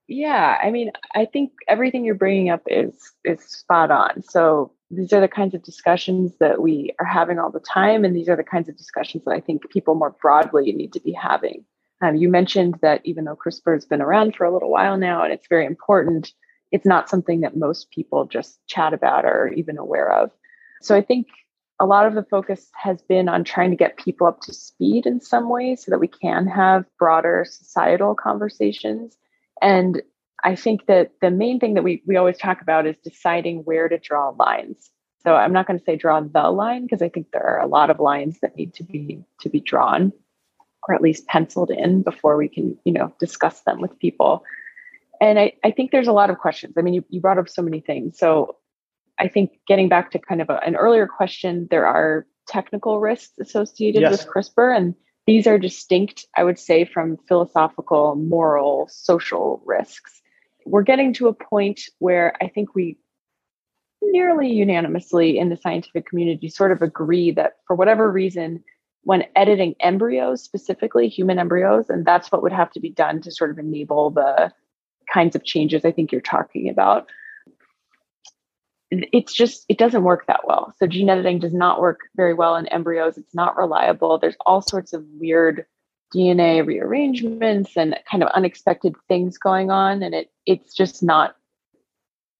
yeah, 0.07 0.57
I 0.61 0.71
mean, 0.71 0.91
I 1.15 1.25
think 1.25 1.51
everything 1.67 2.03
you're 2.03 2.15
bringing 2.15 2.49
up 2.49 2.61
is 2.67 2.95
is 3.23 3.41
spot 3.43 3.91
on. 3.91 4.23
So 4.23 4.73
these 4.89 5.13
are 5.13 5.21
the 5.21 5.27
kinds 5.27 5.53
of 5.53 5.63
discussions 5.63 6.33
that 6.39 6.61
we 6.61 6.93
are 6.99 7.05
having 7.05 7.39
all 7.39 7.51
the 7.51 7.61
time, 7.61 8.03
and 8.03 8.15
these 8.15 8.27
are 8.27 8.35
the 8.35 8.43
kinds 8.43 8.67
of 8.67 8.77
discussions 8.77 9.23
that 9.25 9.31
I 9.31 9.39
think 9.39 9.69
people 9.69 9.95
more 9.95 10.15
broadly 10.21 10.71
need 10.73 10.93
to 10.93 10.99
be 10.99 11.13
having. 11.13 11.65
Um, 12.01 12.15
you 12.15 12.29
mentioned 12.29 12.79
that 12.81 13.01
even 13.03 13.25
though 13.25 13.35
CRISPR 13.35 13.73
has 13.73 13.85
been 13.85 14.01
around 14.01 14.35
for 14.35 14.45
a 14.45 14.53
little 14.53 14.71
while 14.71 14.97
now, 14.97 15.23
and 15.23 15.31
it's 15.31 15.47
very 15.47 15.65
important, 15.65 16.33
it's 16.71 16.85
not 16.85 17.09
something 17.09 17.41
that 17.41 17.55
most 17.55 17.91
people 17.91 18.25
just 18.25 18.59
chat 18.67 18.93
about 18.93 19.25
or 19.25 19.49
even 19.55 19.77
aware 19.77 20.11
of. 20.11 20.31
So 20.81 20.95
I 20.95 21.01
think 21.01 21.27
a 21.79 21.85
lot 21.85 22.05
of 22.05 22.13
the 22.15 22.23
focus 22.23 22.69
has 22.75 23.01
been 23.01 23.27
on 23.27 23.43
trying 23.43 23.71
to 23.71 23.75
get 23.75 23.97
people 23.97 24.27
up 24.27 24.41
to 24.41 24.53
speed 24.53 25.05
in 25.05 25.19
some 25.19 25.49
ways 25.49 25.83
so 25.83 25.91
that 25.91 25.99
we 25.99 26.07
can 26.07 26.47
have 26.47 26.85
broader 26.97 27.45
societal 27.47 28.15
conversations. 28.15 29.17
And 29.61 30.01
I 30.43 30.55
think 30.55 30.87
that 30.87 31.11
the 31.21 31.29
main 31.29 31.59
thing 31.59 31.75
that 31.75 31.83
we, 31.83 32.01
we 32.07 32.17
always 32.17 32.37
talk 32.37 32.61
about 32.61 32.87
is 32.87 32.95
deciding 33.03 33.59
where 33.59 33.89
to 33.89 33.97
draw 33.97 34.29
lines. 34.29 34.89
So 35.23 35.35
I'm 35.35 35.53
not 35.53 35.67
going 35.67 35.77
to 35.77 35.85
say 35.85 35.97
draw 35.97 36.19
the 36.19 36.49
line 36.49 36.83
because 36.83 37.03
I 37.03 37.09
think 37.09 37.27
there 37.31 37.45
are 37.45 37.59
a 37.59 37.67
lot 37.67 37.91
of 37.91 37.99
lines 37.99 38.39
that 38.41 38.55
need 38.55 38.73
to 38.75 38.83
be 38.83 39.23
to 39.41 39.49
be 39.49 39.59
drawn 39.59 40.11
or 40.87 40.95
at 40.95 41.01
least 41.01 41.27
penciled 41.27 41.71
in 41.71 42.01
before 42.01 42.37
we 42.37 42.47
can, 42.47 42.77
you 42.85 42.93
know, 42.93 43.13
discuss 43.19 43.61
them 43.61 43.81
with 43.81 43.97
people 43.99 44.43
and 45.21 45.37
I, 45.37 45.53
I 45.63 45.69
think 45.69 45.91
there's 45.91 46.07
a 46.07 46.13
lot 46.13 46.31
of 46.31 46.39
questions. 46.39 46.73
I 46.77 46.81
mean, 46.81 46.95
you, 46.95 47.05
you 47.09 47.21
brought 47.21 47.37
up 47.37 47.47
so 47.47 47.61
many 47.61 47.79
things. 47.79 48.17
So 48.17 48.57
I 49.19 49.27
think 49.27 49.51
getting 49.67 49.87
back 49.87 50.09
to 50.11 50.19
kind 50.19 50.41
of 50.41 50.49
a, 50.49 50.59
an 50.65 50.75
earlier 50.75 51.05
question, 51.05 51.67
there 51.69 51.85
are 51.85 52.25
technical 52.47 52.99
risks 52.99 53.37
associated 53.39 54.01
yes. 54.01 54.11
with 54.11 54.33
CRISPR, 54.33 54.75
and 54.75 54.95
these 55.27 55.45
are 55.45 55.59
distinct, 55.59 56.25
I 56.35 56.43
would 56.43 56.57
say, 56.57 56.85
from 56.85 57.17
philosophical, 57.27 58.15
moral, 58.15 58.89
social 58.89 59.61
risks. 59.63 60.21
We're 60.65 60.81
getting 60.81 61.13
to 61.13 61.27
a 61.27 61.33
point 61.33 61.81
where 61.99 62.35
I 62.41 62.47
think 62.47 62.73
we 62.73 62.97
nearly 64.01 64.51
unanimously 64.51 65.37
in 65.37 65.49
the 65.49 65.57
scientific 65.57 66.07
community 66.07 66.49
sort 66.49 66.71
of 66.71 66.81
agree 66.81 67.29
that 67.31 67.57
for 67.67 67.75
whatever 67.75 68.11
reason, 68.11 68.63
when 69.03 69.25
editing 69.35 69.75
embryos, 69.79 70.43
specifically 70.43 71.07
human 71.07 71.39
embryos, 71.39 71.89
and 71.89 72.05
that's 72.05 72.31
what 72.31 72.43
would 72.43 72.51
have 72.51 72.71
to 72.71 72.79
be 72.79 72.89
done 72.89 73.21
to 73.21 73.31
sort 73.31 73.51
of 73.51 73.57
enable 73.57 74.11
the 74.11 74.51
kinds 75.11 75.35
of 75.35 75.43
changes 75.43 75.83
I 75.83 75.91
think 75.91 76.11
you're 76.11 76.21
talking 76.21 76.69
about. 76.69 77.07
It's 78.91 79.33
just, 79.33 79.65
it 79.69 79.77
doesn't 79.77 80.03
work 80.03 80.27
that 80.27 80.41
well. 80.45 80.73
So, 80.77 80.85
gene 80.85 81.09
editing 81.09 81.39
does 81.39 81.53
not 81.53 81.79
work 81.79 82.01
very 82.15 82.33
well 82.33 82.55
in 82.57 82.67
embryos. 82.67 83.17
It's 83.17 83.33
not 83.33 83.57
reliable. 83.57 84.19
There's 84.19 84.35
all 84.45 84.61
sorts 84.61 84.93
of 84.93 85.05
weird 85.13 85.65
DNA 86.13 86.65
rearrangements 86.65 87.77
and 87.77 87.97
kind 88.09 88.21
of 88.21 88.29
unexpected 88.29 88.95
things 89.07 89.37
going 89.37 89.71
on. 89.71 90.03
And 90.03 90.13
it, 90.13 90.29
it's 90.45 90.73
just 90.73 91.01
not, 91.01 91.37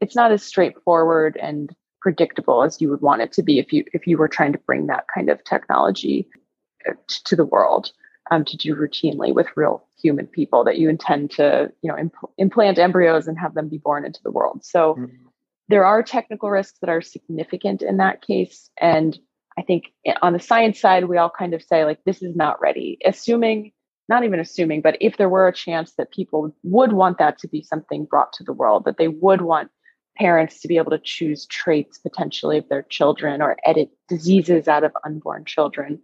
it's 0.02 0.16
not 0.16 0.34
as 0.34 0.44
straightforward 0.44 1.38
and 1.42 1.74
predictable 2.02 2.64
as 2.64 2.82
you 2.82 2.90
would 2.90 3.02
want 3.02 3.22
it 3.22 3.32
to 3.32 3.44
be 3.44 3.60
if 3.60 3.72
you 3.72 3.86
if 3.94 4.08
you 4.08 4.18
were 4.18 4.28
trying 4.28 4.52
to 4.52 4.58
bring 4.60 4.88
that 4.88 5.06
kind 5.14 5.30
of 5.30 5.44
technology 5.44 6.28
to 7.26 7.36
the 7.36 7.46
world 7.46 7.92
um, 8.30 8.46
to 8.46 8.58
do 8.58 8.76
routinely 8.76 9.34
with 9.34 9.48
real 9.56 9.86
human 10.02 10.28
people 10.28 10.64
that 10.64 10.78
you 10.78 10.90
intend 10.90 11.32
to 11.32 11.72
you 11.82 11.92
know 11.92 11.96
impl- 11.96 12.32
implant 12.38 12.80
embryos 12.80 13.28
and 13.28 13.38
have 13.38 13.54
them 13.54 13.68
be 13.68 13.78
born 13.78 14.06
into 14.06 14.22
the 14.24 14.32
world. 14.32 14.64
So 14.64 14.96
mm-hmm. 14.96 15.16
there 15.68 15.86
are 15.86 16.02
technical 16.02 16.50
risks 16.50 16.80
that 16.80 16.90
are 16.90 17.02
significant 17.02 17.82
in 17.82 17.98
that 17.98 18.22
case. 18.22 18.70
And 18.80 19.18
i 19.58 19.62
think 19.62 19.92
on 20.22 20.32
the 20.32 20.40
science 20.40 20.80
side 20.80 21.10
we 21.10 21.18
all 21.18 21.30
kind 21.30 21.54
of 21.54 21.62
say 21.62 21.84
like 21.84 22.00
this 22.06 22.22
is 22.22 22.36
not 22.36 22.62
ready. 22.62 22.98
Assuming 23.06 23.74
not 24.08 24.24
even 24.24 24.40
assuming 24.40 24.82
but 24.82 24.98
if 25.02 25.18
there 25.18 25.30
were 25.30 25.48
a 25.48 25.54
chance 25.54 25.94
that 25.94 26.12
people 26.12 26.54
would 26.64 26.94
want 26.94 27.18
that 27.18 27.38
to 27.40 27.48
be 27.48 27.62
something 27.62 28.06
brought 28.06 28.34
to 28.34 28.44
the 28.44 28.54
world 28.54 28.86
that 28.86 28.98
they 28.98 29.08
would 29.08 29.42
want 29.42 29.70
parents 30.18 30.60
to 30.60 30.68
be 30.68 30.78
able 30.78 30.92
to 30.92 31.00
choose 31.00 31.46
traits 31.46 31.98
potentially 31.98 32.58
of 32.58 32.68
their 32.70 32.84
children 32.84 33.42
or 33.42 33.58
edit 33.66 33.90
diseases 34.08 34.68
out 34.68 34.84
of 34.84 34.92
unborn 35.06 35.46
children 35.46 36.00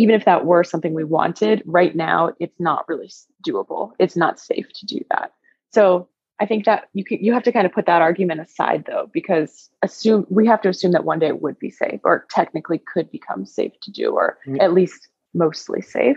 even 0.00 0.14
if 0.14 0.24
that 0.24 0.46
were 0.46 0.64
something 0.64 0.94
we 0.94 1.04
wanted, 1.04 1.62
right 1.66 1.94
now 1.94 2.32
it's 2.40 2.58
not 2.58 2.88
really 2.88 3.10
doable. 3.46 3.92
It's 3.98 4.16
not 4.16 4.40
safe 4.40 4.66
to 4.78 4.86
do 4.86 5.00
that. 5.10 5.32
So 5.72 6.08
I 6.42 6.46
think 6.46 6.64
that 6.64 6.88
you 6.94 7.04
can, 7.04 7.18
you 7.22 7.34
have 7.34 7.42
to 7.42 7.52
kind 7.52 7.66
of 7.66 7.72
put 7.72 7.84
that 7.84 8.00
argument 8.00 8.40
aside 8.40 8.84
though, 8.86 9.10
because 9.12 9.68
assume 9.82 10.26
we 10.30 10.46
have 10.46 10.62
to 10.62 10.70
assume 10.70 10.92
that 10.92 11.04
one 11.04 11.18
day 11.18 11.28
it 11.28 11.42
would 11.42 11.58
be 11.58 11.70
safe 11.70 12.00
or 12.02 12.26
technically 12.30 12.78
could 12.92 13.10
become 13.10 13.44
safe 13.44 13.72
to 13.82 13.90
do, 13.90 14.06
or 14.12 14.38
mm-hmm. 14.46 14.60
at 14.60 14.72
least 14.72 15.08
mostly 15.34 15.82
safe. 15.82 16.16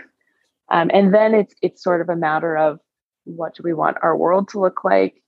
Um, 0.71 0.89
and 0.93 1.13
then 1.13 1.33
it's 1.33 1.53
it's 1.61 1.83
sort 1.83 1.99
of 1.99 2.07
a 2.07 2.15
matter 2.15 2.55
of 2.57 2.79
what 3.25 3.53
do 3.55 3.63
we 3.63 3.73
want 3.73 3.97
our 4.01 4.15
world 4.15 4.47
to 4.49 4.61
look 4.61 4.85
like? 4.85 5.21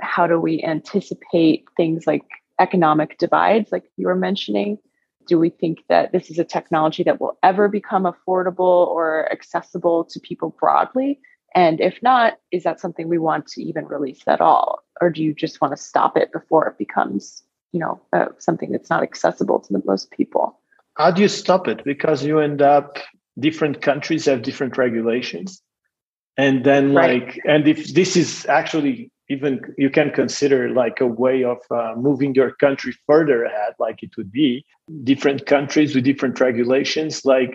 How 0.00 0.26
do 0.26 0.38
we 0.38 0.62
anticipate 0.62 1.64
things 1.78 2.06
like 2.06 2.26
economic 2.60 3.16
divides, 3.16 3.72
like 3.72 3.84
you 3.96 4.06
were 4.06 4.14
mentioning? 4.28 4.78
Do 5.26 5.38
we 5.38 5.50
think 5.50 5.84
that 5.88 6.12
this 6.12 6.30
is 6.30 6.38
a 6.38 6.44
technology 6.44 7.02
that 7.04 7.20
will 7.20 7.38
ever 7.42 7.68
become 7.68 8.04
affordable 8.04 8.86
or 8.88 9.30
accessible 9.32 10.04
to 10.04 10.20
people 10.20 10.56
broadly? 10.58 11.20
And 11.54 11.80
if 11.80 12.02
not, 12.02 12.38
is 12.50 12.62
that 12.62 12.80
something 12.80 13.08
we 13.08 13.18
want 13.18 13.46
to 13.48 13.62
even 13.62 13.86
release 13.86 14.22
at 14.26 14.40
all? 14.40 14.82
Or 15.00 15.10
do 15.10 15.22
you 15.22 15.34
just 15.34 15.60
want 15.60 15.76
to 15.76 15.82
stop 15.82 16.16
it 16.16 16.32
before 16.32 16.66
it 16.66 16.78
becomes, 16.78 17.42
you 17.72 17.80
know, 17.80 18.00
uh, 18.12 18.26
something 18.38 18.72
that's 18.72 18.90
not 18.90 19.02
accessible 19.02 19.60
to 19.60 19.72
the 19.72 19.82
most 19.84 20.10
people? 20.10 20.58
How 20.96 21.10
do 21.10 21.22
you 21.22 21.28
stop 21.28 21.68
it? 21.68 21.84
Because 21.84 22.24
you 22.24 22.38
end 22.38 22.62
up, 22.62 22.98
different 23.38 23.82
countries 23.82 24.26
have 24.26 24.42
different 24.42 24.76
regulations. 24.78 25.62
And 26.36 26.64
then, 26.64 26.94
right. 26.94 27.24
like, 27.24 27.40
and 27.46 27.68
if 27.68 27.92
this 27.92 28.16
is 28.16 28.46
actually 28.46 29.10
even, 29.32 29.60
you 29.78 29.90
can 29.90 30.10
consider 30.10 30.70
like 30.70 31.00
a 31.00 31.06
way 31.06 31.44
of 31.44 31.58
uh, 31.70 31.94
moving 31.96 32.34
your 32.34 32.52
country 32.52 32.94
further 33.06 33.44
ahead, 33.44 33.74
like 33.78 34.02
it 34.02 34.16
would 34.16 34.30
be 34.30 34.64
different 35.04 35.46
countries 35.46 35.94
with 35.94 36.04
different 36.04 36.38
regulations. 36.40 37.24
Like, 37.24 37.54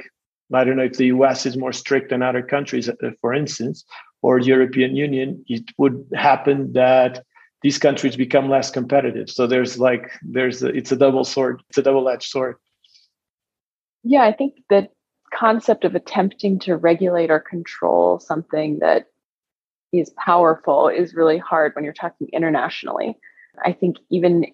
I 0.53 0.63
don't 0.63 0.77
know 0.77 0.83
if 0.83 0.97
the 0.97 1.07
US 1.17 1.45
is 1.45 1.57
more 1.57 1.73
strict 1.73 2.09
than 2.09 2.21
other 2.21 2.41
countries, 2.41 2.89
uh, 2.89 2.93
for 3.21 3.33
instance, 3.33 3.85
or 4.21 4.39
European 4.39 4.95
Union, 4.95 5.43
it 5.47 5.63
would 5.77 6.05
happen 6.15 6.73
that 6.73 7.23
these 7.61 7.77
countries 7.77 8.15
become 8.15 8.49
less 8.49 8.69
competitive. 8.71 9.29
So 9.29 9.47
there's 9.47 9.79
like 9.79 10.11
there's 10.21 10.63
a, 10.63 10.67
it's 10.67 10.91
a 10.91 10.95
double 10.95 11.23
sword, 11.23 11.61
it's 11.69 11.77
a 11.77 11.81
double-edged 11.81 12.29
sword. 12.29 12.55
Yeah, 14.03 14.23
I 14.23 14.31
think 14.31 14.53
that 14.69 14.91
concept 15.33 15.83
of 15.83 15.95
attempting 15.95 16.59
to 16.59 16.77
regulate 16.77 17.29
or 17.29 17.39
control 17.39 18.19
something 18.19 18.79
that 18.79 19.07
is 19.93 20.09
powerful 20.11 20.89
is 20.89 21.15
really 21.15 21.37
hard 21.37 21.73
when 21.75 21.83
you're 21.83 21.93
talking 21.93 22.27
internationally. 22.33 23.17
I 23.63 23.71
think 23.73 23.97
even 24.09 24.45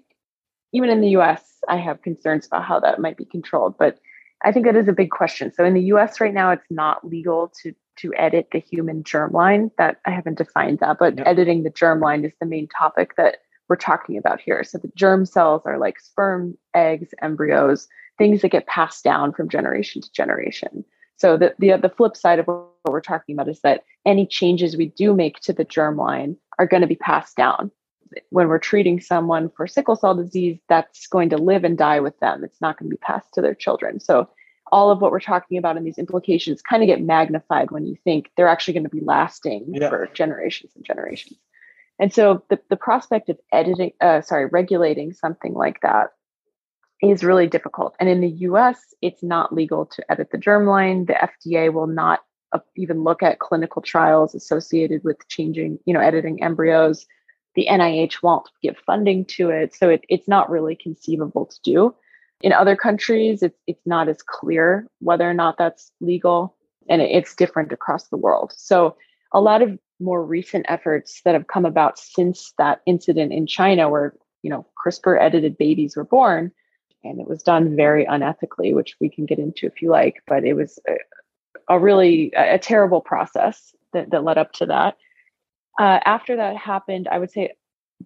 even 0.72 0.89
in 0.89 1.02
the 1.02 1.10
US, 1.10 1.43
I 1.67 1.78
have 1.78 2.02
concerns 2.02 2.48
about 2.48 2.63
how 2.63 2.80
that 2.80 3.00
might 3.00 3.17
be 3.17 3.26
controlled, 3.26 3.78
but 3.78 4.00
I 4.43 4.52
think 4.52 4.65
that 4.65 4.76
is 4.76 4.88
a 4.88 4.93
big 4.93 5.12
question. 5.12 5.54
So 5.54 5.63
in 5.63 5.74
the 5.74 5.84
US 5.93 6.19
right 6.19 6.34
now, 6.34 6.52
it's 6.52 6.69
not 6.69 7.08
legal 7.08 7.52
to 7.62 7.74
to 7.96 8.13
edit 8.15 8.48
the 8.52 8.60
human 8.60 9.04
germline. 9.04 9.72
That 9.78 9.98
I 10.06 10.12
haven't 10.12 10.38
defined 10.38 10.80
that, 10.80 10.98
but 11.00 11.19
editing 11.26 11.63
the 11.63 11.69
germline 11.69 12.26
is 12.26 12.34
the 12.39 12.46
main 12.46 12.67
topic 12.67 13.15
that 13.17 13.38
we're 13.69 13.76
talking 13.76 14.17
about 14.17 14.41
here. 14.41 14.63
So 14.63 14.78
the 14.78 14.91
germ 14.96 15.26
cells 15.26 15.62
are 15.65 15.78
like 15.78 16.00
sperm, 16.00 16.58
eggs, 16.74 17.13
embryos, 17.22 17.88
things 18.17 18.41
that 18.41 18.50
get 18.50 18.67
passed 18.67 19.04
down 19.04 19.32
from 19.32 19.50
generation 19.50 20.02
to 20.02 20.12
generation. 20.12 20.84
So 21.17 21.38
the 21.38 21.56
the, 21.60 21.78
the 21.78 21.89
flip 21.89 22.17
side 22.17 22.39
of 22.39 22.48
what 22.48 22.72
we're 22.91 23.02
talking 23.02 23.36
about 23.36 23.50
is 23.50 23.62
that 23.62 23.84
any 24.06 24.28
changes 24.28 24.76
we 24.76 24.88
do 24.88 25.13
make 25.13 25.39
to 25.41 25.54
the 25.54 25.65
germline 25.65 26.36
are 26.60 26.67
going 26.67 26.82
to 26.82 26.88
be 26.88 26.96
passed 26.96 27.36
down 27.38 27.72
when 28.30 28.48
we're 28.48 28.60
treating 28.60 29.00
someone 29.00 29.50
for 29.56 29.67
sickle 29.67 29.96
cell 29.96 30.15
disease, 30.15 30.60
that's 30.69 31.08
going 31.08 31.30
to 31.30 31.38
live 31.38 31.63
and 31.63 31.78
die 31.78 32.00
with 32.00 32.19
them. 32.19 32.43
It's 32.43 32.62
not 32.62 32.78
going 32.78 32.89
to 32.89 32.96
be 32.96 33.00
passed 33.00 33.34
to 33.34 33.41
their 33.41 33.56
children. 33.56 34.00
So 34.00 34.30
all 34.72 34.91
of 34.91 35.02
what 35.02 35.12
we're 35.12 35.19
talking 35.19 35.58
about 35.58 35.78
in 35.78 35.84
these 35.84 35.98
implications 35.98 36.62
kind 36.62 36.82
of 36.82 36.88
get 36.88 37.02
magnified 37.02 37.72
when 37.72 37.86
you 37.86 37.96
think 38.04 38.32
they're 38.36 38.48
actually 38.48 38.74
going 38.74 38.86
to 38.86 38.89
be 38.89 39.02
lasting 39.02 39.65
yeah. 39.67 39.89
for 39.89 40.10
generations 40.13 40.72
and 40.76 40.86
generations. 40.86 41.38
And 42.00 42.13
so 42.13 42.43
the, 42.50 42.60
the 42.69 42.76
prospect 42.76 43.30
of 43.30 43.38
editing, 43.52 43.91
uh, 44.02 44.22
sorry, 44.22 44.48
regulating 44.48 45.13
something 45.13 45.54
like 45.54 45.82
that 45.82 46.08
is 47.02 47.24
really 47.24 47.48
difficult. 47.48 47.96
And 48.00 48.10
in 48.10 48.22
the 48.22 48.30
US, 48.30 48.80
it's 49.02 49.22
not 49.22 49.54
legal 49.54 49.86
to 49.88 50.12
edit 50.12 50.30
the 50.32 50.38
germline. 50.38 51.06
The 51.06 51.30
FDA 51.50 51.72
will 51.72 51.88
not 51.88 52.22
uh, 52.53 52.59
even 52.75 53.03
look 53.03 53.23
at 53.23 53.39
clinical 53.39 53.81
trials 53.81 54.35
associated 54.35 55.03
with 55.03 55.17
changing, 55.27 55.79
you 55.85 55.93
know, 55.93 55.99
editing 55.99 56.43
embryos 56.43 57.05
the 57.55 57.67
NIH 57.69 58.23
won't 58.23 58.49
give 58.61 58.77
funding 58.85 59.25
to 59.25 59.49
it. 59.49 59.75
So 59.75 59.89
it, 59.89 60.03
it's 60.09 60.27
not 60.27 60.49
really 60.49 60.75
conceivable 60.75 61.45
to 61.45 61.61
do. 61.63 61.95
In 62.41 62.51
other 62.51 62.75
countries, 62.75 63.43
it's, 63.43 63.57
it's 63.67 63.85
not 63.85 64.09
as 64.09 64.21
clear 64.21 64.87
whether 64.99 65.29
or 65.29 65.33
not 65.33 65.57
that's 65.57 65.91
legal, 66.01 66.55
and 66.89 67.01
it, 67.01 67.11
it's 67.11 67.35
different 67.35 67.71
across 67.71 68.07
the 68.07 68.17
world. 68.17 68.53
So 68.57 68.97
a 69.31 69.39
lot 69.39 69.61
of 69.61 69.77
more 69.99 70.25
recent 70.25 70.65
efforts 70.67 71.21
that 71.23 71.35
have 71.35 71.47
come 71.47 71.65
about 71.65 71.97
since 71.97 72.53
that 72.57 72.81
incident 72.85 73.31
in 73.31 73.47
China, 73.47 73.89
where 73.89 74.13
you 74.41 74.49
know 74.49 74.65
CRISPR 74.83 75.21
edited 75.21 75.57
babies 75.57 75.95
were 75.95 76.03
born, 76.03 76.51
and 77.03 77.21
it 77.21 77.27
was 77.27 77.43
done 77.43 77.75
very 77.75 78.05
unethically, 78.05 78.73
which 78.73 78.95
we 78.99 79.09
can 79.09 79.25
get 79.25 79.39
into 79.39 79.67
if 79.67 79.81
you 79.81 79.89
like, 79.89 80.21
but 80.27 80.43
it 80.43 80.53
was 80.53 80.79
a, 81.69 81.80
really 81.80 82.32
a 82.36 82.60
terrible 82.60 83.02
process 83.02 83.76
that, 83.93 84.12
that 84.12 84.23
led 84.23 84.38
up 84.38 84.54
to 84.54 84.65
that 84.65 84.97
uh, 85.80 85.99
after 86.06 86.36
that 86.36 86.56
happened, 86.56 87.08
I 87.08 87.19
would 87.19 87.32
say 87.32 87.54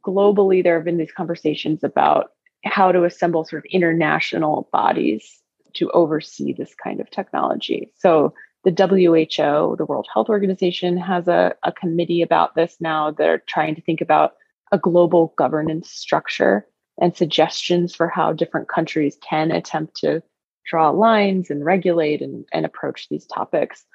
globally, 0.06 0.64
there 0.64 0.76
have 0.76 0.86
been 0.86 0.98
these 0.98 1.12
conversations 1.12 1.84
about 1.84 2.32
how 2.64 2.92
to 2.92 3.04
assemble 3.04 3.46
sort 3.46 3.66
of 3.66 3.72
international 3.72 4.70
bodies 4.72 5.42
to 5.74 5.90
oversee 5.92 6.54
this 6.54 6.74
kind 6.76 7.00
of 7.00 7.10
technology. 7.10 7.92
So 7.98 8.34
the 8.64 8.72
WHO, 8.72 9.76
the 9.78 9.86
World 9.86 10.08
Health 10.12 10.30
Organization, 10.30 10.98
has 10.98 11.28
a, 11.28 11.56
a 11.64 11.72
committee 11.72 12.22
about 12.22 12.56
this 12.56 12.78
now. 12.80 13.12
They're 13.12 13.44
trying 13.48 13.76
to 13.76 13.82
think 13.82 14.02
about 14.02 14.34
a 14.72 14.78
global 14.78 15.34
governance 15.38 15.90
structure 15.90 16.66
and 17.00 17.16
suggestions 17.16 17.94
for 17.94 18.08
how 18.10 18.34
different 18.34 18.70
countries 18.70 19.18
can 19.22 19.52
attempt 19.52 19.96
to 19.98 20.22
draw 20.68 20.90
lines 20.90 21.50
and 21.50 21.64
regulate 21.64 22.22
and, 22.22 22.46
and 22.52 22.66
approach 22.66 23.08
these 23.10 23.26
topics. 23.26 23.86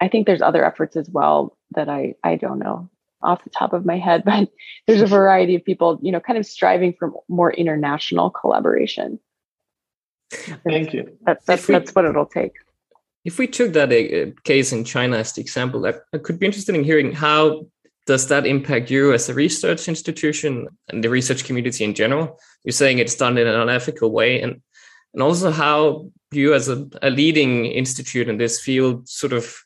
I 0.00 0.08
think 0.08 0.26
there's 0.26 0.42
other 0.42 0.64
efforts 0.64 0.96
as 0.96 1.08
well 1.08 1.56
that 1.72 1.88
I, 1.88 2.14
I 2.24 2.36
don't 2.36 2.58
know 2.58 2.90
off 3.22 3.42
the 3.44 3.50
top 3.50 3.72
of 3.72 3.86
my 3.86 3.98
head, 3.98 4.24
but 4.26 4.48
there's 4.86 5.02
a 5.02 5.06
variety 5.06 5.54
of 5.54 5.64
people, 5.64 5.98
you 6.02 6.12
know, 6.12 6.20
kind 6.20 6.38
of 6.38 6.46
striving 6.46 6.94
for 6.98 7.12
more 7.28 7.52
international 7.52 8.30
collaboration. 8.30 9.18
Thank 10.30 10.92
you. 10.92 11.16
That's 11.22 11.44
that's, 11.44 11.68
we, 11.68 11.74
that's 11.74 11.94
what 11.94 12.04
it'll 12.04 12.26
take. 12.26 12.52
If 13.24 13.38
we 13.38 13.46
took 13.46 13.72
that 13.72 13.90
uh, 13.90 14.32
case 14.42 14.72
in 14.72 14.84
China 14.84 15.18
as 15.18 15.32
the 15.32 15.40
example, 15.40 15.86
I, 15.86 15.94
I 16.12 16.18
could 16.18 16.38
be 16.38 16.46
interested 16.46 16.74
in 16.74 16.84
hearing 16.84 17.12
how 17.12 17.66
does 18.06 18.28
that 18.28 18.46
impact 18.46 18.90
you 18.90 19.12
as 19.12 19.28
a 19.28 19.34
research 19.34 19.88
institution 19.88 20.68
and 20.88 21.02
the 21.02 21.08
research 21.08 21.44
community 21.44 21.84
in 21.84 21.94
general? 21.94 22.38
You're 22.64 22.72
saying 22.72 22.98
it's 22.98 23.14
done 23.14 23.38
in 23.38 23.46
an 23.46 23.54
unethical 23.54 24.10
way, 24.10 24.40
and 24.40 24.60
and 25.14 25.22
also 25.22 25.50
how 25.50 26.10
you, 26.32 26.52
as 26.52 26.68
a, 26.68 26.86
a 27.00 27.10
leading 27.10 27.66
institute 27.66 28.28
in 28.28 28.36
this 28.36 28.60
field, 28.60 29.08
sort 29.08 29.32
of 29.32 29.56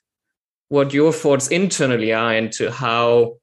what 0.69 0.93
your 0.93 1.13
thoughts 1.13 1.49
internally 1.49 2.13
are 2.13 2.35
into 2.35 2.71
how 2.71 3.37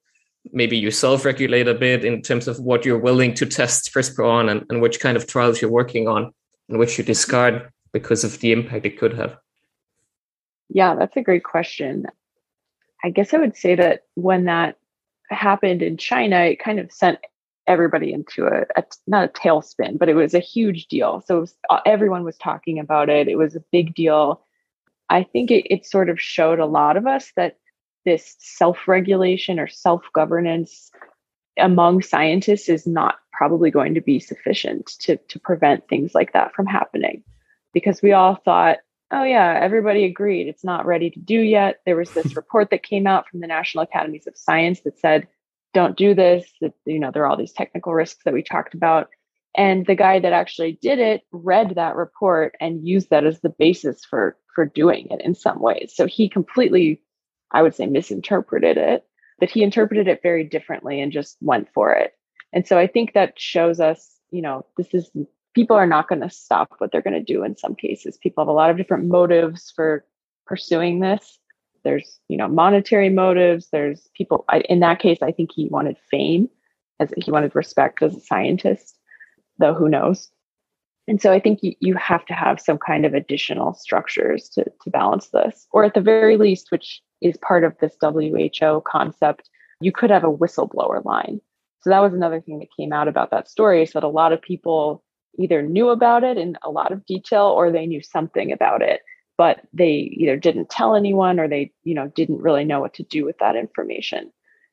maybe 0.54 0.78
you 0.78 0.92
self-regulate 0.92 1.68
a 1.68 1.74
bit 1.74 2.06
in 2.06 2.22
terms 2.22 2.48
of 2.48 2.60
what 2.60 2.86
you're 2.86 3.00
willing 3.00 3.34
to 3.34 3.48
test 3.48 3.92
CRISPR 3.92 4.30
on 4.30 4.48
and, 4.48 4.64
and 4.70 4.80
which 4.80 5.00
kind 5.00 5.18
of 5.18 5.26
trials 5.26 5.60
you're 5.60 5.72
working 5.72 6.08
on 6.08 6.32
and 6.70 6.78
which 6.78 7.00
you 7.00 7.04
discard 7.04 7.72
because 7.92 8.24
of 8.24 8.40
the 8.40 8.52
impact 8.52 8.86
it 8.86 9.00
could 9.00 9.16
have? 9.16 9.36
Yeah, 10.70 10.94
that's 10.94 11.18
a 11.18 11.22
great 11.22 11.44
question. 11.44 12.06
I 13.04 13.10
guess 13.10 13.34
I 13.34 13.38
would 13.38 13.58
say 13.58 13.76
that 13.76 14.04
when 14.14 14.46
that 14.46 14.78
happened 15.30 15.82
in 15.82 15.98
China, 15.98 16.38
it 16.38 16.60
kind 16.60 16.80
of 16.80 16.92
sent 16.92 17.18
everybody 17.68 18.14
into 18.14 18.46
a, 18.46 18.66
a 18.76 18.84
not 19.08 19.26
a 19.26 19.34
tailspin, 19.34 19.98
but 19.98 20.10
it 20.10 20.16
was 20.16 20.34
a 20.34 20.40
huge 20.40 20.88
deal. 20.88 21.24
So 21.26 21.42
was, 21.42 21.56
uh, 21.70 21.80
everyone 21.86 22.24
was 22.24 22.38
talking 22.38 22.80
about 22.80 23.10
it. 23.10 23.28
It 23.28 23.38
was 23.38 23.56
a 23.56 23.64
big 23.72 23.96
deal. 23.96 24.42
I 25.10 25.24
think 25.24 25.52
it, 25.52 25.66
it 25.72 25.86
sort 25.86 26.10
of 26.10 26.20
showed 26.20 26.60
a 26.60 26.66
lot 26.66 26.98
of 26.98 27.08
us 27.08 27.32
that 27.36 27.58
this 28.06 28.36
self 28.40 28.88
regulation 28.88 29.60
or 29.60 29.68
self 29.68 30.04
governance 30.14 30.92
among 31.58 32.02
scientists 32.02 32.70
is 32.70 32.86
not 32.86 33.16
probably 33.32 33.72
going 33.72 33.94
to 33.94 34.02
be 34.02 34.20
sufficient 34.20 34.88
to, 35.00 35.18
to 35.18 35.40
prevent 35.40 35.88
things 35.88 36.14
like 36.14 36.34
that 36.34 36.54
from 36.54 36.66
happening. 36.66 37.24
Because 37.74 38.02
we 38.02 38.14
all 38.14 38.36
thought, 38.36 38.78
oh, 39.12 39.24
yeah, 39.24 39.60
everybody 39.62 40.06
agreed 40.06 40.48
it's 40.48 40.64
not 40.64 40.86
ready 40.86 41.10
to 41.10 41.20
do 41.20 41.40
yet. 41.40 41.82
There 41.86 41.96
was 41.96 42.12
this 42.12 42.36
report 42.36 42.70
that 42.70 42.84
came 42.84 43.08
out 43.08 43.28
from 43.28 43.42
the 43.42 43.48
National 43.48 43.84
Academies 43.84 44.28
of 44.28 44.38
Science 44.38 44.82
that 44.82 45.00
said, 45.00 45.28
don't 45.76 45.98
do 45.98 46.16
this, 46.16 46.50
you 46.86 47.00
know, 47.00 47.12
there 47.12 47.24
are 47.24 47.28
all 47.28 47.38
these 47.38 47.52
technical 47.52 47.94
risks 47.94 48.24
that 48.24 48.34
we 48.34 48.42
talked 48.42 48.74
about. 48.74 49.10
And 49.56 49.86
the 49.86 49.96
guy 49.96 50.20
that 50.20 50.34
actually 50.34 50.80
did 50.82 51.00
it 51.00 51.22
read 51.32 51.76
that 51.76 51.96
report 51.96 52.56
and 52.60 52.88
used 52.88 53.10
that 53.10 53.26
as 53.26 53.42
the 53.42 53.50
basis 53.50 54.04
for 54.04 54.38
for 54.56 54.66
doing 54.66 55.08
it 55.12 55.22
in 55.22 55.36
some 55.36 55.60
ways. 55.60 55.94
So 55.94 56.08
he 56.08 56.30
completely 56.30 57.02
I 57.52 57.62
would 57.62 57.76
say 57.76 57.86
misinterpreted 57.86 58.78
it, 58.78 59.06
but 59.40 59.50
he 59.50 59.64
interpreted 59.64 60.08
it 60.08 60.24
very 60.24 60.44
differently 60.44 61.00
and 61.00 61.12
just 61.12 61.38
went 61.42 61.68
for 61.74 61.94
it. 61.94 62.14
And 62.52 62.66
so 62.66 62.78
I 62.78 62.88
think 62.88 63.14
that 63.14 63.40
shows 63.40 63.80
us, 63.80 64.18
you 64.32 64.42
know, 64.42 64.66
this 64.78 64.94
is 64.94 65.12
people 65.54 65.76
are 65.76 65.88
not 65.88 66.08
going 66.08 66.22
to 66.22 66.30
stop 66.30 66.72
what 66.78 66.92
they're 66.92 67.02
going 67.02 67.14
to 67.26 67.34
do 67.34 67.44
in 67.44 67.58
some 67.58 67.76
cases. 67.76 68.18
People 68.18 68.44
have 68.44 68.50
a 68.50 68.54
lot 68.54 68.70
of 68.70 68.78
different 68.78 69.06
motives 69.06 69.72
for 69.76 70.06
pursuing 70.48 71.00
this. 71.00 71.38
There's, 71.86 72.20
you 72.28 72.36
know, 72.36 72.50
monetary 72.50 73.10
motives. 73.10 73.70
There's 73.72 74.10
people. 74.14 74.44
I, 74.50 74.60
in 74.62 74.82
that 74.82 75.00
case, 75.00 75.20
I 75.22 75.32
think 75.32 75.52
he 75.54 75.70
wanted 75.70 75.96
fame, 76.12 76.50
as 77.00 77.14
he 77.24 77.32
wanted 77.32 77.56
respect 77.56 78.04
as 78.04 78.16
a 78.16 78.20
scientist. 78.20 78.98
Though 79.58 79.74
who 79.74 79.88
knows? 79.88 80.30
And 81.08 81.22
so 81.22 81.32
I 81.32 81.40
think 81.40 81.60
you, 81.62 81.74
you 81.80 81.96
have 81.96 82.26
to 82.26 82.34
have 82.34 82.60
some 82.60 82.78
kind 82.78 83.06
of 83.06 83.14
additional 83.14 83.74
structures 83.74 84.50
to, 84.50 84.64
to 84.64 84.90
balance 84.90 85.30
this, 85.30 85.68
or 85.72 85.86
at 85.86 85.94
the 85.94 86.02
very 86.02 86.36
least, 86.36 86.72
which 86.72 87.02
is 87.22 87.38
part 87.38 87.64
of 87.64 87.78
this 87.80 87.96
WHO 88.02 88.82
concept, 88.82 89.50
you 89.80 89.92
could 89.92 90.10
have 90.10 90.24
a 90.24 90.32
whistleblower 90.32 91.06
line. 91.06 91.40
So 91.82 91.92
that 91.92 92.00
was 92.00 92.14
another 92.14 92.42
thing 92.42 92.60
that 92.60 92.76
came 92.76 92.92
out 92.92 93.08
about 93.08 93.30
that 93.32 93.48
story 93.48 93.84
is 93.84 93.92
that 93.92 94.04
a 94.04 94.08
lot 94.08 94.34
of 94.34 94.42
people 94.42 95.04
either 95.38 95.62
knew 95.62 95.90
about 95.90 96.24
it 96.24 96.38
in 96.38 96.58
a 96.64 96.72
lot 96.72 96.92
of 96.92 97.06
detail 97.06 97.46
or 97.46 97.72
they 97.72 97.86
knew 97.86 98.02
something 98.02 98.52
about 98.52 98.82
it, 98.82 99.02
but 99.38 99.62
they 99.74 100.14
either 100.18 100.38
didn't 100.38 100.70
tell 100.70 100.96
anyone 100.96 101.40
or 101.40 101.48
they, 101.48 101.72
you 101.84 101.94
know, 101.94 102.08
didn't 102.16 102.42
really 102.42 102.64
know 102.64 102.80
what 102.80 102.94
to 102.96 103.04
do 103.04 103.26
with 103.26 103.38
that 103.40 103.56
information. 103.56 104.32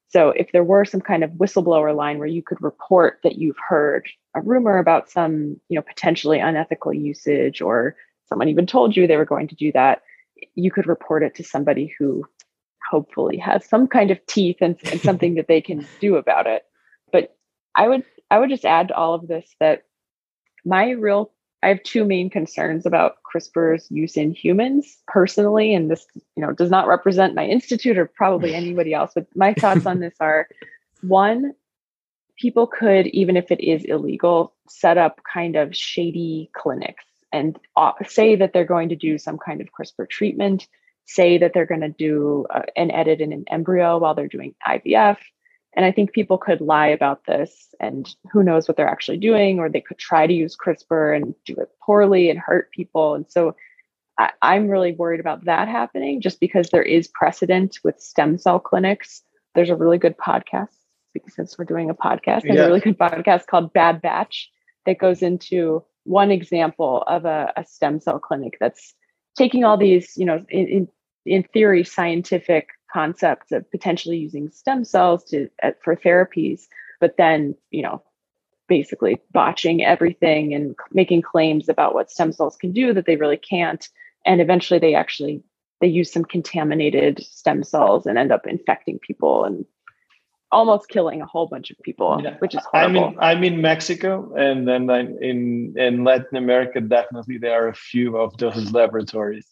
So 0.09 0.31
if 0.31 0.53
there 0.53 0.64
were 0.64 0.85
some 0.85 1.01
kind 1.01 1.25
of 1.25 1.31
whistleblower 1.31 1.96
line 1.96 2.18
where 2.18 2.29
you 2.29 2.42
could 2.42 2.62
report 2.62 3.20
that 3.25 3.37
you've 3.37 3.57
heard 3.66 4.09
a 4.35 4.42
rumor 4.42 4.79
about 4.79 5.11
some, 5.11 5.59
you 5.68 5.77
know, 5.77 5.83
potentially 5.83 6.38
unethical 6.38 6.92
usage 6.92 7.62
or 7.62 7.96
someone 8.29 8.48
even 8.48 8.66
told 8.66 8.96
you 8.96 9.07
they 9.07 9.16
were 9.16 9.25
going 9.25 9.48
to 9.48 9.55
do 9.55 9.72
that, 9.72 10.03
you 10.55 10.70
could 10.70 10.87
report 10.87 11.22
it 11.22 11.35
to 11.37 11.44
somebody 11.44 11.94
who 11.98 12.25
hopefully 12.90 13.38
has 13.38 13.64
some 13.64 13.87
kind 13.87 14.11
of 14.11 14.25
teeth 14.27 14.59
and, 14.61 14.77
and 14.90 15.01
something 15.03 15.35
that 15.35 15.48
they 15.48 15.61
can 15.61 15.87
do 16.01 16.16
about 16.16 16.46
it. 16.46 16.64
But 17.11 17.37
I 17.75 17.88
would 17.88 18.05
I 18.31 18.38
would 18.38 18.51
just 18.51 18.64
add 18.64 18.88
to 18.88 18.94
all 18.94 19.14
of 19.14 19.29
this 19.29 19.55
that 19.61 19.85
my 20.64 20.90
real 20.90 21.33
I 21.62 21.68
have 21.68 21.83
two 21.83 22.05
main 22.05 22.29
concerns 22.29 22.87
about 22.87 23.18
CRISPR's 23.22 23.90
use 23.90 24.16
in 24.16 24.33
humans 24.33 24.98
personally, 25.07 25.75
and 25.75 25.90
this, 25.90 26.05
you 26.37 26.44
know, 26.44 26.53
does 26.53 26.70
not 26.70 26.88
represent 26.88 27.35
my 27.35 27.46
institute 27.46 27.96
or 27.96 28.07
probably 28.07 28.55
anybody 28.55 28.94
else. 28.94 29.12
But 29.14 29.27
my 29.35 29.55
thoughts 29.55 29.87
on 29.87 30.01
this 30.01 30.14
are: 30.20 30.48
one, 31.03 31.55
people 32.37 32.66
could, 32.66 33.07
even 33.09 33.37
if 33.37 33.51
it 33.51 33.61
is 33.61 33.85
illegal, 33.85 34.55
set 34.68 34.98
up 34.98 35.20
kind 35.33 35.57
of 35.57 35.75
shady 35.77 36.51
clinics 36.55 37.05
and 37.33 37.59
uh, 37.77 37.92
say 38.07 38.37
that 38.37 38.53
they're 38.53 38.64
going 38.64 38.90
to 38.90 38.96
do 38.96 39.16
some 39.18 39.38
kind 39.38 39.61
of 39.61 39.68
CRISPR 39.72 40.09
treatment, 40.09 40.66
say 41.07 41.38
that 41.38 41.53
they're 41.55 41.66
going 41.66 41.81
to 41.81 41.88
do 41.88 42.46
uh, 42.51 42.62
an 42.77 42.90
edit 42.90 43.20
in 43.20 43.33
an 43.33 43.44
embryo 43.48 43.98
while 43.98 44.14
they're 44.14 44.29
doing 44.29 44.55
IVF, 44.66 45.16
and 45.74 45.87
I 45.87 45.92
think 45.92 46.12
people 46.12 46.38
could 46.38 46.61
lie 46.61 46.88
about 46.88 47.24
this 47.24 47.74
and 47.80 48.14
who 48.30 48.42
knows 48.42 48.68
what 48.68 48.76
they're 48.76 48.88
actually 48.88 49.16
doing, 49.16 49.58
or 49.58 49.68
they 49.68 49.80
could 49.80 49.98
try 49.98 50.26
to 50.26 50.32
use 50.32 50.56
CRISPR 50.56 51.16
and 51.16 51.35
do 51.46 51.54
it 51.56 51.70
poorly 51.85 52.28
and 52.28 52.38
hurt 52.38 52.70
people. 52.72 53.14
And 53.14 53.24
so 53.28 53.56
I, 54.18 54.56
am 54.56 54.68
really 54.68 54.92
worried 54.92 55.20
about 55.20 55.46
that 55.46 55.68
happening 55.68 56.20
just 56.20 56.40
because 56.40 56.68
there 56.68 56.82
is 56.82 57.08
precedent 57.08 57.78
with 57.82 58.00
stem 58.00 58.38
cell 58.38 58.61
clinics. 58.61 59.22
There's 59.54 59.70
a 59.70 59.76
really 59.76 59.98
good 59.98 60.16
podcast, 60.18 60.68
since 61.28 61.58
we're 61.58 61.64
doing 61.64 61.88
a 61.88 61.94
podcast, 61.94 62.42
there's 62.42 62.56
yeah. 62.56 62.64
a 62.64 62.68
really 62.68 62.80
good 62.80 62.98
podcast 62.98 63.46
called 63.46 63.72
Bad 63.72 64.02
Batch 64.02 64.50
that 64.85 64.98
goes 64.98 65.22
into 65.22 65.82
one 66.04 66.30
example 66.30 67.04
of 67.06 67.24
a, 67.24 67.52
a 67.56 67.64
stem 67.64 68.00
cell 68.00 68.18
clinic 68.18 68.56
that's 68.61 68.94
taking 69.37 69.64
all 69.64 69.76
these, 69.76 70.16
you 70.16 70.26
know, 70.26 70.44
in, 70.48 70.68
in, 70.68 70.88
in 71.24 71.42
theory, 71.42 71.85
scientific 71.85 72.68
concepts 72.92 73.52
of 73.52 73.70
potentially 73.70 74.18
using 74.18 74.50
stem 74.50 74.85
cells 74.85 75.24
to 75.24 75.48
uh, 75.62 75.70
for 75.82 75.96
therapies, 75.96 76.66
but 77.00 77.16
then 77.16 77.54
you 77.70 77.82
know 77.82 78.02
basically 78.68 79.20
botching 79.32 79.85
everything 79.85 80.54
and 80.54 80.74
making 80.92 81.20
claims 81.20 81.68
about 81.68 81.94
what 81.94 82.11
stem 82.11 82.32
cells 82.32 82.56
can 82.56 82.72
do 82.72 82.92
that 82.94 83.06
they 83.06 83.16
really 83.16 83.37
can't, 83.37 83.88
and 84.26 84.40
eventually 84.40 84.78
they 84.78 84.94
actually 84.94 85.42
they 85.80 85.88
use 85.88 86.12
some 86.12 86.24
contaminated 86.24 87.22
stem 87.24 87.64
cells 87.64 88.06
and 88.06 88.16
end 88.16 88.32
up 88.32 88.46
infecting 88.46 88.98
people 89.00 89.44
and 89.44 89.64
almost 90.52 90.88
killing 90.88 91.22
a 91.22 91.26
whole 91.26 91.46
bunch 91.46 91.70
of 91.70 91.78
people, 91.82 92.20
yeah. 92.22 92.37
which 92.38 92.54
is 92.54 92.64
horrible. 92.70 93.04
I'm 93.04 93.12
in, 93.12 93.18
I'm 93.20 93.44
in 93.44 93.61
Mexico, 93.62 94.32
and 94.37 94.68
then 94.68 94.90
I'm 94.90 95.16
in 95.20 95.74
in 95.76 96.04
Latin 96.04 96.37
America. 96.37 96.80
Definitely, 96.80 97.38
there 97.38 97.64
are 97.64 97.68
a 97.68 97.74
few 97.74 98.16
of 98.18 98.37
those 98.37 98.70
laboratories 98.80 99.46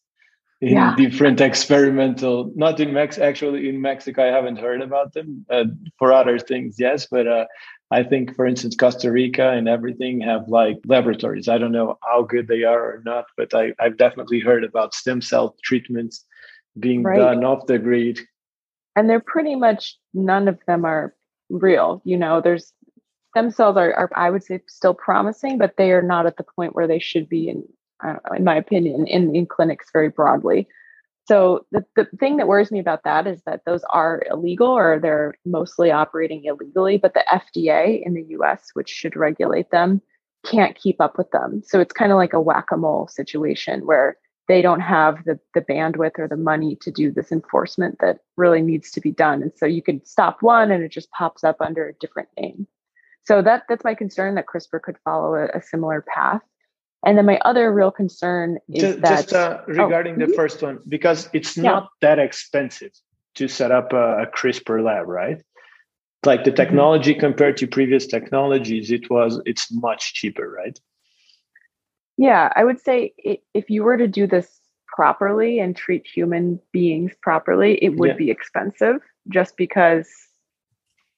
in 0.60 0.74
yeah. 0.74 0.94
different 0.96 1.40
experimental 1.40 2.52
not 2.54 2.78
in 2.80 2.92
mex 2.92 3.18
actually 3.18 3.68
in 3.68 3.80
mexico 3.80 4.22
i 4.22 4.26
haven't 4.26 4.58
heard 4.58 4.82
about 4.82 5.12
them 5.14 5.44
uh, 5.50 5.64
for 5.98 6.12
other 6.12 6.38
things 6.38 6.76
yes 6.78 7.06
but 7.10 7.26
uh, 7.26 7.46
i 7.90 8.02
think 8.02 8.34
for 8.36 8.46
instance 8.46 8.76
costa 8.76 9.10
rica 9.10 9.50
and 9.50 9.68
everything 9.68 10.20
have 10.20 10.46
like 10.48 10.76
laboratories 10.86 11.48
i 11.48 11.56
don't 11.56 11.72
know 11.72 11.98
how 12.04 12.22
good 12.22 12.46
they 12.46 12.62
are 12.62 12.82
or 12.82 13.02
not 13.04 13.24
but 13.36 13.54
I, 13.54 13.72
i've 13.80 13.96
definitely 13.96 14.40
heard 14.40 14.64
about 14.64 14.94
stem 14.94 15.22
cell 15.22 15.56
treatments 15.64 16.24
being 16.78 17.02
right. 17.02 17.18
done 17.18 17.42
off 17.42 17.66
the 17.66 17.78
grid 17.78 18.20
and 18.96 19.08
they're 19.08 19.20
pretty 19.20 19.54
much 19.54 19.96
none 20.12 20.46
of 20.46 20.58
them 20.66 20.84
are 20.84 21.14
real 21.48 22.02
you 22.04 22.18
know 22.18 22.40
there's 22.40 22.72
stem 23.30 23.50
cells 23.50 23.76
are, 23.76 23.94
are 23.94 24.10
i 24.14 24.28
would 24.28 24.44
say 24.44 24.60
still 24.68 24.94
promising 24.94 25.56
but 25.56 25.76
they 25.78 25.90
are 25.90 26.02
not 26.02 26.26
at 26.26 26.36
the 26.36 26.44
point 26.44 26.74
where 26.74 26.86
they 26.86 26.98
should 26.98 27.28
be 27.28 27.48
in 27.48 27.64
in 28.36 28.44
my 28.44 28.56
opinion, 28.56 29.06
in, 29.06 29.34
in 29.34 29.46
clinics 29.46 29.88
very 29.92 30.08
broadly. 30.08 30.68
So 31.26 31.64
the, 31.70 31.84
the 31.94 32.06
thing 32.18 32.38
that 32.38 32.48
worries 32.48 32.72
me 32.72 32.80
about 32.80 33.04
that 33.04 33.26
is 33.26 33.42
that 33.46 33.62
those 33.64 33.82
are 33.90 34.24
illegal 34.30 34.68
or 34.68 34.98
they're 34.98 35.34
mostly 35.44 35.90
operating 35.90 36.44
illegally, 36.44 36.98
but 36.98 37.14
the 37.14 37.24
FDA 37.30 38.04
in 38.04 38.14
the 38.14 38.24
US, 38.38 38.70
which 38.72 38.88
should 38.88 39.14
regulate 39.14 39.70
them, 39.70 40.02
can't 40.44 40.76
keep 40.76 41.00
up 41.00 41.18
with 41.18 41.30
them. 41.30 41.62
So 41.64 41.80
it's 41.80 41.92
kind 41.92 42.10
of 42.10 42.16
like 42.16 42.32
a 42.32 42.40
whack-a-mole 42.40 43.08
situation 43.08 43.86
where 43.86 44.16
they 44.48 44.62
don't 44.62 44.80
have 44.80 45.24
the, 45.24 45.38
the 45.54 45.60
bandwidth 45.60 46.18
or 46.18 46.26
the 46.26 46.36
money 46.36 46.76
to 46.80 46.90
do 46.90 47.12
this 47.12 47.30
enforcement 47.30 47.98
that 48.00 48.18
really 48.36 48.62
needs 48.62 48.90
to 48.90 49.00
be 49.00 49.12
done. 49.12 49.42
And 49.42 49.52
so 49.56 49.66
you 49.66 49.82
can 49.82 50.04
stop 50.04 50.38
one 50.40 50.72
and 50.72 50.82
it 50.82 50.90
just 50.90 51.12
pops 51.12 51.44
up 51.44 51.58
under 51.60 51.88
a 51.88 51.94
different 52.00 52.30
name. 52.36 52.66
So 53.22 53.42
that 53.42 53.64
that's 53.68 53.84
my 53.84 53.94
concern 53.94 54.34
that 54.34 54.46
CRISPR 54.46 54.82
could 54.82 54.96
follow 55.04 55.34
a, 55.34 55.46
a 55.56 55.62
similar 55.62 56.04
path. 56.12 56.40
And 57.04 57.16
then 57.16 57.24
my 57.24 57.38
other 57.44 57.72
real 57.72 57.90
concern 57.90 58.58
is 58.68 58.82
just, 58.82 59.00
that 59.00 59.22
just 59.22 59.32
uh, 59.32 59.60
regarding 59.66 60.22
oh, 60.22 60.26
the 60.26 60.32
first 60.34 60.62
one, 60.62 60.80
because 60.88 61.30
it's 61.32 61.56
yeah. 61.56 61.62
not 61.62 61.90
that 62.02 62.18
expensive 62.18 62.92
to 63.36 63.48
set 63.48 63.70
up 63.70 63.92
a, 63.92 64.22
a, 64.22 64.26
CRISPR 64.26 64.84
lab, 64.84 65.08
right? 65.08 65.42
Like 66.26 66.44
the 66.44 66.50
mm-hmm. 66.50 66.56
technology 66.56 67.12
mm-hmm. 67.12 67.20
compared 67.20 67.56
to 67.58 67.66
previous 67.66 68.06
technologies, 68.06 68.90
it 68.90 69.08
was 69.08 69.40
it's 69.46 69.72
much 69.72 70.12
cheaper, 70.14 70.50
right? 70.50 70.78
Yeah, 72.18 72.52
I 72.54 72.64
would 72.64 72.80
say 72.80 73.14
it, 73.16 73.42
if 73.54 73.70
you 73.70 73.82
were 73.82 73.96
to 73.96 74.06
do 74.06 74.26
this 74.26 74.60
properly 74.86 75.58
and 75.58 75.74
treat 75.74 76.06
human 76.06 76.60
beings 76.70 77.12
properly, 77.22 77.78
it 77.82 77.96
would 77.96 78.10
yeah. 78.10 78.16
be 78.16 78.30
expensive 78.30 79.00
just 79.30 79.56
because 79.56 80.06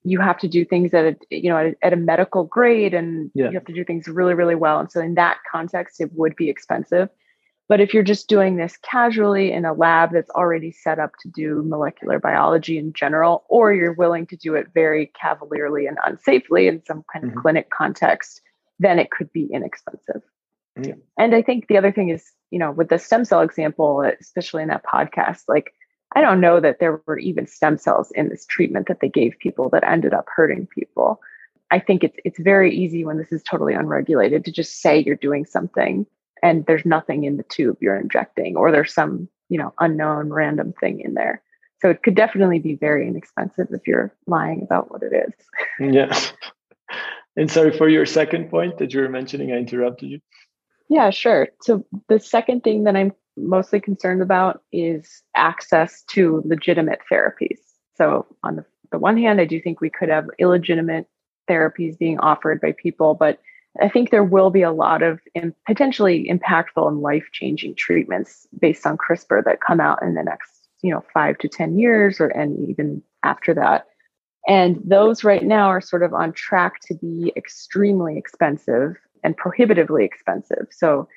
you 0.04 0.20
have 0.20 0.38
to 0.38 0.48
do 0.48 0.64
things 0.64 0.92
at 0.94 1.04
a 1.04 1.16
you 1.30 1.48
know 1.48 1.56
at 1.56 1.66
a, 1.66 1.76
at 1.82 1.92
a 1.92 1.96
medical 1.96 2.44
grade 2.44 2.94
and 2.94 3.30
yeah. 3.34 3.48
you 3.48 3.52
have 3.52 3.64
to 3.64 3.72
do 3.72 3.84
things 3.84 4.08
really 4.08 4.34
really 4.34 4.54
well 4.54 4.78
and 4.78 4.90
so 4.90 5.00
in 5.00 5.14
that 5.14 5.38
context 5.50 6.00
it 6.00 6.10
would 6.14 6.34
be 6.36 6.48
expensive 6.48 7.08
but 7.68 7.80
if 7.80 7.94
you're 7.94 8.02
just 8.02 8.28
doing 8.28 8.56
this 8.56 8.76
casually 8.82 9.52
in 9.52 9.64
a 9.64 9.72
lab 9.72 10.12
that's 10.12 10.30
already 10.30 10.72
set 10.72 10.98
up 10.98 11.12
to 11.20 11.28
do 11.28 11.62
molecular 11.64 12.18
biology 12.18 12.76
in 12.78 12.92
general 12.92 13.44
or 13.48 13.72
you're 13.72 13.94
willing 13.94 14.26
to 14.26 14.36
do 14.36 14.54
it 14.54 14.66
very 14.74 15.10
cavalierly 15.20 15.86
and 15.86 15.98
unsafely 15.98 16.68
in 16.68 16.84
some 16.84 17.04
kind 17.12 17.24
mm-hmm. 17.24 17.38
of 17.38 17.42
clinic 17.42 17.70
context 17.70 18.40
then 18.78 18.98
it 18.98 19.10
could 19.10 19.32
be 19.32 19.48
inexpensive 19.52 20.22
yeah. 20.80 20.94
and 21.18 21.34
i 21.34 21.42
think 21.42 21.68
the 21.68 21.76
other 21.76 21.92
thing 21.92 22.08
is 22.08 22.32
you 22.50 22.58
know 22.58 22.72
with 22.72 22.88
the 22.88 22.98
stem 22.98 23.24
cell 23.24 23.40
example 23.40 24.02
especially 24.20 24.62
in 24.62 24.68
that 24.68 24.84
podcast 24.84 25.42
like 25.48 25.72
I 26.14 26.20
don't 26.20 26.40
know 26.40 26.61
that 26.61 26.79
there 26.79 27.01
were 27.07 27.18
even 27.18 27.46
stem 27.46 27.79
cells 27.79 28.11
in 28.12 28.29
this 28.29 28.46
treatment 28.46 28.88
that 28.88 29.01
they 29.01 29.09
gave 29.09 29.38
people 29.38 29.68
that 29.70 29.85
ended 29.85 30.14
up 30.14 30.27
hurting 30.35 30.66
people. 30.66 31.20
I 31.70 31.79
think 31.79 32.05
it's 32.05 32.16
it's 32.25 32.38
very 32.38 32.75
easy 32.75 33.05
when 33.05 33.18
this 33.18 33.33
is 33.33 33.42
totally 33.42 33.75
unregulated 33.75 34.44
to 34.44 34.53
just 34.53 34.81
say 34.81 34.98
you're 34.98 35.16
doing 35.16 35.46
something 35.46 36.07
and 36.42 36.66
there's 36.66 36.85
nothing 36.85 37.25
in 37.25 37.37
the 37.37 37.44
tube 37.44 37.79
you're 37.81 37.96
injecting 37.96 38.57
or 38.57 38.70
there's 38.70 38.92
some, 38.92 39.29
you 39.48 39.59
know, 39.59 39.72
unknown 39.81 40.31
random 40.31 40.75
thing 40.81 41.01
in 41.01 41.14
there. 41.14 41.42
So 41.81 41.88
it 41.88 42.03
could 42.03 42.14
definitely 42.14 42.59
be 42.59 42.75
very 42.75 43.09
inexpensive 43.09 43.68
if 43.70 43.87
you're 43.87 44.14
lying 44.27 44.62
about 44.62 44.90
what 44.90 45.03
it 45.03 45.12
is. 45.12 45.92
yeah. 45.94 46.18
And 47.35 47.51
sorry 47.51 47.75
for 47.75 47.88
your 47.88 48.05
second 48.05 48.51
point 48.51 48.77
that 48.77 48.92
you 48.92 49.01
were 49.01 49.09
mentioning, 49.09 49.53
I 49.53 49.57
interrupted 49.57 50.11
you. 50.11 50.20
Yeah, 50.90 51.09
sure. 51.09 51.48
So 51.62 51.87
the 52.09 52.20
second 52.20 52.62
thing 52.62 52.85
that 52.85 52.96
I'm 52.96 53.12
mostly 53.37 53.81
concerned 53.81 54.23
about 54.23 54.62
is 54.73 55.23
access 55.37 56.03
to 56.11 56.42
legitimate 56.45 57.01
therapies. 57.11 57.59
So, 57.97 58.27
on 58.42 58.57
the, 58.57 58.64
the 58.90 58.99
one 58.99 59.16
hand, 59.18 59.40
I 59.40 59.45
do 59.45 59.61
think 59.61 59.81
we 59.81 59.90
could 59.90 60.09
have 60.09 60.27
illegitimate 60.38 61.07
therapies 61.49 61.99
being 61.99 62.18
offered 62.21 62.61
by 62.61 62.73
people, 62.73 63.14
but 63.14 63.38
I 63.81 63.88
think 63.88 64.11
there 64.11 64.25
will 64.25 64.51
be 64.51 64.62
a 64.62 64.73
lot 64.73 65.03
of 65.03 65.21
potentially 65.66 66.29
impactful 66.31 66.87
and 66.87 67.01
life 67.01 67.25
changing 67.33 67.75
treatments 67.75 68.47
based 68.61 68.87
on 68.87 68.99
CRISPR 68.99 69.45
that 69.45 69.62
come 69.66 69.81
out 69.81 70.03
in 70.03 70.14
the 70.14 70.23
next, 70.23 70.68
you 70.83 70.92
know, 70.92 71.03
five 71.14 71.38
to 71.38 71.49
10 71.49 71.79
years 71.79 72.21
or 72.21 72.29
and 72.29 72.68
even 72.68 73.03
after 73.23 73.55
that. 73.55 73.87
And 74.47 74.81
those 74.85 75.25
right 75.25 75.45
now 75.45 75.68
are 75.68 75.81
sort 75.81 76.03
of 76.03 76.12
on 76.12 76.33
track 76.33 76.81
to 76.88 76.95
be 76.95 77.33
extremely 77.37 78.18
expensive 78.18 78.97
and 79.25 79.37
prohibitively 79.37 80.05
expensive. 80.05 80.66
So 80.71 81.09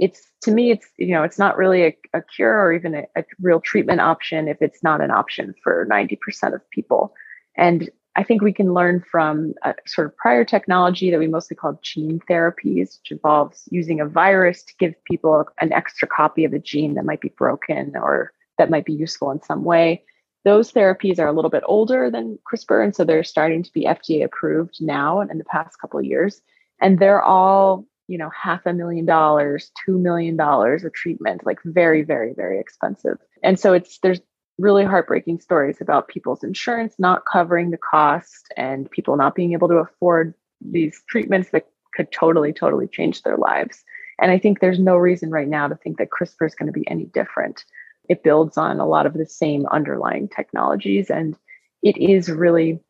it's 0.00 0.26
to 0.42 0.50
me 0.50 0.72
it's 0.72 0.88
you 0.98 1.12
know 1.14 1.22
it's 1.22 1.38
not 1.38 1.56
really 1.56 1.84
a, 1.84 1.96
a 2.14 2.22
cure 2.22 2.58
or 2.58 2.72
even 2.72 2.94
a, 2.94 3.04
a 3.16 3.24
real 3.40 3.60
treatment 3.60 4.00
option 4.00 4.48
if 4.48 4.60
it's 4.60 4.82
not 4.82 5.00
an 5.00 5.10
option 5.12 5.54
for 5.62 5.86
90% 5.88 6.18
of 6.54 6.68
people 6.70 7.14
and 7.56 7.88
I 8.16 8.24
think 8.24 8.42
we 8.42 8.52
can 8.52 8.74
learn 8.74 9.04
from 9.08 9.54
a 9.62 9.74
sort 9.86 10.08
of 10.08 10.16
prior 10.16 10.44
technology 10.44 11.10
that 11.10 11.20
we 11.20 11.28
mostly 11.28 11.56
call 11.56 11.78
gene 11.80 12.20
therapies, 12.28 12.98
which 12.98 13.12
involves 13.12 13.68
using 13.70 14.00
a 14.00 14.06
virus 14.06 14.64
to 14.64 14.74
give 14.78 14.94
people 15.04 15.44
an 15.60 15.72
extra 15.72 16.08
copy 16.08 16.44
of 16.44 16.52
a 16.52 16.58
gene 16.58 16.94
that 16.94 17.04
might 17.04 17.20
be 17.20 17.32
broken 17.38 17.92
or 17.96 18.32
that 18.58 18.70
might 18.70 18.84
be 18.84 18.92
useful 18.92 19.30
in 19.30 19.40
some 19.40 19.62
way. 19.62 20.02
Those 20.44 20.72
therapies 20.72 21.18
are 21.18 21.28
a 21.28 21.32
little 21.32 21.50
bit 21.50 21.62
older 21.66 22.10
than 22.10 22.38
CRISPR, 22.50 22.82
and 22.82 22.96
so 22.96 23.04
they're 23.04 23.22
starting 23.22 23.62
to 23.62 23.72
be 23.72 23.84
FDA 23.84 24.24
approved 24.24 24.78
now 24.80 25.20
and 25.20 25.30
in 25.30 25.38
the 25.38 25.44
past 25.44 25.80
couple 25.80 26.00
of 26.00 26.06
years. 26.06 26.42
And 26.80 26.98
they're 26.98 27.22
all, 27.22 27.86
you 28.10 28.18
know, 28.18 28.30
half 28.30 28.66
a 28.66 28.72
million 28.72 29.06
dollars, 29.06 29.70
two 29.86 29.96
million 29.96 30.36
dollars 30.36 30.84
a 30.84 30.90
treatment, 30.90 31.46
like 31.46 31.58
very, 31.64 32.02
very, 32.02 32.34
very 32.34 32.58
expensive. 32.58 33.18
And 33.44 33.58
so 33.58 33.72
it's 33.72 34.00
there's 34.02 34.20
really 34.58 34.84
heartbreaking 34.84 35.38
stories 35.38 35.80
about 35.80 36.08
people's 36.08 36.42
insurance 36.42 36.96
not 36.98 37.22
covering 37.24 37.70
the 37.70 37.78
cost 37.78 38.52
and 38.56 38.90
people 38.90 39.16
not 39.16 39.36
being 39.36 39.52
able 39.52 39.68
to 39.68 39.76
afford 39.76 40.34
these 40.60 41.00
treatments 41.08 41.50
that 41.50 41.68
could 41.94 42.10
totally, 42.10 42.52
totally 42.52 42.88
change 42.88 43.22
their 43.22 43.36
lives. 43.36 43.84
And 44.20 44.32
I 44.32 44.40
think 44.40 44.58
there's 44.58 44.80
no 44.80 44.96
reason 44.96 45.30
right 45.30 45.48
now 45.48 45.68
to 45.68 45.76
think 45.76 45.98
that 45.98 46.08
CRISPR 46.10 46.48
is 46.48 46.54
going 46.56 46.66
to 46.66 46.72
be 46.72 46.90
any 46.90 47.04
different. 47.04 47.64
It 48.08 48.24
builds 48.24 48.58
on 48.58 48.80
a 48.80 48.88
lot 48.88 49.06
of 49.06 49.14
the 49.14 49.24
same 49.24 49.66
underlying 49.66 50.28
technologies, 50.28 51.10
and 51.10 51.38
it 51.80 51.96
is 51.96 52.28
really 52.28 52.80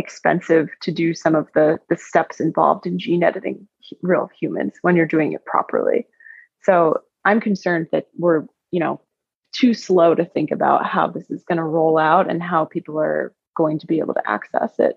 expensive 0.00 0.68
to 0.80 0.90
do 0.90 1.14
some 1.14 1.34
of 1.34 1.46
the, 1.54 1.78
the 1.88 1.96
steps 1.96 2.40
involved 2.40 2.86
in 2.86 2.98
gene 2.98 3.22
editing 3.22 3.68
real 4.02 4.28
humans 4.40 4.74
when 4.82 4.96
you're 4.96 5.06
doing 5.06 5.32
it 5.32 5.44
properly. 5.44 6.06
So 6.62 7.02
I'm 7.24 7.40
concerned 7.40 7.88
that 7.92 8.06
we're, 8.16 8.46
you 8.70 8.80
know, 8.80 9.00
too 9.52 9.74
slow 9.74 10.14
to 10.14 10.24
think 10.24 10.50
about 10.50 10.86
how 10.86 11.06
this 11.06 11.30
is 11.30 11.44
going 11.44 11.58
to 11.58 11.64
roll 11.64 11.98
out 11.98 12.30
and 12.30 12.42
how 12.42 12.64
people 12.64 12.98
are 12.98 13.34
going 13.56 13.78
to 13.78 13.86
be 13.86 13.98
able 13.98 14.14
to 14.14 14.30
access 14.30 14.78
it. 14.78 14.96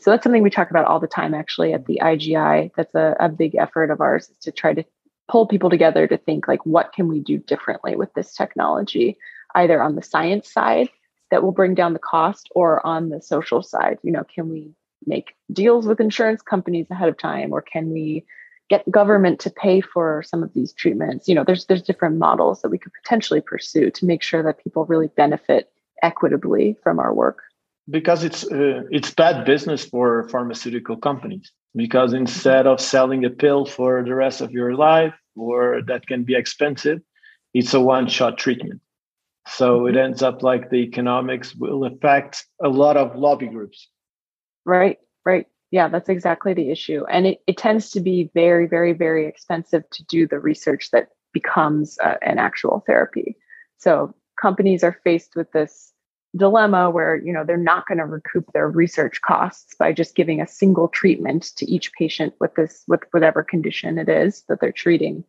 So 0.00 0.10
that's 0.10 0.22
something 0.22 0.42
we 0.42 0.50
talk 0.50 0.70
about 0.70 0.86
all 0.86 1.00
the 1.00 1.06
time 1.06 1.34
actually 1.34 1.72
at 1.72 1.86
the 1.86 2.00
IGI. 2.02 2.70
That's 2.76 2.94
a, 2.94 3.14
a 3.20 3.28
big 3.28 3.54
effort 3.56 3.90
of 3.90 4.00
ours 4.00 4.30
is 4.30 4.38
to 4.38 4.52
try 4.52 4.72
to 4.72 4.84
pull 5.28 5.46
people 5.46 5.70
together 5.70 6.06
to 6.06 6.16
think 6.16 6.48
like 6.48 6.64
what 6.64 6.92
can 6.92 7.08
we 7.08 7.20
do 7.20 7.38
differently 7.38 7.96
with 7.96 8.12
this 8.14 8.34
technology, 8.34 9.18
either 9.54 9.82
on 9.82 9.94
the 9.94 10.02
science 10.02 10.50
side 10.50 10.88
that 11.32 11.42
will 11.42 11.50
bring 11.50 11.74
down 11.74 11.94
the 11.94 11.98
cost 11.98 12.50
or 12.54 12.86
on 12.86 13.08
the 13.08 13.22
social 13.22 13.62
side. 13.62 13.98
You 14.02 14.12
know, 14.12 14.22
can 14.22 14.50
we 14.50 14.70
make 15.06 15.34
deals 15.50 15.86
with 15.86 15.98
insurance 15.98 16.42
companies 16.42 16.86
ahead 16.90 17.08
of 17.08 17.16
time 17.16 17.52
or 17.52 17.62
can 17.62 17.90
we 17.90 18.24
get 18.68 18.88
government 18.90 19.40
to 19.40 19.50
pay 19.50 19.80
for 19.80 20.22
some 20.24 20.42
of 20.42 20.52
these 20.52 20.74
treatments? 20.74 21.26
You 21.26 21.34
know 21.34 21.42
there's 21.42 21.64
there's 21.66 21.82
different 21.82 22.18
models 22.18 22.60
that 22.60 22.68
we 22.68 22.76
could 22.78 22.92
potentially 23.02 23.40
pursue 23.40 23.90
to 23.90 24.04
make 24.04 24.22
sure 24.22 24.42
that 24.42 24.62
people 24.62 24.84
really 24.84 25.08
benefit 25.16 25.72
equitably 26.02 26.76
from 26.82 26.98
our 26.98 27.14
work. 27.14 27.38
Because 27.88 28.22
it's 28.24 28.44
uh, 28.44 28.82
it's 28.90 29.10
bad 29.12 29.46
business 29.46 29.84
for 29.86 30.28
pharmaceutical 30.28 30.98
companies. 30.98 31.50
Because 31.74 32.12
instead 32.12 32.66
of 32.66 32.78
selling 32.78 33.24
a 33.24 33.30
pill 33.30 33.64
for 33.64 34.04
the 34.04 34.14
rest 34.14 34.42
of 34.42 34.52
your 34.52 34.74
life 34.74 35.14
or 35.34 35.80
that 35.86 36.06
can 36.06 36.24
be 36.24 36.34
expensive 36.34 37.00
it's 37.54 37.74
a 37.74 37.80
one 37.80 38.06
shot 38.08 38.38
treatment 38.38 38.80
so 39.46 39.86
it 39.86 39.96
ends 39.96 40.22
up 40.22 40.42
like 40.42 40.70
the 40.70 40.76
economics 40.76 41.54
will 41.54 41.84
affect 41.84 42.46
a 42.62 42.68
lot 42.68 42.96
of 42.96 43.16
lobby 43.16 43.48
groups 43.48 43.88
right 44.64 44.98
right 45.24 45.46
yeah, 45.72 45.88
that's 45.88 46.10
exactly 46.10 46.52
the 46.52 46.70
issue. 46.70 47.04
And 47.10 47.26
it, 47.26 47.40
it 47.46 47.56
tends 47.56 47.90
to 47.92 48.00
be 48.00 48.30
very, 48.34 48.66
very, 48.66 48.92
very 48.92 49.26
expensive 49.26 49.88
to 49.90 50.04
do 50.04 50.28
the 50.28 50.38
research 50.38 50.90
that 50.90 51.08
becomes 51.32 51.98
uh, 52.04 52.16
an 52.20 52.38
actual 52.38 52.84
therapy. 52.86 53.36
So 53.78 54.14
companies 54.40 54.84
are 54.84 55.00
faced 55.02 55.34
with 55.34 55.50
this 55.52 55.92
dilemma 56.36 56.90
where 56.90 57.16
you 57.16 57.30
know 57.30 57.44
they're 57.44 57.58
not 57.58 57.86
going 57.86 57.98
to 57.98 58.06
recoup 58.06 58.50
their 58.52 58.68
research 58.68 59.20
costs 59.20 59.74
by 59.78 59.92
just 59.92 60.14
giving 60.14 60.40
a 60.40 60.46
single 60.46 60.88
treatment 60.88 61.52
to 61.56 61.70
each 61.70 61.92
patient 61.92 62.32
with 62.40 62.54
this 62.54 62.84
with 62.88 63.00
whatever 63.10 63.42
condition 63.42 63.98
it 63.98 64.08
is 64.08 64.42
that 64.48 64.58
they're 64.58 64.72
treating 64.72 65.22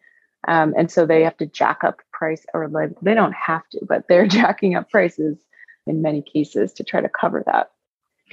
um, 0.48 0.74
and 0.78 0.90
so 0.90 1.06
they 1.06 1.22
have 1.22 1.36
to 1.36 1.46
jack 1.46 1.84
up 1.84 2.00
price 2.24 2.46
or 2.54 2.68
like 2.70 2.92
they 3.02 3.14
don't 3.14 3.36
have 3.50 3.68
to 3.72 3.80
but 3.92 4.08
they're 4.08 4.28
jacking 4.40 4.76
up 4.76 4.90
prices 4.90 5.38
in 5.86 6.02
many 6.02 6.22
cases 6.22 6.74
to 6.74 6.84
try 6.84 7.02
to 7.02 7.10
cover 7.22 7.44
that 7.46 7.66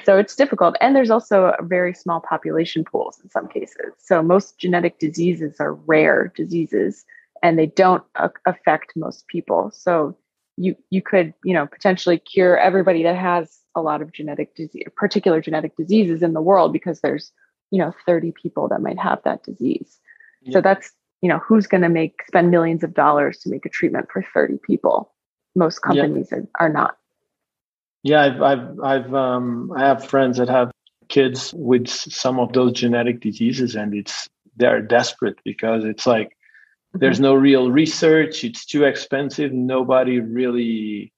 so 0.04 0.18
it's 0.18 0.36
difficult. 0.36 0.76
And 0.80 0.94
there's 0.94 1.10
also 1.10 1.54
very 1.62 1.94
small 1.94 2.20
population 2.20 2.84
pools 2.84 3.20
in 3.22 3.30
some 3.30 3.48
cases. 3.48 3.92
So 3.98 4.22
most 4.22 4.58
genetic 4.58 4.98
diseases 4.98 5.56
are 5.60 5.74
rare 5.74 6.32
diseases 6.36 7.04
and 7.42 7.58
they 7.58 7.66
don't 7.66 8.02
a- 8.16 8.30
affect 8.46 8.92
most 8.96 9.26
people. 9.26 9.70
So 9.74 10.16
you 10.56 10.76
you 10.90 11.02
could, 11.02 11.34
you 11.44 11.54
know, 11.54 11.66
potentially 11.66 12.18
cure 12.18 12.58
everybody 12.58 13.02
that 13.02 13.16
has 13.16 13.58
a 13.74 13.80
lot 13.80 14.02
of 14.02 14.12
genetic 14.12 14.54
disease, 14.54 14.84
particular 14.96 15.40
genetic 15.40 15.76
diseases 15.76 16.22
in 16.22 16.32
the 16.32 16.42
world 16.42 16.72
because 16.72 17.00
there's, 17.00 17.32
you 17.70 17.78
know, 17.78 17.92
30 18.06 18.32
people 18.32 18.68
that 18.68 18.82
might 18.82 18.98
have 18.98 19.22
that 19.24 19.42
disease. 19.42 19.98
Yeah. 20.42 20.54
So 20.54 20.60
that's, 20.60 20.92
you 21.22 21.28
know, 21.28 21.38
who's 21.38 21.66
going 21.66 21.82
to 21.82 21.88
make 21.88 22.22
spend 22.26 22.50
millions 22.50 22.82
of 22.82 22.94
dollars 22.94 23.38
to 23.38 23.50
make 23.50 23.66
a 23.66 23.68
treatment 23.68 24.08
for 24.12 24.24
30 24.34 24.58
people? 24.66 25.12
Most 25.54 25.80
companies 25.80 26.28
yeah. 26.30 26.38
are, 26.38 26.66
are 26.66 26.72
not. 26.72 26.96
Yeah, 28.02 28.22
I've 28.22 28.42
I've 28.42 28.80
I've 28.80 29.14
um 29.14 29.72
I 29.76 29.80
have 29.80 30.06
friends 30.06 30.38
that 30.38 30.48
have 30.48 30.70
kids 31.08 31.52
with 31.54 31.88
some 31.88 32.38
of 32.38 32.52
those 32.52 32.72
genetic 32.72 33.20
diseases, 33.20 33.74
and 33.74 33.94
it's 33.94 34.26
they're 34.56 34.80
desperate 34.80 35.38
because 35.44 35.84
it's 35.84 36.06
like 36.06 36.28
mm-hmm. 36.28 37.00
there's 37.00 37.20
no 37.20 37.34
real 37.34 37.70
research. 37.70 38.42
It's 38.42 38.64
too 38.64 38.84
expensive. 38.84 39.52
Nobody 39.52 40.20
really 40.20 41.12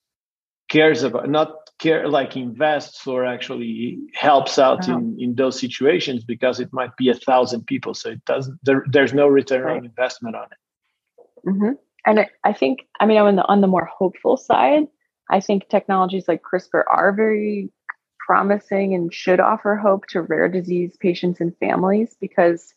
cares 0.69 1.05
about 1.05 1.29
not 1.29 1.62
care 1.83 2.09
like 2.09 2.37
invests 2.37 3.07
or 3.07 3.25
actually 3.25 3.99
helps 4.15 4.59
out 4.59 4.87
wow. 4.89 4.99
in 4.99 5.17
in 5.19 5.35
those 5.35 5.59
situations 5.59 6.25
because 6.25 6.61
it 6.61 6.71
might 6.73 6.97
be 6.97 7.09
a 7.11 7.15
thousand 7.29 7.67
people 7.67 7.93
so 7.95 8.11
it 8.11 8.25
doesn't 8.25 8.59
there, 8.63 8.85
there's 8.95 9.13
no 9.13 9.27
return 9.27 9.63
right. 9.63 9.77
on 9.79 9.85
investment 9.85 10.37
on 10.37 10.47
it 10.55 11.49
mm-hmm. 11.49 11.73
and 12.07 12.27
I 12.45 12.53
think 12.53 12.87
i 13.01 13.07
mean 13.07 13.19
on 13.19 13.37
the 13.37 13.47
on 13.53 13.61
the 13.61 13.73
more 13.75 13.89
hopeful 14.01 14.37
side 14.37 14.87
I 15.33 15.41
think 15.41 15.69
technologies 15.69 16.29
like 16.29 16.43
CRISPR 16.43 16.83
are 16.89 17.13
very 17.13 17.71
promising 18.27 18.95
and 18.95 19.13
should 19.13 19.41
offer 19.41 19.77
hope 19.77 20.07
to 20.09 20.23
rare 20.23 20.49
disease 20.49 20.97
patients 21.01 21.41
and 21.41 21.57
families 21.59 22.15
because 22.21 22.75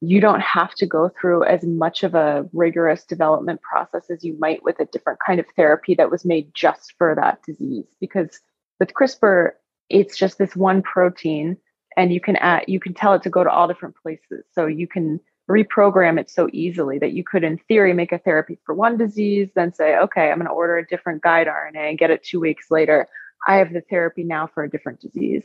you 0.00 0.20
don't 0.20 0.42
have 0.42 0.74
to 0.74 0.86
go 0.86 1.10
through 1.20 1.44
as 1.44 1.64
much 1.64 2.02
of 2.02 2.14
a 2.14 2.46
rigorous 2.52 3.04
development 3.04 3.60
process 3.62 4.10
as 4.10 4.24
you 4.24 4.36
might 4.38 4.62
with 4.62 4.78
a 4.78 4.84
different 4.86 5.18
kind 5.26 5.40
of 5.40 5.46
therapy 5.56 5.94
that 5.94 6.10
was 6.10 6.24
made 6.24 6.50
just 6.54 6.94
for 6.98 7.14
that 7.14 7.42
disease 7.42 7.86
because 8.00 8.40
with 8.78 8.92
CRISPR 8.92 9.52
it's 9.88 10.18
just 10.18 10.38
this 10.38 10.54
one 10.54 10.82
protein 10.82 11.56
and 11.96 12.12
you 12.12 12.20
can 12.20 12.36
add 12.36 12.64
you 12.68 12.78
can 12.78 12.92
tell 12.92 13.14
it 13.14 13.22
to 13.22 13.30
go 13.30 13.42
to 13.42 13.50
all 13.50 13.68
different 13.68 13.96
places 13.96 14.44
so 14.52 14.66
you 14.66 14.86
can 14.86 15.18
reprogram 15.48 16.18
it 16.18 16.28
so 16.28 16.48
easily 16.52 16.98
that 16.98 17.12
you 17.12 17.22
could, 17.22 17.44
in 17.44 17.58
theory, 17.68 17.92
make 17.92 18.12
a 18.12 18.18
therapy 18.18 18.58
for 18.64 18.74
one 18.74 18.96
disease, 18.96 19.50
then 19.54 19.72
say, 19.72 19.96
okay, 19.96 20.30
I'm 20.30 20.38
going 20.38 20.46
to 20.46 20.52
order 20.52 20.76
a 20.76 20.86
different 20.86 21.22
guide 21.22 21.46
RNA 21.46 21.90
and 21.90 21.98
get 21.98 22.10
it 22.10 22.24
two 22.24 22.40
weeks 22.40 22.70
later. 22.70 23.08
I 23.46 23.56
have 23.56 23.72
the 23.72 23.82
therapy 23.82 24.24
now 24.24 24.48
for 24.48 24.64
a 24.64 24.70
different 24.70 25.00
disease. 25.00 25.44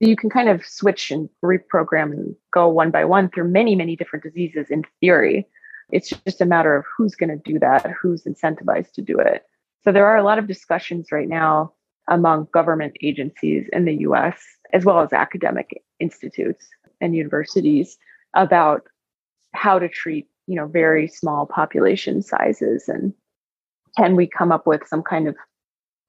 You 0.00 0.16
can 0.16 0.30
kind 0.30 0.48
of 0.48 0.64
switch 0.64 1.10
and 1.10 1.28
reprogram 1.44 2.12
and 2.12 2.34
go 2.52 2.68
one 2.68 2.90
by 2.90 3.04
one 3.04 3.30
through 3.30 3.48
many, 3.48 3.74
many 3.76 3.96
different 3.96 4.22
diseases 4.22 4.70
in 4.70 4.84
theory. 5.00 5.46
It's 5.90 6.08
just 6.08 6.40
a 6.40 6.46
matter 6.46 6.74
of 6.74 6.84
who's 6.96 7.14
going 7.14 7.30
to 7.30 7.52
do 7.52 7.58
that, 7.58 7.90
who's 8.00 8.24
incentivized 8.24 8.92
to 8.92 9.02
do 9.02 9.18
it. 9.18 9.44
So 9.82 9.92
there 9.92 10.06
are 10.06 10.16
a 10.16 10.22
lot 10.22 10.38
of 10.38 10.46
discussions 10.46 11.12
right 11.12 11.28
now 11.28 11.74
among 12.08 12.48
government 12.52 12.96
agencies 13.02 13.68
in 13.72 13.84
the 13.84 13.96
US, 13.98 14.42
as 14.72 14.84
well 14.84 15.00
as 15.00 15.12
academic 15.12 15.82
institutes 15.98 16.66
and 17.00 17.14
universities, 17.14 17.98
about 18.34 18.82
how 19.52 19.78
to 19.78 19.88
treat 19.88 20.28
you 20.46 20.56
know 20.56 20.66
very 20.66 21.06
small 21.06 21.46
population 21.46 22.22
sizes 22.22 22.88
and 22.88 23.12
can 23.96 24.16
we 24.16 24.26
come 24.26 24.52
up 24.52 24.66
with 24.66 24.86
some 24.86 25.02
kind 25.02 25.28
of 25.28 25.36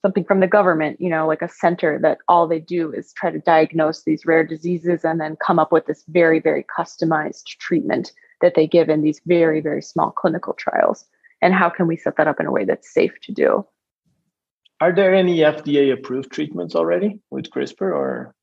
something 0.01 0.23
from 0.23 0.39
the 0.39 0.47
government 0.47 0.99
you 0.99 1.09
know 1.09 1.27
like 1.27 1.41
a 1.41 1.49
center 1.49 1.99
that 2.01 2.17
all 2.27 2.47
they 2.47 2.59
do 2.59 2.91
is 2.91 3.13
try 3.13 3.29
to 3.29 3.39
diagnose 3.39 4.03
these 4.03 4.25
rare 4.25 4.45
diseases 4.45 5.05
and 5.05 5.19
then 5.21 5.35
come 5.35 5.59
up 5.59 5.71
with 5.71 5.85
this 5.85 6.03
very 6.07 6.39
very 6.39 6.65
customized 6.77 7.45
treatment 7.59 8.11
that 8.41 8.55
they 8.55 8.67
give 8.67 8.89
in 8.89 9.01
these 9.01 9.21
very 9.25 9.61
very 9.61 9.81
small 9.81 10.11
clinical 10.11 10.53
trials. 10.53 11.05
And 11.41 11.53
how 11.53 11.69
can 11.69 11.87
we 11.87 11.97
set 11.97 12.17
that 12.17 12.27
up 12.27 12.39
in 12.39 12.45
a 12.45 12.51
way 12.51 12.65
that's 12.65 12.93
safe 12.93 13.13
to 13.23 13.31
do? 13.31 13.65
Are 14.79 14.91
there 14.91 15.13
any 15.13 15.37
fda 15.37 15.93
approved 15.93 16.31
treatments 16.31 16.75
already 16.75 17.19
with 17.29 17.49
crispr 17.49 17.93
or? 17.93 18.35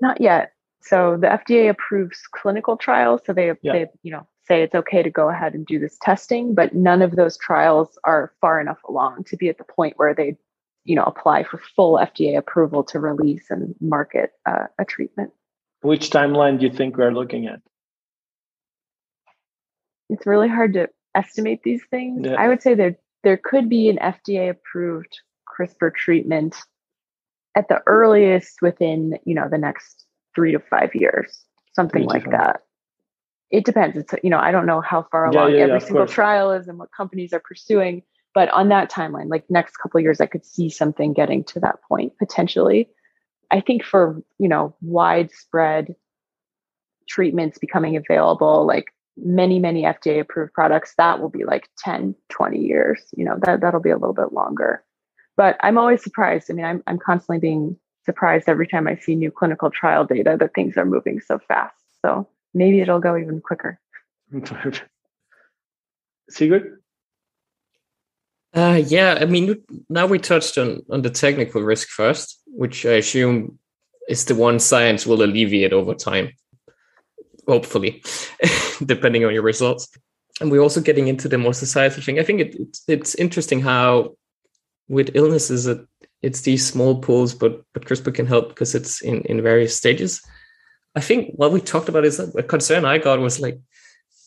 Not 0.00 0.20
yet. 0.20 0.52
So 0.80 1.16
the 1.20 1.28
FDA 1.28 1.70
approves 1.70 2.20
clinical 2.32 2.76
trials, 2.76 3.22
so 3.24 3.32
they 3.32 3.52
yeah. 3.62 3.72
they 3.72 3.86
you 4.02 4.12
know 4.12 4.26
say 4.46 4.62
it's 4.62 4.74
okay 4.74 5.02
to 5.02 5.10
go 5.10 5.30
ahead 5.30 5.54
and 5.54 5.66
do 5.66 5.78
this 5.78 5.96
testing, 6.02 6.54
but 6.54 6.74
none 6.74 7.00
of 7.00 7.16
those 7.16 7.38
trials 7.38 7.98
are 8.04 8.32
far 8.40 8.60
enough 8.60 8.82
along 8.86 9.24
to 9.24 9.36
be 9.36 9.48
at 9.48 9.56
the 9.56 9.64
point 9.64 9.94
where 9.96 10.14
they 10.14 10.36
you 10.84 10.96
know 10.96 11.04
apply 11.04 11.44
for 11.44 11.60
full 11.76 11.98
FDA 11.98 12.36
approval 12.36 12.84
to 12.84 13.00
release 13.00 13.50
and 13.50 13.74
market 13.80 14.32
uh, 14.46 14.66
a 14.78 14.84
treatment. 14.84 15.32
Which 15.82 16.10
timeline 16.10 16.58
do 16.58 16.66
you 16.66 16.72
think 16.72 16.96
we're 16.96 17.12
looking 17.12 17.46
at? 17.46 17.60
it's 20.14 20.26
really 20.26 20.48
hard 20.48 20.74
to 20.74 20.88
estimate 21.14 21.62
these 21.62 21.82
things. 21.90 22.22
Yeah. 22.24 22.34
I 22.34 22.48
would 22.48 22.62
say 22.62 22.74
there 22.74 22.96
there 23.22 23.40
could 23.42 23.68
be 23.68 23.88
an 23.88 23.98
FDA 23.98 24.50
approved 24.50 25.20
CRISPR 25.48 25.94
treatment 25.94 26.56
at 27.56 27.68
the 27.68 27.80
earliest 27.86 28.60
within, 28.60 29.18
you 29.24 29.34
know, 29.34 29.48
the 29.48 29.58
next 29.58 30.04
3 30.34 30.52
to 30.52 30.58
5 30.58 30.94
years, 30.94 31.44
something 31.72 32.04
like 32.04 32.28
that. 32.30 32.62
It 33.50 33.64
depends. 33.64 33.96
It's 33.96 34.12
you 34.22 34.30
know, 34.30 34.38
I 34.38 34.50
don't 34.50 34.66
know 34.66 34.80
how 34.80 35.06
far 35.10 35.26
along 35.26 35.52
yeah, 35.52 35.58
yeah, 35.58 35.64
every 35.64 35.80
single 35.80 36.04
course. 36.06 36.12
trial 36.12 36.52
is 36.52 36.68
and 36.68 36.78
what 36.78 36.90
companies 36.94 37.32
are 37.32 37.40
pursuing, 37.40 38.02
but 38.34 38.50
on 38.50 38.68
that 38.68 38.90
timeline, 38.90 39.30
like 39.30 39.44
next 39.48 39.76
couple 39.76 40.00
years 40.00 40.20
I 40.20 40.26
could 40.26 40.44
see 40.44 40.68
something 40.68 41.12
getting 41.12 41.44
to 41.44 41.60
that 41.60 41.80
point 41.88 42.18
potentially. 42.18 42.88
I 43.50 43.60
think 43.60 43.84
for, 43.84 44.20
you 44.38 44.48
know, 44.48 44.74
widespread 44.82 45.94
treatments 47.08 47.58
becoming 47.58 47.96
available 47.96 48.66
like 48.66 48.86
many 49.16 49.58
many 49.58 49.82
fda 49.82 50.20
approved 50.20 50.54
products 50.54 50.94
that 50.96 51.20
will 51.20 51.28
be 51.28 51.44
like 51.44 51.68
10 51.78 52.14
20 52.30 52.58
years 52.58 52.98
you 53.14 53.24
know 53.24 53.36
that 53.42 53.60
that'll 53.60 53.78
be 53.78 53.90
a 53.90 53.98
little 53.98 54.14
bit 54.14 54.32
longer. 54.32 54.82
But 55.36 55.56
i'm 55.60 55.76
always 55.76 56.02
surprised. 56.02 56.50
I 56.50 56.54
mean 56.54 56.64
i'm, 56.64 56.82
I'm 56.86 56.98
constantly 56.98 57.38
being 57.38 57.76
surprised 58.06 58.48
every 58.48 58.66
time 58.66 58.88
i 58.88 58.96
see 58.96 59.14
new 59.14 59.30
clinical 59.30 59.70
trial 59.70 60.04
data 60.06 60.36
that 60.40 60.54
things 60.54 60.78
are 60.78 60.86
moving 60.86 61.20
so 61.20 61.38
fast. 61.46 61.76
So 62.02 62.26
maybe 62.54 62.80
it'll 62.80 63.00
go 63.00 63.16
even 63.16 63.42
quicker. 63.42 63.78
Sigurd 66.30 66.80
uh, 68.54 68.82
yeah 68.86 69.18
i 69.20 69.24
mean 69.24 69.62
now 69.88 70.06
we 70.06 70.18
touched 70.18 70.58
on 70.58 70.80
on 70.90 71.02
the 71.02 71.10
technical 71.10 71.62
risk 71.62 71.88
first 71.88 72.40
which 72.46 72.86
i 72.86 72.92
assume 72.92 73.58
is 74.08 74.24
the 74.26 74.34
one 74.34 74.58
science 74.58 75.06
will 75.06 75.22
alleviate 75.22 75.72
over 75.72 75.94
time 75.94 76.30
hopefully, 77.46 78.02
depending 78.84 79.24
on 79.24 79.32
your 79.32 79.42
results. 79.42 79.88
And 80.40 80.50
we're 80.50 80.60
also 80.60 80.80
getting 80.80 81.08
into 81.08 81.28
the 81.28 81.38
more 81.38 81.54
societal 81.54 82.02
thing. 82.02 82.18
I 82.18 82.22
think 82.22 82.40
it, 82.40 82.54
it's, 82.58 82.82
it's 82.88 83.14
interesting 83.14 83.60
how 83.60 84.16
with 84.88 85.14
illnesses 85.14 85.66
it, 85.66 85.78
it's 86.22 86.42
these 86.42 86.66
small 86.66 87.00
pools, 87.00 87.34
but 87.34 87.62
but 87.72 87.84
CRISPR 87.84 88.14
can 88.14 88.26
help 88.26 88.48
because 88.48 88.74
it's 88.74 89.00
in 89.02 89.22
in 89.22 89.42
various 89.42 89.76
stages. 89.76 90.22
I 90.96 91.00
think 91.00 91.34
what 91.36 91.52
we 91.52 91.60
talked 91.60 91.88
about 91.88 92.04
is 92.04 92.18
a 92.18 92.42
concern 92.42 92.84
I 92.84 92.98
got 92.98 93.20
was 93.20 93.40
like, 93.40 93.58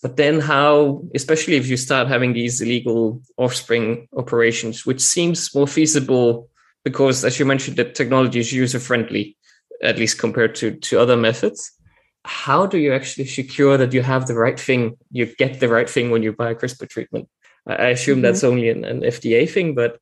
but 0.02 0.18
then 0.18 0.40
how, 0.40 1.04
especially 1.16 1.56
if 1.56 1.68
you 1.68 1.78
start 1.78 2.08
having 2.08 2.34
these 2.34 2.62
illegal 2.62 3.22
offspring 3.38 4.08
operations, 4.16 4.86
which 4.86 5.02
seems 5.02 5.54
more 5.56 5.68
feasible 5.68 6.50
because, 6.84 7.26
as 7.26 7.40
you 7.40 7.46
mentioned, 7.46 7.78
the 7.78 7.86
technology 7.86 8.40
is 8.40 8.54
user 8.54 8.80
friendly, 8.80 9.38
at 9.82 9.98
least 9.98 10.20
compared 10.20 10.56
to 10.56 10.76
to 10.76 11.00
other 11.00 11.18
methods 11.18 11.78
how 12.28 12.66
do 12.66 12.78
you 12.78 12.94
actually 12.94 13.26
secure 13.26 13.78
that 13.78 13.94
you 13.94 14.02
have 14.02 14.28
the 14.28 14.36
right 14.36 14.60
thing, 14.60 14.98
you 15.12 15.26
get 15.38 15.60
the 15.60 15.70
right 15.70 15.90
thing 15.90 16.12
when 16.12 16.24
you 16.24 16.34
buy 16.34 16.52
a 16.52 16.56
CRISPR 16.56 16.90
treatment? 16.90 17.30
I 17.66 17.88
assume 17.88 18.16
mm-hmm. 18.16 18.22
that's 18.24 18.44
only 18.44 18.70
an, 18.70 18.84
an, 18.84 19.02
FDA 19.02 19.50
thing, 19.50 19.76
but 19.76 20.00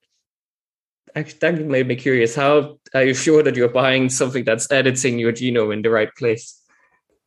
actually, 1.15 1.39
that 1.39 1.65
made 1.65 1.87
me 1.87 1.95
curious. 1.95 2.35
How 2.35 2.77
are 2.93 3.03
you 3.03 3.13
sure 3.13 3.43
that 3.43 3.55
you're 3.55 3.69
buying 3.69 4.09
something 4.09 4.43
that's 4.43 4.71
editing 4.71 5.19
your 5.19 5.33
genome 5.33 5.73
in 5.73 5.83
the 5.83 5.89
right 5.89 6.13
place? 6.15 6.59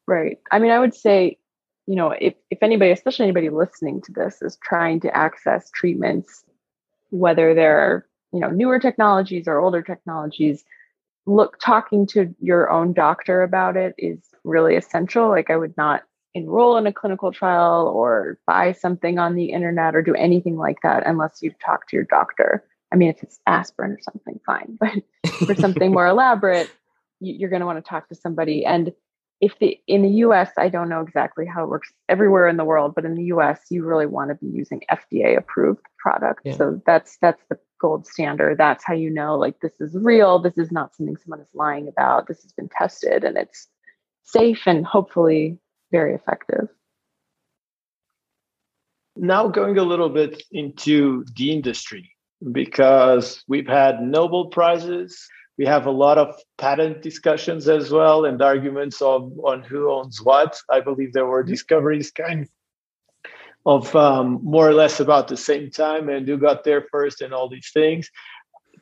Right. 0.06 0.38
I 0.50 0.58
mean, 0.58 0.72
I 0.72 0.80
would 0.80 0.94
say, 0.94 1.38
you 1.88 1.96
know, 1.96 2.10
if, 2.10 2.34
if 2.50 2.62
anybody, 2.62 2.90
especially 2.90 3.24
anybody 3.24 3.48
listening 3.48 4.02
to 4.02 4.12
this, 4.12 4.42
is 4.42 4.58
trying 4.62 5.00
to 5.00 5.16
access 5.16 5.70
treatments, 5.70 6.44
whether 7.08 7.54
they're, 7.54 8.06
you 8.30 8.40
know, 8.40 8.50
newer 8.50 8.78
technologies 8.78 9.48
or 9.48 9.58
older 9.58 9.80
technologies, 9.80 10.66
look, 11.24 11.58
talking 11.58 12.06
to 12.08 12.34
your 12.40 12.70
own 12.70 12.92
doctor 12.92 13.42
about 13.42 13.78
it 13.78 13.94
is 13.96 14.18
really 14.44 14.76
essential. 14.76 15.30
Like 15.30 15.48
I 15.48 15.56
would 15.56 15.74
not 15.78 16.02
enroll 16.34 16.76
in 16.76 16.86
a 16.86 16.92
clinical 16.92 17.32
trial 17.32 17.90
or 17.94 18.38
buy 18.46 18.72
something 18.72 19.18
on 19.18 19.34
the 19.34 19.46
internet 19.46 19.96
or 19.96 20.02
do 20.02 20.14
anything 20.14 20.58
like 20.58 20.82
that 20.82 21.06
unless 21.06 21.38
you 21.40 21.54
talk 21.64 21.88
to 21.88 21.96
your 21.96 22.04
doctor. 22.04 22.62
I 22.92 22.96
mean, 22.96 23.08
if 23.08 23.22
it's 23.22 23.40
aspirin 23.46 23.92
or 23.92 24.00
something, 24.02 24.38
fine. 24.44 24.78
But 25.22 25.46
for 25.46 25.54
something 25.54 25.90
more 25.90 26.06
elaborate, 26.14 26.70
you're 27.20 27.48
going 27.48 27.60
to 27.60 27.66
want 27.66 27.82
to 27.82 27.88
talk 27.88 28.10
to 28.10 28.14
somebody. 28.14 28.66
And 28.66 28.92
if 29.40 29.58
the 29.58 29.80
in 29.86 30.02
the 30.02 30.08
US, 30.26 30.50
I 30.58 30.68
don't 30.68 30.88
know 30.88 31.00
exactly 31.00 31.46
how 31.46 31.64
it 31.64 31.68
works 31.68 31.92
everywhere 32.08 32.48
in 32.48 32.56
the 32.56 32.64
world, 32.64 32.94
but 32.94 33.04
in 33.04 33.14
the 33.14 33.24
US, 33.24 33.60
you 33.70 33.84
really 33.84 34.06
want 34.06 34.30
to 34.30 34.34
be 34.34 34.46
using 34.46 34.82
FDA 34.90 35.36
approved 35.36 35.82
product. 35.98 36.40
Yeah. 36.44 36.56
So 36.56 36.82
that's 36.86 37.18
that's 37.20 37.42
the 37.48 37.58
gold 37.80 38.06
standard. 38.06 38.58
That's 38.58 38.84
how 38.84 38.94
you 38.94 39.10
know 39.10 39.36
like 39.38 39.60
this 39.60 39.80
is 39.80 39.96
real. 39.96 40.38
This 40.38 40.58
is 40.58 40.72
not 40.72 40.94
something 40.94 41.16
someone 41.16 41.40
is 41.40 41.54
lying 41.54 41.88
about. 41.88 42.26
This 42.26 42.42
has 42.42 42.52
been 42.52 42.68
tested 42.68 43.24
and 43.24 43.36
it's 43.36 43.68
safe 44.24 44.62
and 44.66 44.84
hopefully 44.84 45.58
very 45.90 46.14
effective. 46.14 46.68
Now, 49.16 49.48
going 49.48 49.78
a 49.78 49.82
little 49.82 50.10
bit 50.10 50.42
into 50.52 51.24
the 51.36 51.50
industry, 51.50 52.12
because 52.52 53.42
we've 53.48 53.66
had 53.66 54.00
Nobel 54.00 54.46
Prizes, 54.46 55.28
we 55.58 55.66
have 55.66 55.86
a 55.86 55.90
lot 55.90 56.18
of 56.18 56.40
patent 56.56 57.02
discussions 57.02 57.68
as 57.68 57.90
well, 57.90 58.24
and 58.24 58.40
arguments 58.40 59.02
of, 59.02 59.32
on 59.42 59.62
who 59.62 59.90
owns 59.90 60.22
what. 60.22 60.58
I 60.70 60.80
believe 60.80 61.12
there 61.12 61.26
were 61.26 61.42
discoveries 61.42 62.12
kind 62.12 62.48
of 63.66 63.94
um, 63.96 64.40
more 64.42 64.68
or 64.68 64.72
less 64.72 65.00
about 65.00 65.26
the 65.26 65.36
same 65.36 65.70
time 65.70 66.08
and 66.08 66.26
who 66.26 66.38
got 66.38 66.62
there 66.62 66.86
first 66.92 67.20
and 67.20 67.34
all 67.34 67.48
these 67.48 67.70
things. 67.74 68.08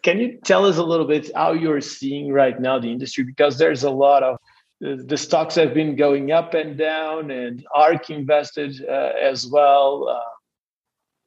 Can 0.02 0.20
you 0.20 0.38
tell 0.44 0.66
us 0.66 0.76
a 0.76 0.84
little 0.84 1.06
bit 1.06 1.30
how 1.34 1.52
you're 1.52 1.80
seeing 1.80 2.30
right 2.30 2.60
now 2.60 2.78
the 2.78 2.92
industry? 2.92 3.24
Because 3.24 3.56
there's 3.58 3.82
a 3.82 3.90
lot 3.90 4.22
of 4.22 4.36
the 4.80 5.16
stocks 5.16 5.54
have 5.54 5.72
been 5.72 5.96
going 5.96 6.30
up 6.30 6.52
and 6.52 6.76
down, 6.76 7.30
and 7.30 7.66
ARK 7.74 8.10
invested 8.10 8.84
uh, 8.86 9.12
as 9.20 9.46
well 9.46 10.08
uh, 10.10 10.36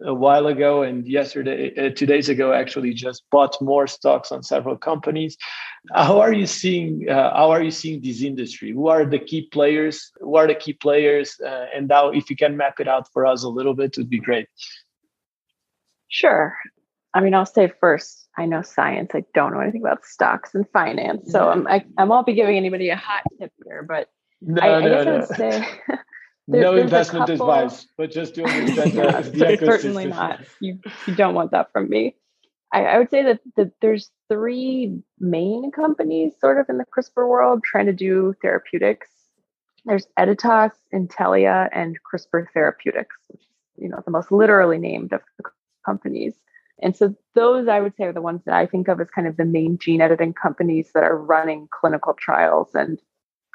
a 0.06 0.14
while 0.14 0.48
ago, 0.48 0.84
and 0.84 1.08
yesterday, 1.08 1.74
uh, 1.78 1.90
two 1.94 2.06
days 2.06 2.30
ago, 2.30 2.54
actually 2.54 2.94
just 2.94 3.24
bought 3.32 3.62
more 3.62 3.88
stocks 3.88 4.32
on 4.32 4.44
several 4.44 4.78
companies. 4.78 5.38
How 5.94 6.20
are 6.20 6.34
you 6.34 6.46
seeing? 6.46 7.10
Uh, 7.10 7.36
how 7.36 7.52
are 7.52 7.62
you 7.62 7.72
seeing 7.72 8.02
this 8.02 8.22
industry? 8.22 8.72
Who 8.72 8.88
are 8.88 9.06
the 9.06 9.20
key 9.20 9.50
players? 9.52 10.12
Who 10.20 10.36
are 10.36 10.48
the 10.48 10.56
key 10.56 10.74
players? 10.74 11.36
Uh, 11.46 11.66
and 11.76 11.88
now, 11.88 12.10
if 12.10 12.30
you 12.30 12.36
can 12.36 12.58
map 12.58 12.80
it 12.80 12.88
out 12.88 13.08
for 13.12 13.26
us 13.26 13.44
a 13.44 13.50
little 13.50 13.74
bit, 13.74 13.92
it 13.92 13.98
would 13.98 14.10
be 14.10 14.20
great. 14.20 14.48
Sure. 16.08 16.56
I 17.14 17.22
mean, 17.22 17.34
I'll 17.34 17.46
say 17.46 17.72
first, 17.80 18.28
I 18.38 18.46
know 18.46 18.62
science. 18.62 19.12
I 19.14 19.24
don't 19.34 19.54
know 19.54 19.60
anything 19.60 19.82
about 19.82 20.06
stocks 20.06 20.54
and 20.54 20.66
finance. 20.72 21.32
So 21.32 21.50
I'm, 21.50 21.68
I, 21.68 21.84
I 21.98 22.04
won't 22.04 22.26
be 22.26 22.34
giving 22.34 22.56
anybody 22.56 22.90
a 22.90 22.96
hot 22.96 23.24
tip 23.40 23.52
here, 23.66 23.84
but 23.84 24.10
no, 24.42 24.62
I, 24.62 24.68
no, 24.68 24.76
I 24.76 24.82
guess 24.82 25.06
no. 25.06 25.12
I 25.12 25.20
would 25.20 25.38
say 25.38 25.68
there, 26.52 26.62
no 26.62 26.76
investment 26.76 27.30
advice, 27.30 27.88
but 27.98 28.12
just 28.12 28.36
to 28.36 28.44
understand 28.44 28.92
the, 29.34 29.58
Certainly 29.60 30.08
not. 30.08 30.42
You, 30.60 30.80
you 31.06 31.16
don't 31.16 31.36
want 31.36 31.52
that 31.52 31.72
from 31.72 31.90
me. 31.90 32.16
I, 32.74 32.86
I 32.86 32.98
would 33.00 33.10
say 33.10 33.24
that, 33.24 33.40
that 33.56 33.72
there's 33.82 34.12
three 34.30 35.02
main 35.20 35.72
companies 35.72 36.34
sort 36.40 36.60
of 36.60 36.68
in 36.70 36.78
the 36.78 36.86
CRISPR 36.86 37.28
world 37.28 37.64
trying 37.64 37.88
to 37.88 37.94
do 37.94 38.34
therapeutics. 38.42 39.10
There's 39.86 40.08
Editas, 40.18 40.72
Intellia, 40.94 41.70
and 41.72 41.98
CRISPR 42.04 42.46
Therapeutics, 42.54 43.16
which 43.28 43.42
is 43.42 43.48
you 43.78 43.90
know 43.90 44.02
the 44.04 44.12
most 44.12 44.32
literally 44.32 44.78
named 44.78 45.14
of 45.14 45.22
the 45.38 45.50
companies. 45.86 46.34
And 46.82 46.96
so 46.96 47.16
those 47.36 47.68
I 47.68 47.80
would 47.80 47.96
say 47.96 48.06
are 48.06 48.14
the 48.14 48.22
ones 48.22 48.42
that 48.46 48.56
I 48.56 48.66
think 48.66 48.88
of 48.88 49.02
as 49.02 49.10
kind 49.10 49.28
of 49.28 49.38
the 49.38 49.46
main 49.46 49.78
gene 49.78 50.02
editing 50.02 50.34
companies 50.34 50.92
that 50.94 51.04
are 51.04 51.18
running 51.18 51.68
clinical 51.72 52.14
trials 52.14 52.70
and 52.74 53.00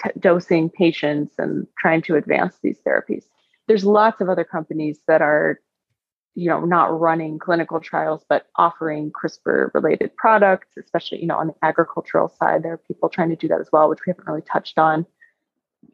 t- 0.03 0.11
dosing 0.19 0.71
patients 0.71 1.35
and 1.39 1.67
trying 1.79 2.03
to 2.03 2.17
advance 2.17 2.57
these 2.63 2.79
therapies. 2.87 3.25
There's 3.69 3.85
lots 3.85 4.21
of 4.21 4.29
other 4.29 4.45
companies 4.45 5.01
that 5.09 5.23
are 5.23 5.61
you 6.35 6.49
know 6.49 6.65
not 6.65 6.99
running 6.99 7.39
clinical 7.39 7.79
trials 7.79 8.25
but 8.29 8.47
offering 8.57 9.13
CRISPR 9.13 9.73
related 9.73 10.17
products, 10.17 10.69
especially 10.79 11.21
you 11.21 11.27
know 11.27 11.39
on 11.39 11.49
the 11.49 11.55
agricultural 11.63 12.29
side 12.29 12.63
there 12.63 12.73
are 12.73 12.79
people 12.79 13.09
trying 13.09 13.31
to 13.31 13.37
do 13.37 13.49
that 13.49 13.61
as 13.61 13.69
well 13.73 13.89
which 13.89 14.01
we 14.07 14.11
haven't 14.11 14.27
really 14.27 14.43
touched 14.43 14.79
on. 14.79 15.07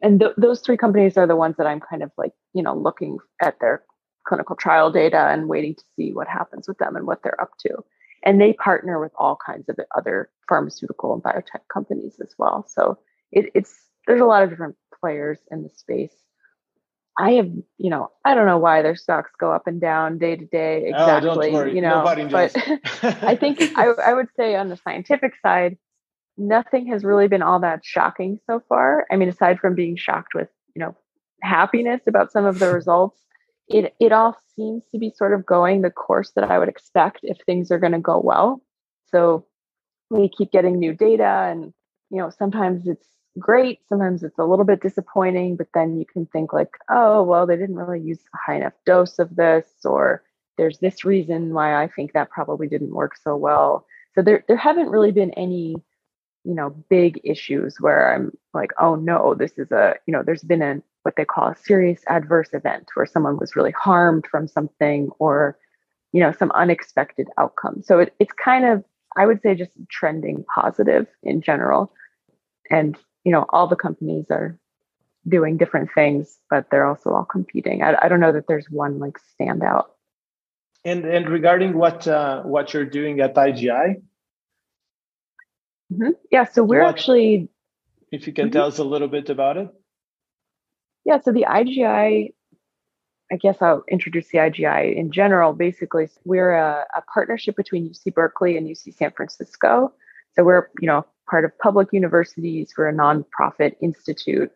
And 0.01 0.19
th- 0.19 0.33
those 0.37 0.61
three 0.61 0.77
companies 0.77 1.17
are 1.17 1.27
the 1.27 1.35
ones 1.35 1.57
that 1.57 1.67
I'm 1.67 1.79
kind 1.79 2.03
of 2.03 2.11
like, 2.17 2.33
you 2.53 2.63
know, 2.63 2.75
looking 2.75 3.17
at 3.41 3.59
their 3.59 3.83
clinical 4.25 4.55
trial 4.55 4.91
data 4.91 5.27
and 5.29 5.49
waiting 5.49 5.75
to 5.75 5.83
see 5.95 6.11
what 6.11 6.27
happens 6.27 6.67
with 6.67 6.77
them 6.77 6.95
and 6.95 7.05
what 7.05 7.23
they're 7.23 7.41
up 7.41 7.51
to. 7.59 7.83
And 8.23 8.39
they 8.39 8.53
partner 8.53 8.99
with 8.99 9.11
all 9.17 9.37
kinds 9.43 9.67
of 9.67 9.77
other 9.97 10.29
pharmaceutical 10.47 11.13
and 11.13 11.23
biotech 11.23 11.67
companies 11.73 12.19
as 12.21 12.33
well. 12.37 12.65
So 12.67 12.99
it, 13.31 13.51
it's 13.55 13.75
there's 14.07 14.21
a 14.21 14.25
lot 14.25 14.43
of 14.43 14.49
different 14.49 14.75
players 14.99 15.39
in 15.51 15.63
the 15.63 15.69
space. 15.69 16.13
I 17.17 17.31
have, 17.33 17.51
you 17.77 17.89
know, 17.89 18.09
I 18.23 18.33
don't 18.33 18.45
know 18.45 18.57
why 18.57 18.81
their 18.81 18.95
stocks 18.95 19.31
go 19.37 19.51
up 19.51 19.67
and 19.67 19.81
down 19.81 20.17
day 20.17 20.35
to 20.35 20.45
day 20.45 20.85
exactly, 20.87 21.53
oh, 21.53 21.65
you 21.65 21.81
know, 21.81 22.03
but 22.31 22.55
I 23.23 23.35
think 23.35 23.61
I, 23.77 23.87
I 23.87 24.13
would 24.13 24.29
say 24.37 24.55
on 24.55 24.69
the 24.69 24.77
scientific 24.77 25.33
side, 25.41 25.77
nothing 26.37 26.87
has 26.87 27.03
really 27.03 27.27
been 27.27 27.41
all 27.41 27.59
that 27.59 27.83
shocking 27.83 28.39
so 28.47 28.61
far. 28.67 29.05
I 29.11 29.17
mean, 29.17 29.29
aside 29.29 29.59
from 29.59 29.75
being 29.75 29.97
shocked 29.97 30.33
with, 30.33 30.47
you 30.73 30.79
know, 30.79 30.95
happiness 31.43 32.01
about 32.07 32.31
some 32.31 32.45
of 32.45 32.59
the 32.59 32.73
results, 32.73 33.19
it 33.67 33.93
it 33.99 34.11
all 34.11 34.37
seems 34.55 34.83
to 34.91 34.97
be 34.97 35.11
sort 35.15 35.33
of 35.33 35.45
going 35.45 35.81
the 35.81 35.91
course 35.91 36.31
that 36.35 36.49
I 36.49 36.59
would 36.59 36.69
expect 36.69 37.19
if 37.23 37.37
things 37.45 37.71
are 37.71 37.79
going 37.79 37.93
to 37.93 37.99
go 37.99 38.19
well. 38.19 38.61
So 39.11 39.45
we 40.09 40.29
keep 40.29 40.51
getting 40.51 40.79
new 40.79 40.93
data 40.93 41.49
and 41.51 41.73
you 42.09 42.17
know 42.17 42.29
sometimes 42.29 42.87
it's 42.87 43.07
great. 43.39 43.79
Sometimes 43.87 44.23
it's 44.23 44.37
a 44.39 44.45
little 44.45 44.65
bit 44.65 44.81
disappointing, 44.81 45.55
but 45.55 45.67
then 45.73 45.97
you 45.97 46.05
can 46.05 46.25
think 46.27 46.53
like, 46.53 46.71
oh, 46.89 47.23
well, 47.23 47.45
they 47.45 47.55
didn't 47.55 47.75
really 47.75 48.01
use 48.01 48.19
a 48.33 48.37
high 48.37 48.57
enough 48.57 48.73
dose 48.85 49.19
of 49.19 49.35
this, 49.35 49.65
or 49.85 50.23
there's 50.57 50.79
this 50.79 51.05
reason 51.05 51.53
why 51.53 51.81
I 51.81 51.87
think 51.87 52.13
that 52.13 52.29
probably 52.29 52.67
didn't 52.67 52.93
work 52.93 53.15
so 53.15 53.35
well. 53.35 53.85
So 54.15 54.21
there 54.21 54.43
there 54.47 54.57
haven't 54.57 54.89
really 54.89 55.11
been 55.11 55.31
any, 55.31 55.75
you 56.43 56.53
know, 56.53 56.71
big 56.89 57.21
issues 57.23 57.77
where 57.79 58.13
I'm 58.13 58.31
like, 58.53 58.71
oh 58.79 58.95
no, 58.95 59.33
this 59.33 59.53
is 59.57 59.71
a, 59.71 59.95
you 60.05 60.11
know, 60.11 60.23
there's 60.23 60.43
been 60.43 60.61
a 60.61 60.81
what 61.03 61.15
they 61.15 61.25
call 61.25 61.47
a 61.47 61.55
serious 61.55 62.01
adverse 62.07 62.49
event 62.53 62.89
where 62.93 63.05
someone 63.05 63.37
was 63.37 63.55
really 63.55 63.71
harmed 63.71 64.27
from 64.29 64.47
something 64.47 65.09
or, 65.17 65.57
you 66.11 66.21
know, 66.21 66.31
some 66.31 66.51
unexpected 66.51 67.27
outcome. 67.39 67.81
So 67.83 67.99
it, 67.99 68.13
it's 68.19 68.33
kind 68.33 68.65
of, 68.65 68.83
I 69.17 69.25
would 69.25 69.41
say 69.41 69.55
just 69.55 69.71
trending 69.89 70.45
positive 70.53 71.07
in 71.23 71.41
general. 71.41 71.91
And 72.69 72.97
you 73.23 73.31
know 73.31 73.45
all 73.49 73.67
the 73.67 73.75
companies 73.75 74.25
are 74.29 74.57
doing 75.27 75.57
different 75.57 75.89
things 75.93 76.39
but 76.49 76.67
they're 76.71 76.85
also 76.85 77.11
all 77.11 77.25
competing. 77.25 77.83
I, 77.83 77.95
I 78.03 78.07
don't 78.09 78.19
know 78.19 78.31
that 78.31 78.47
there's 78.47 78.69
one 78.69 78.99
like 78.99 79.17
standout. 79.39 79.85
And 80.83 81.05
and 81.05 81.29
regarding 81.29 81.77
what 81.77 82.07
uh, 82.07 82.41
what 82.41 82.73
you're 82.73 82.85
doing 82.85 83.19
at 83.19 83.35
igi 83.35 83.69
mm-hmm. 85.93 86.09
yeah 86.31 86.45
so 86.45 86.63
we're 86.63 86.81
what, 86.81 86.89
actually 86.89 87.49
if 88.11 88.25
you 88.27 88.33
can 88.33 88.45
mm-hmm. 88.45 88.53
tell 88.53 88.67
us 88.67 88.79
a 88.79 88.83
little 88.83 89.07
bit 89.07 89.29
about 89.29 89.57
it. 89.57 89.69
Yeah 91.05 91.19
so 91.21 91.31
the 91.31 91.45
igi 91.47 92.33
i 93.31 93.35
guess 93.37 93.61
i'll 93.61 93.83
introduce 93.87 94.27
the 94.29 94.39
igi 94.39 94.95
in 94.95 95.11
general. 95.11 95.53
Basically 95.53 96.09
we're 96.25 96.53
a, 96.53 96.85
a 96.95 97.01
partnership 97.13 97.55
between 97.55 97.87
uc 97.87 98.13
berkeley 98.15 98.57
and 98.57 98.67
uc 98.67 98.93
san 98.95 99.11
francisco. 99.11 99.93
So 100.35 100.43
we're 100.43 100.69
you 100.79 100.87
know 100.87 101.05
part 101.29 101.45
of 101.45 101.57
public 101.59 101.89
universities. 101.91 102.73
We're 102.77 102.89
a 102.89 102.93
nonprofit 102.93 103.75
institute. 103.81 104.51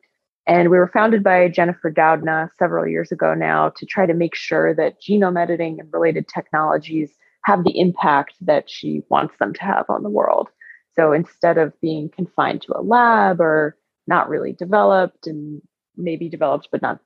And 0.48 0.70
we 0.70 0.78
were 0.78 0.88
founded 0.88 1.24
by 1.24 1.48
Jennifer 1.50 1.92
Doudna 1.92 2.50
several 2.58 2.88
years 2.88 3.12
ago 3.12 3.34
now 3.34 3.70
to 3.70 3.86
try 3.86 4.06
to 4.06 4.14
make 4.14 4.36
sure 4.36 4.76
that 4.76 5.02
genome 5.02 5.42
editing 5.42 5.80
and 5.80 5.92
related 5.92 6.28
technologies 6.28 7.16
have 7.44 7.64
the 7.64 7.80
impact 7.80 8.34
that 8.42 8.70
she 8.70 9.02
wants 9.10 9.36
them 9.40 9.54
to 9.54 9.64
have 9.64 9.86
on 9.90 10.04
the 10.04 10.10
world. 10.10 10.50
So 10.96 11.14
instead 11.14 11.58
of 11.58 11.80
being 11.82 12.10
confined 12.10 12.62
to 12.64 12.78
a 12.78 12.82
lab 12.82 13.42
or 13.42 13.78
not 14.08 14.30
really 14.30 14.54
developed 14.54 15.28
and 15.28 15.62
maybe 15.98 16.30
developed 16.30 16.70
but 16.72 16.82
not 16.82 17.00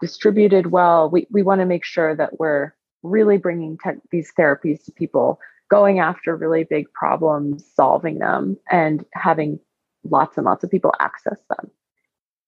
distributed 0.00 0.70
well, 0.70 1.10
we, 1.10 1.26
we 1.30 1.42
want 1.42 1.60
to 1.60 1.66
make 1.66 1.84
sure 1.84 2.14
that 2.16 2.38
we're 2.38 2.74
really 3.02 3.36
bringing 3.36 3.78
te- 3.82 4.00
these 4.10 4.32
therapies 4.38 4.84
to 4.84 4.92
people 4.92 5.38
going 5.70 5.98
after 5.98 6.36
really 6.36 6.64
big 6.64 6.92
problems, 6.92 7.64
solving 7.74 8.18
them, 8.18 8.56
and 8.70 9.04
having 9.12 9.58
lots 10.04 10.36
and 10.36 10.46
lots 10.46 10.62
of 10.64 10.70
people 10.70 10.92
access 11.00 11.38
them. 11.48 11.70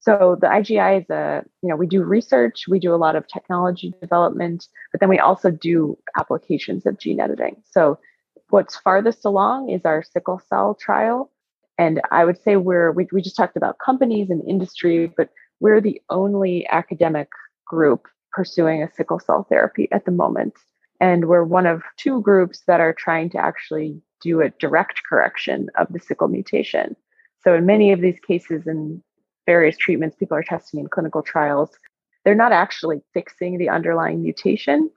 So 0.00 0.38
the 0.40 0.46
IGI 0.46 1.02
is 1.02 1.10
a, 1.10 1.44
you 1.62 1.68
know, 1.68 1.76
we 1.76 1.86
do 1.86 2.02
research, 2.02 2.64
we 2.68 2.78
do 2.78 2.94
a 2.94 2.96
lot 2.96 3.16
of 3.16 3.26
technology 3.26 3.92
development, 4.00 4.66
but 4.92 5.00
then 5.00 5.08
we 5.08 5.18
also 5.18 5.50
do 5.50 5.98
applications 6.16 6.86
of 6.86 6.98
gene 6.98 7.20
editing. 7.20 7.56
So 7.68 7.98
what's 8.50 8.76
farthest 8.76 9.24
along 9.24 9.70
is 9.70 9.84
our 9.84 10.02
sickle 10.02 10.40
cell 10.48 10.76
trial. 10.80 11.30
And 11.78 12.00
I 12.10 12.24
would 12.24 12.40
say 12.42 12.56
we're, 12.56 12.92
we, 12.92 13.08
we 13.12 13.22
just 13.22 13.36
talked 13.36 13.56
about 13.56 13.78
companies 13.84 14.30
and 14.30 14.42
industry, 14.48 15.12
but 15.16 15.30
we're 15.60 15.80
the 15.80 16.00
only 16.10 16.66
academic 16.68 17.28
group 17.66 18.06
pursuing 18.32 18.82
a 18.82 18.92
sickle 18.92 19.20
cell 19.20 19.46
therapy 19.48 19.88
at 19.90 20.04
the 20.04 20.12
moment. 20.12 20.54
And 21.00 21.28
we're 21.28 21.44
one 21.44 21.66
of 21.66 21.82
two 21.96 22.20
groups 22.22 22.62
that 22.66 22.80
are 22.80 22.92
trying 22.92 23.30
to 23.30 23.38
actually 23.38 24.00
do 24.20 24.40
a 24.40 24.50
direct 24.50 25.02
correction 25.08 25.68
of 25.76 25.86
the 25.90 26.00
sickle 26.00 26.28
mutation. 26.28 26.96
So, 27.44 27.54
in 27.54 27.66
many 27.66 27.92
of 27.92 28.00
these 28.00 28.18
cases 28.20 28.66
and 28.66 29.02
various 29.46 29.76
treatments 29.76 30.16
people 30.16 30.36
are 30.36 30.42
testing 30.42 30.80
in 30.80 30.88
clinical 30.88 31.22
trials, 31.22 31.70
they're 32.24 32.34
not 32.34 32.52
actually 32.52 33.00
fixing 33.14 33.58
the 33.58 33.68
underlying 33.68 34.22
mutation. 34.22 34.90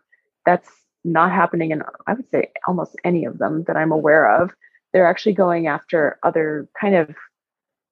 That's 0.45 0.69
not 1.03 1.31
happening 1.31 1.71
in, 1.71 1.83
I 2.07 2.13
would 2.13 2.29
say, 2.29 2.51
almost 2.67 2.95
any 3.03 3.25
of 3.25 3.37
them 3.37 3.63
that 3.67 3.77
I'm 3.77 3.91
aware 3.91 4.41
of. 4.41 4.51
They're 4.91 5.07
actually 5.07 5.33
going 5.33 5.67
after 5.67 6.19
other 6.23 6.67
kind 6.79 6.95
of 6.95 7.15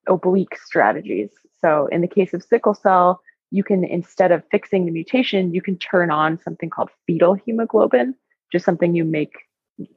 oblique 0.08 0.58
strategies. 0.58 1.30
So, 1.60 1.86
in 1.86 2.00
the 2.00 2.08
case 2.08 2.34
of 2.34 2.42
sickle 2.42 2.74
cell, 2.74 3.20
you 3.50 3.64
can 3.64 3.84
instead 3.84 4.32
of 4.32 4.42
fixing 4.50 4.86
the 4.86 4.92
mutation 4.92 5.54
you 5.54 5.62
can 5.62 5.76
turn 5.78 6.10
on 6.10 6.40
something 6.42 6.70
called 6.70 6.90
fetal 7.06 7.34
hemoglobin 7.34 8.14
just 8.52 8.64
something 8.64 8.94
you 8.94 9.04
make 9.04 9.32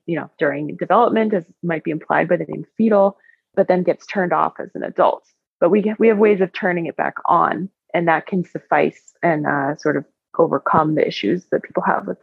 you 0.06 0.20
know 0.20 0.30
during 0.40 0.76
development 0.78 1.34
as 1.34 1.46
might 1.62 1.84
be 1.84 1.92
implied 1.92 2.28
by 2.28 2.38
the 2.38 2.46
name 2.46 2.66
fetal 2.78 3.18
but 3.56 3.68
then 3.68 3.84
gets 3.84 4.06
turned 4.06 4.34
off 4.34 4.54
as 4.60 4.70
an 4.76 4.84
adult. 4.84 5.28
But 5.60 5.70
we 5.70 5.94
we 6.00 6.08
have 6.08 6.18
ways 6.18 6.42
of 6.42 6.52
turning 6.54 6.88
it 6.88 6.98
back 6.98 7.16
on 7.26 7.70
and 7.94 8.08
that 8.08 8.26
can 8.26 8.44
suffice 8.44 9.14
and 9.22 9.46
uh, 9.46 9.76
sort 9.76 9.98
of 9.98 10.06
overcome 10.38 10.96
the 10.96 11.08
issues 11.08 11.46
that 11.52 11.64
people 11.64 11.84
have 11.84 12.08
with 12.08 12.18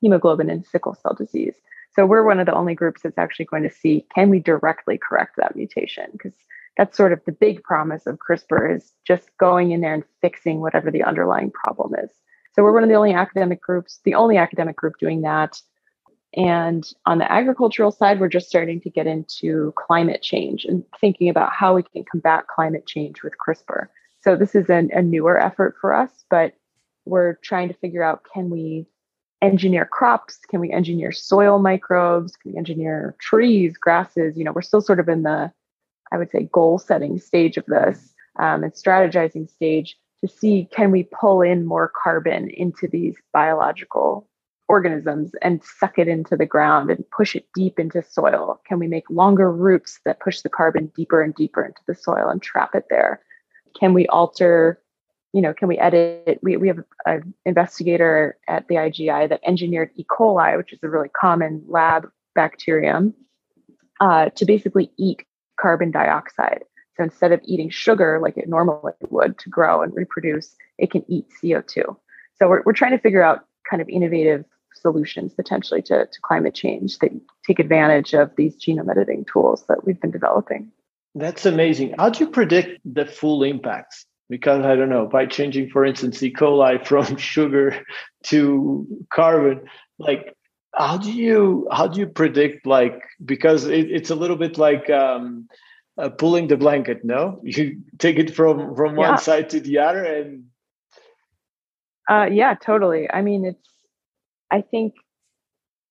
hemoglobin 0.00 0.48
and 0.48 0.64
sickle 0.64 0.94
cell 0.94 1.14
disease. 1.14 1.54
So 1.94 2.06
we're 2.06 2.24
one 2.24 2.38
of 2.38 2.46
the 2.46 2.54
only 2.54 2.74
groups 2.74 3.02
that's 3.02 3.18
actually 3.18 3.46
going 3.46 3.64
to 3.64 3.70
see 3.70 4.06
can 4.14 4.30
we 4.30 4.38
directly 4.38 4.98
correct 4.98 5.36
that 5.36 5.56
mutation? 5.56 6.06
Because 6.12 6.34
that's 6.76 6.96
sort 6.96 7.12
of 7.12 7.20
the 7.26 7.32
big 7.32 7.62
promise 7.62 8.06
of 8.06 8.18
CRISPR 8.18 8.76
is 8.76 8.92
just 9.06 9.28
going 9.38 9.72
in 9.72 9.80
there 9.80 9.94
and 9.94 10.04
fixing 10.20 10.60
whatever 10.60 10.90
the 10.90 11.02
underlying 11.02 11.50
problem 11.50 11.94
is. 12.02 12.10
So 12.52 12.62
we're 12.62 12.72
one 12.72 12.82
of 12.82 12.88
the 12.88 12.94
only 12.96 13.12
academic 13.12 13.60
groups, 13.60 14.00
the 14.04 14.14
only 14.14 14.36
academic 14.36 14.76
group 14.76 14.94
doing 14.98 15.22
that. 15.22 15.60
And 16.36 16.88
on 17.06 17.18
the 17.18 17.30
agricultural 17.30 17.90
side, 17.90 18.20
we're 18.20 18.28
just 18.28 18.48
starting 18.48 18.80
to 18.82 18.90
get 18.90 19.06
into 19.06 19.74
climate 19.76 20.22
change 20.22 20.64
and 20.64 20.84
thinking 21.00 21.28
about 21.28 21.52
how 21.52 21.74
we 21.74 21.82
can 21.82 22.04
combat 22.04 22.46
climate 22.46 22.86
change 22.86 23.22
with 23.22 23.34
CRISPR. 23.44 23.88
So 24.20 24.36
this 24.36 24.54
is 24.54 24.68
an, 24.70 24.90
a 24.92 25.02
newer 25.02 25.40
effort 25.40 25.76
for 25.80 25.94
us, 25.94 26.24
but 26.30 26.54
we're 27.04 27.34
trying 27.42 27.68
to 27.68 27.74
figure 27.74 28.02
out 28.02 28.24
can 28.32 28.50
we 28.50 28.86
engineer 29.42 29.86
crops? 29.86 30.38
Can 30.48 30.60
we 30.60 30.70
engineer 30.70 31.12
soil 31.12 31.58
microbes? 31.58 32.36
Can 32.36 32.52
we 32.52 32.58
engineer 32.58 33.16
trees, 33.18 33.76
grasses? 33.76 34.36
You 34.36 34.44
know, 34.44 34.52
we're 34.52 34.62
still 34.62 34.82
sort 34.82 35.00
of 35.00 35.08
in 35.08 35.22
the 35.22 35.50
I 36.12 36.18
would 36.18 36.30
say, 36.30 36.48
goal 36.52 36.78
setting 36.78 37.18
stage 37.18 37.56
of 37.56 37.66
this 37.66 38.14
um, 38.38 38.64
and 38.64 38.72
strategizing 38.72 39.48
stage 39.48 39.96
to 40.20 40.28
see 40.28 40.68
can 40.70 40.90
we 40.90 41.04
pull 41.04 41.40
in 41.40 41.66
more 41.66 41.90
carbon 42.02 42.50
into 42.50 42.86
these 42.88 43.16
biological 43.32 44.28
organisms 44.68 45.32
and 45.42 45.62
suck 45.64 45.98
it 45.98 46.06
into 46.06 46.36
the 46.36 46.46
ground 46.46 46.90
and 46.90 47.04
push 47.10 47.34
it 47.34 47.46
deep 47.54 47.78
into 47.78 48.02
soil? 48.02 48.60
Can 48.66 48.78
we 48.78 48.86
make 48.86 49.10
longer 49.10 49.50
roots 49.50 49.98
that 50.04 50.20
push 50.20 50.42
the 50.42 50.48
carbon 50.48 50.92
deeper 50.94 51.22
and 51.22 51.34
deeper 51.34 51.64
into 51.64 51.80
the 51.86 51.94
soil 51.94 52.28
and 52.28 52.40
trap 52.40 52.74
it 52.74 52.84
there? 52.88 53.20
Can 53.78 53.94
we 53.94 54.06
alter, 54.08 54.80
you 55.32 55.40
know, 55.40 55.52
can 55.52 55.68
we 55.68 55.78
edit? 55.78 56.38
We, 56.42 56.56
we 56.56 56.68
have 56.68 56.78
an 57.06 57.34
investigator 57.44 58.38
at 58.48 58.68
the 58.68 58.76
IGI 58.76 59.28
that 59.28 59.40
engineered 59.44 59.90
E. 59.96 60.04
coli, 60.04 60.56
which 60.56 60.72
is 60.72 60.78
a 60.82 60.88
really 60.88 61.08
common 61.08 61.64
lab 61.66 62.08
bacterium, 62.34 63.14
uh, 64.00 64.30
to 64.30 64.44
basically 64.44 64.92
eat 64.96 65.24
carbon 65.60 65.90
dioxide. 65.90 66.64
So 66.96 67.04
instead 67.04 67.32
of 67.32 67.40
eating 67.44 67.70
sugar 67.70 68.18
like 68.20 68.36
it 68.36 68.48
normally 68.48 68.92
would 69.08 69.38
to 69.38 69.48
grow 69.48 69.82
and 69.82 69.94
reproduce, 69.94 70.54
it 70.78 70.90
can 70.90 71.04
eat 71.08 71.26
CO2. 71.42 71.96
So 72.38 72.48
we're, 72.48 72.62
we're 72.64 72.72
trying 72.72 72.92
to 72.92 72.98
figure 72.98 73.22
out 73.22 73.46
kind 73.68 73.80
of 73.80 73.88
innovative 73.88 74.44
solutions 74.74 75.34
potentially 75.34 75.82
to, 75.82 76.06
to 76.06 76.20
climate 76.22 76.54
change 76.54 76.98
that 76.98 77.10
take 77.46 77.58
advantage 77.58 78.14
of 78.14 78.34
these 78.36 78.56
genome 78.56 78.90
editing 78.90 79.24
tools 79.30 79.64
that 79.68 79.84
we've 79.86 80.00
been 80.00 80.10
developing. 80.10 80.70
That's 81.14 81.44
amazing. 81.44 81.94
How 81.98 82.10
do 82.10 82.24
you 82.24 82.30
predict 82.30 82.80
the 82.84 83.04
full 83.04 83.42
impacts? 83.42 84.06
Because 84.28 84.64
I 84.64 84.76
don't 84.76 84.90
know, 84.90 85.06
by 85.06 85.26
changing, 85.26 85.70
for 85.70 85.84
instance, 85.84 86.22
E. 86.22 86.32
coli 86.32 86.86
from 86.86 87.16
sugar 87.16 87.84
to 88.24 88.86
carbon, 89.12 89.62
like 89.98 90.34
how 90.74 90.96
do 90.96 91.12
you 91.12 91.68
how 91.72 91.86
do 91.86 92.00
you 92.00 92.06
predict 92.06 92.66
like 92.66 93.02
because 93.24 93.66
it, 93.66 93.90
it's 93.90 94.10
a 94.10 94.14
little 94.14 94.36
bit 94.36 94.58
like 94.58 94.88
um, 94.90 95.48
uh, 95.98 96.08
pulling 96.08 96.48
the 96.48 96.56
blanket 96.56 97.04
no? 97.04 97.40
You 97.44 97.82
take 97.98 98.18
it 98.18 98.34
from 98.34 98.74
from 98.76 98.96
one 98.96 99.18
side 99.18 99.50
to 99.50 99.60
the 99.60 99.78
other 99.78 100.04
and 100.04 100.44
uh, 102.08 102.28
yeah 102.30 102.54
totally. 102.54 103.10
I 103.10 103.22
mean 103.22 103.44
it's 103.44 103.68
i 104.50 104.60
think 104.60 104.94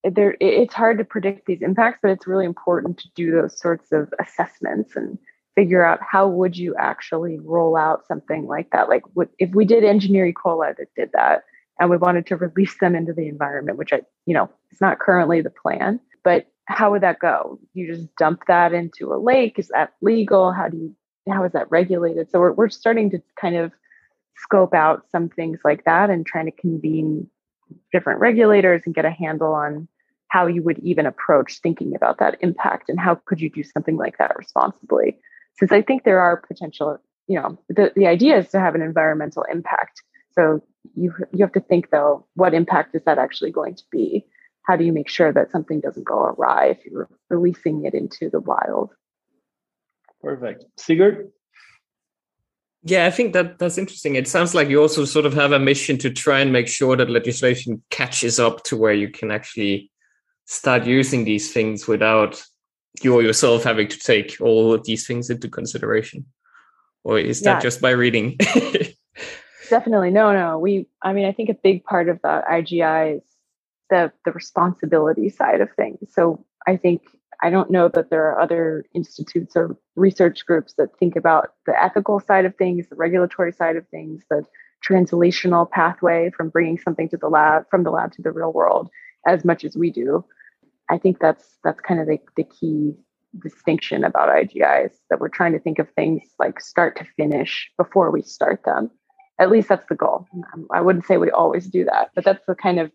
there 0.03 0.35
it's 0.39 0.73
hard 0.73 0.97
to 0.97 1.03
predict 1.03 1.45
these 1.45 1.61
impacts 1.61 1.99
but 2.01 2.11
it's 2.11 2.27
really 2.27 2.45
important 2.45 2.97
to 2.99 3.07
do 3.15 3.31
those 3.31 3.59
sorts 3.59 3.91
of 3.91 4.13
assessments 4.19 4.95
and 4.95 5.17
figure 5.59 5.83
out 5.83 5.99
how 6.01 6.25
would 6.25 6.55
you 6.57 6.73
actually 6.77 7.37
roll 7.39 7.75
out 7.75 8.07
something 8.07 8.47
like 8.47 8.69
that? 8.71 8.87
Like 8.87 9.03
what, 9.13 9.27
if 9.39 9.53
we 9.53 9.65
did 9.65 9.83
engineer 9.83 10.25
e. 10.25 10.33
coli 10.33 10.75
that 10.77 10.87
did 10.95 11.11
that 11.11 11.43
and 11.79 11.89
we 11.89 11.97
wanted 11.97 12.25
to 12.27 12.35
release 12.35 12.77
them 12.79 12.95
into 12.95 13.13
the 13.13 13.27
environment, 13.27 13.77
which 13.77 13.93
I, 13.93 14.01
you 14.25 14.33
know, 14.33 14.49
it's 14.71 14.81
not 14.81 14.99
currently 14.99 15.41
the 15.41 15.49
plan. 15.49 15.99
But 16.23 16.47
how 16.65 16.91
would 16.91 17.01
that 17.01 17.19
go? 17.19 17.59
You 17.73 17.93
just 17.93 18.13
dump 18.17 18.43
that 18.47 18.73
into 18.73 19.13
a 19.13 19.17
lake? 19.17 19.57
Is 19.57 19.69
that 19.69 19.93
legal? 20.01 20.51
How 20.51 20.67
do 20.67 20.77
you 20.77 20.95
how 21.29 21.43
is 21.43 21.51
that 21.51 21.69
regulated? 21.69 22.29
So 22.31 22.39
we're 22.39 22.53
we're 22.53 22.69
starting 22.69 23.09
to 23.11 23.21
kind 23.39 23.55
of 23.55 23.71
scope 24.35 24.73
out 24.73 25.03
some 25.11 25.29
things 25.29 25.59
like 25.63 25.83
that 25.85 26.09
and 26.09 26.25
trying 26.25 26.45
to 26.45 26.51
convene 26.51 27.27
different 27.91 28.19
regulators 28.19 28.81
and 28.85 28.95
get 28.95 29.05
a 29.05 29.11
handle 29.11 29.53
on 29.53 29.87
how 30.29 30.47
you 30.47 30.63
would 30.63 30.79
even 30.79 31.05
approach 31.05 31.59
thinking 31.61 31.95
about 31.95 32.19
that 32.19 32.37
impact 32.41 32.89
and 32.89 32.99
how 32.99 33.15
could 33.25 33.41
you 33.41 33.49
do 33.49 33.63
something 33.63 33.97
like 33.97 34.17
that 34.17 34.35
responsibly 34.37 35.17
since 35.57 35.71
i 35.71 35.81
think 35.81 36.03
there 36.03 36.21
are 36.21 36.37
potential 36.37 36.99
you 37.29 37.39
know, 37.39 37.57
the, 37.69 37.93
the 37.95 38.07
idea 38.07 38.37
is 38.37 38.49
to 38.49 38.59
have 38.59 38.75
an 38.75 38.81
environmental 38.81 39.45
impact. 39.51 40.01
So 40.31 40.61
you 40.95 41.13
you 41.31 41.43
have 41.43 41.53
to 41.53 41.59
think 41.59 41.89
though, 41.89 42.25
what 42.35 42.53
impact 42.53 42.95
is 42.95 43.03
that 43.05 43.17
actually 43.17 43.51
going 43.51 43.75
to 43.75 43.83
be? 43.91 44.25
How 44.63 44.75
do 44.75 44.83
you 44.83 44.93
make 44.93 45.09
sure 45.09 45.33
that 45.33 45.51
something 45.51 45.79
doesn't 45.79 46.03
go 46.03 46.19
awry 46.19 46.67
if 46.67 46.85
you're 46.85 47.09
releasing 47.29 47.85
it 47.85 47.93
into 47.93 48.29
the 48.29 48.39
wild? 48.39 48.91
Perfect. 50.21 50.65
Sigurd? 50.77 51.31
Yeah, 52.83 53.05
I 53.05 53.11
think 53.11 53.33
that 53.33 53.59
that's 53.59 53.77
interesting. 53.77 54.15
It 54.15 54.27
sounds 54.27 54.55
like 54.55 54.69
you 54.69 54.81
also 54.81 55.05
sort 55.05 55.25
of 55.25 55.33
have 55.33 55.51
a 55.51 55.59
mission 55.59 55.97
to 55.99 56.09
try 56.09 56.39
and 56.39 56.53
make 56.53 56.67
sure 56.67 56.95
that 56.95 57.09
legislation 57.09 57.81
catches 57.89 58.39
up 58.39 58.63
to 58.65 58.77
where 58.77 58.93
you 58.93 59.09
can 59.09 59.31
actually 59.31 59.91
start 60.45 60.85
using 60.85 61.25
these 61.25 61.51
things 61.51 61.87
without 61.87 62.41
you 63.01 63.13
or 63.13 63.21
yourself 63.21 63.63
having 63.63 63.87
to 63.87 63.99
take 63.99 64.37
all 64.39 64.73
of 64.73 64.85
these 64.85 65.05
things 65.05 65.29
into 65.29 65.49
consideration. 65.49 66.25
Or 67.03 67.19
is 67.19 67.41
that 67.41 67.55
yeah. 67.55 67.59
just 67.59 67.81
by 67.81 67.91
reading? 67.91 68.37
Definitely. 69.69 70.11
No, 70.11 70.33
no. 70.33 70.59
We 70.59 70.87
I 71.01 71.13
mean, 71.13 71.25
I 71.25 71.31
think 71.31 71.49
a 71.49 71.53
big 71.53 71.83
part 71.83 72.09
of 72.09 72.21
the 72.21 72.43
IGI 72.49 73.17
is 73.17 73.23
the 73.89 74.11
the 74.25 74.31
responsibility 74.31 75.29
side 75.29 75.61
of 75.61 75.69
things. 75.75 75.99
So 76.13 76.45
I 76.67 76.77
think 76.77 77.03
I 77.41 77.49
don't 77.49 77.71
know 77.71 77.87
that 77.89 78.09
there 78.09 78.27
are 78.29 78.41
other 78.41 78.85
institutes 78.93 79.55
or 79.55 79.77
research 79.95 80.45
groups 80.45 80.73
that 80.77 80.97
think 80.99 81.15
about 81.15 81.53
the 81.65 81.81
ethical 81.81 82.19
side 82.19 82.45
of 82.45 82.55
things, 82.55 82.89
the 82.89 82.95
regulatory 82.95 83.53
side 83.53 83.77
of 83.77 83.87
things, 83.87 84.23
the 84.29 84.43
translational 84.87 85.69
pathway 85.69 86.31
from 86.35 86.49
bringing 86.49 86.77
something 86.77 87.09
to 87.09 87.17
the 87.17 87.29
lab 87.29 87.65
from 87.69 87.83
the 87.83 87.91
lab 87.91 88.11
to 88.13 88.21
the 88.21 88.31
real 88.31 88.51
world 88.51 88.89
as 89.27 89.45
much 89.45 89.63
as 89.63 89.75
we 89.75 89.91
do. 89.91 90.23
I 90.89 90.97
think 90.97 91.19
that's 91.19 91.57
that's 91.63 91.79
kind 91.81 91.99
of 91.99 92.07
the, 92.07 92.19
the 92.35 92.43
key 92.43 92.93
distinction 93.41 94.03
about 94.03 94.29
IGIs 94.29 94.91
that 95.09 95.19
we're 95.19 95.29
trying 95.29 95.53
to 95.53 95.59
think 95.59 95.79
of 95.79 95.87
things 95.91 96.23
like 96.39 96.59
start 96.59 96.97
to 96.97 97.05
finish 97.15 97.69
before 97.77 98.09
we 98.11 98.21
start 98.23 98.63
them. 98.65 98.89
At 99.39 99.49
least 99.49 99.69
that's 99.69 99.87
the 99.87 99.95
goal. 99.95 100.27
I 100.71 100.81
wouldn't 100.81 101.05
say 101.05 101.17
we 101.17 101.31
always 101.31 101.67
do 101.67 101.85
that, 101.85 102.11
but 102.13 102.25
that's 102.25 102.45
the 102.45 102.55
kind 102.55 102.79
of 102.79 102.91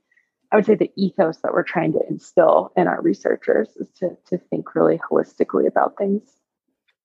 I 0.52 0.56
would 0.56 0.66
say 0.66 0.76
the 0.76 0.92
ethos 0.96 1.38
that 1.38 1.52
we're 1.52 1.64
trying 1.64 1.94
to 1.94 2.00
instill 2.08 2.70
in 2.76 2.86
our 2.86 3.02
researchers 3.02 3.70
is 3.76 3.88
to, 3.98 4.16
to 4.28 4.38
think 4.38 4.76
really 4.76 4.98
holistically 5.10 5.66
about 5.66 5.96
things. 5.98 6.22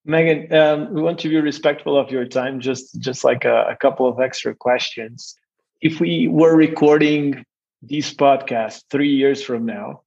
Megan, 0.06 0.54
um, 0.54 0.94
we 0.94 1.02
want 1.02 1.18
to 1.20 1.30
be 1.30 1.40
respectful 1.40 1.98
of 1.98 2.12
your 2.12 2.26
time. 2.26 2.60
Just 2.60 3.00
just 3.00 3.24
like 3.24 3.46
a, 3.46 3.66
a 3.70 3.76
couple 3.76 4.08
of 4.08 4.20
extra 4.20 4.54
questions. 4.54 5.36
If 5.82 6.00
we 6.00 6.28
were 6.28 6.56
recording 6.56 7.44
these 7.82 8.14
podcasts 8.14 8.84
three 8.92 9.16
years 9.16 9.42
from 9.42 9.66
now, 9.66 10.02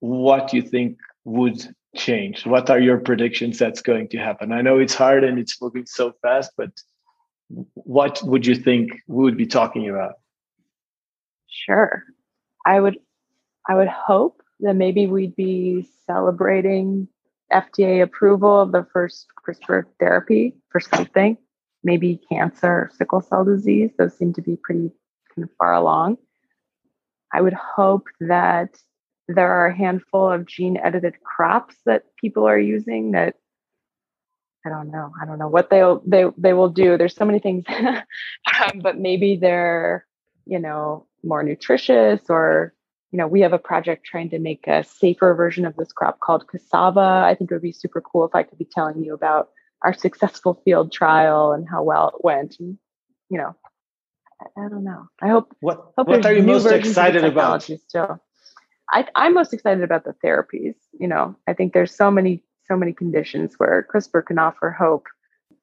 what 0.00 0.48
do 0.48 0.56
you 0.56 0.62
think 0.62 0.98
would 1.24 1.62
change? 1.96 2.46
What 2.46 2.70
are 2.70 2.80
your 2.80 2.98
predictions 2.98 3.58
that's 3.58 3.82
going 3.82 4.08
to 4.08 4.18
happen? 4.18 4.52
I 4.52 4.62
know 4.62 4.78
it's 4.78 4.94
hard 4.94 5.24
and 5.24 5.38
it's 5.38 5.60
moving 5.60 5.86
so 5.86 6.12
fast, 6.22 6.52
but 6.56 6.70
what 7.74 8.20
would 8.22 8.46
you 8.46 8.54
think 8.54 8.92
we 9.06 9.24
would 9.24 9.36
be 9.36 9.46
talking 9.46 9.88
about? 9.88 10.14
Sure. 11.48 12.04
I 12.66 12.80
would 12.80 12.98
I 13.68 13.74
would 13.74 13.88
hope 13.88 14.42
that 14.60 14.74
maybe 14.74 15.06
we'd 15.06 15.36
be 15.36 15.88
celebrating 16.06 17.08
FDA 17.52 18.02
approval 18.02 18.60
of 18.60 18.72
the 18.72 18.86
first 18.92 19.26
CRISPR 19.44 19.84
therapy 20.00 20.54
for 20.70 20.80
something, 20.80 21.36
maybe 21.84 22.20
cancer 22.30 22.90
sickle 22.94 23.20
cell 23.20 23.44
disease. 23.44 23.90
Those 23.98 24.16
seem 24.16 24.32
to 24.34 24.42
be 24.42 24.56
pretty 24.56 24.90
kind 25.34 25.44
of 25.44 25.50
far 25.58 25.74
along. 25.74 26.16
I 27.32 27.40
would 27.40 27.54
hope 27.54 28.08
that 28.20 28.76
there 29.28 29.52
are 29.52 29.66
a 29.66 29.76
handful 29.76 30.30
of 30.30 30.46
gene 30.46 30.76
edited 30.76 31.22
crops 31.22 31.76
that 31.86 32.04
people 32.20 32.46
are 32.46 32.58
using 32.58 33.12
that 33.12 33.36
I 34.64 34.68
don't 34.68 34.90
know. 34.90 35.12
I 35.20 35.26
don't 35.26 35.38
know 35.38 35.48
what 35.48 35.70
they'll 35.70 36.02
they 36.06 36.24
they 36.38 36.52
will 36.52 36.68
do. 36.68 36.96
There's 36.96 37.16
so 37.16 37.24
many 37.24 37.40
things, 37.40 37.64
um, 37.68 38.78
but 38.80 38.98
maybe 38.98 39.36
they're 39.36 40.06
you 40.46 40.58
know 40.58 41.06
more 41.24 41.42
nutritious 41.42 42.20
or 42.28 42.74
you 43.10 43.18
know 43.18 43.26
we 43.26 43.40
have 43.40 43.52
a 43.52 43.58
project 43.58 44.04
trying 44.04 44.30
to 44.30 44.38
make 44.38 44.66
a 44.66 44.84
safer 44.84 45.34
version 45.34 45.66
of 45.66 45.76
this 45.76 45.92
crop 45.92 46.20
called 46.20 46.48
cassava. 46.48 47.24
I 47.24 47.34
think 47.34 47.50
it 47.50 47.54
would 47.54 47.62
be 47.62 47.72
super 47.72 48.00
cool 48.00 48.24
if 48.24 48.34
i 48.34 48.42
could 48.42 48.58
be 48.58 48.64
telling 48.64 49.02
you 49.02 49.14
about 49.14 49.50
our 49.82 49.92
successful 49.92 50.60
field 50.64 50.92
trial 50.92 51.52
and 51.52 51.68
how 51.68 51.82
well 51.82 52.08
it 52.08 52.24
went 52.24 52.56
and 52.60 52.78
you 53.28 53.38
know 53.38 53.54
i, 54.40 54.64
I 54.64 54.68
don't 54.68 54.84
know. 54.84 55.08
I 55.20 55.28
hope 55.28 55.54
what, 55.60 55.92
hope 55.96 56.08
what 56.08 56.26
are 56.26 56.32
you 56.32 56.42
most 56.42 56.66
excited 56.66 57.24
about? 57.24 57.62
still. 57.62 58.20
I, 58.90 59.06
i'm 59.14 59.34
most 59.34 59.52
excited 59.54 59.82
about 59.82 60.04
the 60.04 60.14
therapies 60.24 60.74
you 60.98 61.08
know. 61.08 61.36
I 61.46 61.54
think 61.54 61.72
there's 61.72 61.94
so 61.94 62.10
many 62.10 62.42
so 62.66 62.76
many 62.76 62.92
conditions 62.92 63.54
where 63.58 63.86
crispr 63.92 64.24
can 64.24 64.38
offer 64.38 64.70
hope. 64.70 65.06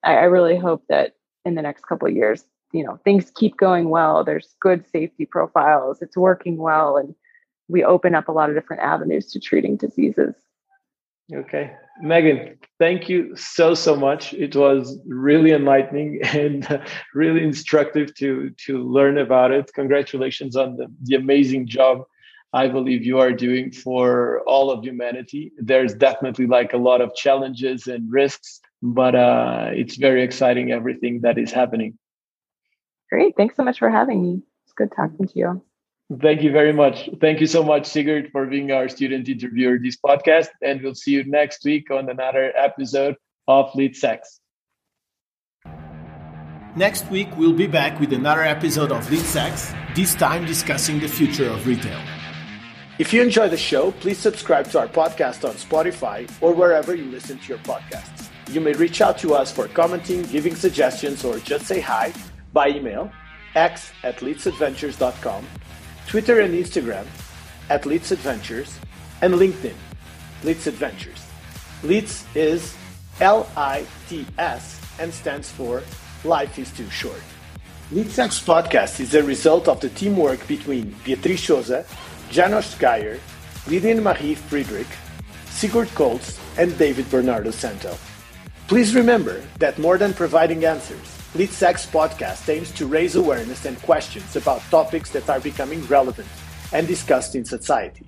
I, 0.03 0.13
I 0.13 0.23
really 0.23 0.57
hope 0.57 0.83
that 0.89 1.15
in 1.45 1.55
the 1.55 1.61
next 1.61 1.85
couple 1.85 2.07
of 2.07 2.15
years 2.15 2.43
you 2.71 2.83
know 2.83 2.99
things 3.03 3.31
keep 3.35 3.57
going 3.57 3.89
well. 3.89 4.23
There's 4.23 4.55
good 4.59 4.85
safety 4.87 5.25
profiles. 5.25 6.01
It's 6.01 6.17
working 6.17 6.57
well. 6.57 6.97
And 6.97 7.15
we 7.67 7.83
open 7.83 8.15
up 8.15 8.27
a 8.27 8.31
lot 8.31 8.49
of 8.49 8.55
different 8.55 8.81
avenues 8.81 9.31
to 9.31 9.39
treating 9.39 9.77
diseases. 9.77 10.35
Okay. 11.33 11.71
Megan 12.01 12.57
thank 12.79 13.09
you 13.09 13.35
so 13.35 13.73
so 13.73 13.95
much. 13.95 14.33
It 14.33 14.55
was 14.55 14.97
really 15.05 15.51
enlightening 15.51 16.21
and 16.23 16.81
really 17.13 17.43
instructive 17.43 18.13
to 18.15 18.51
to 18.65 18.83
learn 18.83 19.17
about 19.17 19.51
it. 19.51 19.71
Congratulations 19.73 20.55
on 20.55 20.77
the, 20.77 20.87
the 21.03 21.15
amazing 21.15 21.67
job 21.67 22.03
i 22.53 22.67
believe 22.67 23.05
you 23.05 23.19
are 23.19 23.31
doing 23.31 23.71
for 23.71 24.41
all 24.47 24.71
of 24.71 24.83
humanity 24.83 25.51
there's 25.57 25.93
definitely 25.93 26.47
like 26.47 26.73
a 26.73 26.77
lot 26.77 27.01
of 27.01 27.13
challenges 27.15 27.87
and 27.87 28.11
risks 28.11 28.59
but 28.81 29.13
uh, 29.13 29.69
it's 29.73 29.97
very 29.97 30.23
exciting 30.23 30.71
everything 30.71 31.21
that 31.21 31.37
is 31.37 31.51
happening 31.51 31.97
Great. 33.09 33.35
Thanks 33.35 33.55
so 33.55 33.63
much 33.63 33.79
for 33.79 33.89
having 33.89 34.21
me. 34.21 34.41
It's 34.65 34.73
good 34.73 34.91
talking 34.95 35.27
to 35.27 35.39
you. 35.39 35.63
Thank 36.21 36.41
you 36.41 36.51
very 36.51 36.73
much. 36.73 37.09
Thank 37.21 37.39
you 37.39 37.47
so 37.47 37.63
much, 37.63 37.85
Sigurd, 37.85 38.31
for 38.31 38.45
being 38.45 38.71
our 38.71 38.89
student 38.89 39.29
interviewer 39.29 39.77
this 39.81 39.97
podcast. 39.97 40.47
And 40.61 40.81
we'll 40.81 40.95
see 40.95 41.11
you 41.11 41.23
next 41.23 41.63
week 41.63 41.91
on 41.91 42.09
another 42.09 42.51
episode 42.55 43.15
of 43.47 43.73
Lead 43.75 43.95
Sex. 43.95 44.39
Next 46.75 47.09
week, 47.09 47.29
we'll 47.35 47.53
be 47.53 47.67
back 47.67 47.99
with 47.99 48.13
another 48.13 48.43
episode 48.43 48.91
of 48.91 49.09
Lead 49.11 49.25
Sex, 49.25 49.73
this 49.95 50.15
time 50.15 50.45
discussing 50.45 50.99
the 50.99 51.07
future 51.07 51.49
of 51.49 51.65
retail. 51.65 51.99
If 52.99 53.13
you 53.13 53.21
enjoy 53.21 53.47
the 53.47 53.55
show, 53.55 53.91
please 53.91 54.17
subscribe 54.17 54.69
to 54.71 54.79
our 54.79 54.87
podcast 54.89 55.47
on 55.47 55.55
Spotify 55.55 56.29
or 56.41 56.51
wherever 56.51 56.93
you 56.93 57.05
listen 57.05 57.39
to 57.39 57.47
your 57.47 57.57
podcasts. 57.59 58.27
You 58.51 58.59
may 58.59 58.73
reach 58.73 58.99
out 58.99 59.17
to 59.19 59.33
us 59.35 59.53
for 59.53 59.69
commenting, 59.69 60.23
giving 60.23 60.53
suggestions, 60.53 61.23
or 61.23 61.39
just 61.39 61.65
say 61.65 61.79
hi 61.79 62.11
by 62.51 62.67
email, 62.67 63.09
x 63.55 63.93
at 64.03 64.17
leadsadventures.com, 64.17 65.47
Twitter 66.07 66.41
and 66.41 66.53
Instagram 66.53 67.05
at 67.69 67.83
leadsadventures, 67.83 68.77
and 69.21 69.33
LinkedIn, 69.35 69.75
Leads 70.43 70.67
Adventures. 70.67 71.25
LITS 71.83 72.25
is 72.35 72.75
L 73.21 73.47
I 73.55 73.85
T 74.09 74.25
S 74.37 74.81
and 74.99 75.13
stands 75.13 75.49
for 75.49 75.83
Life 76.25 76.59
is 76.59 76.69
Too 76.73 76.89
Short. 76.89 77.23
LeadSex 77.93 78.45
podcast 78.45 78.99
is 78.99 79.15
a 79.15 79.23
result 79.23 79.67
of 79.67 79.79
the 79.79 79.89
teamwork 79.89 80.47
between 80.47 80.93
Beatriz 81.03 81.41
Souza, 81.41 81.83
Janos 82.31 82.75
Geyer, 82.75 83.19
Lydian 83.67 84.03
Marie 84.03 84.35
Friedrich, 84.35 84.87
Sigurd 85.49 85.87
Koltz, 85.89 86.37
and 86.57 86.77
David 86.77 87.09
Bernardo 87.09 87.49
Santo. 87.49 87.97
Please 88.67 88.93
remember 88.93 89.41
that 89.57 89.79
more 89.79 89.97
than 89.97 90.13
providing 90.13 90.63
answers, 90.63 91.17
LeadSex 91.33 91.87
podcast 91.89 92.47
aims 92.47 92.71
to 92.71 92.85
raise 92.85 93.15
awareness 93.15 93.65
and 93.65 93.81
questions 93.81 94.35
about 94.35 94.61
topics 94.69 95.09
that 95.09 95.27
are 95.27 95.39
becoming 95.39 95.83
relevant 95.87 96.27
and 96.71 96.87
discussed 96.87 97.33
in 97.33 97.43
society. 97.43 98.05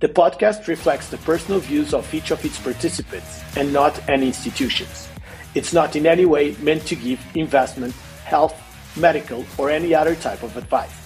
The 0.00 0.08
podcast 0.08 0.66
reflects 0.66 1.08
the 1.08 1.18
personal 1.18 1.60
views 1.60 1.94
of 1.94 2.12
each 2.12 2.30
of 2.30 2.44
its 2.44 2.58
participants 2.58 3.42
and 3.56 3.72
not 3.72 4.06
any 4.08 4.26
institutions. 4.26 5.08
It's 5.54 5.72
not 5.72 5.96
in 5.96 6.06
any 6.06 6.26
way 6.26 6.56
meant 6.60 6.86
to 6.88 6.96
give 6.96 7.20
investment, 7.34 7.94
health, 8.24 8.54
medical, 8.96 9.46
or 9.56 9.70
any 9.70 9.94
other 9.94 10.14
type 10.14 10.42
of 10.42 10.56
advice. 10.58 11.01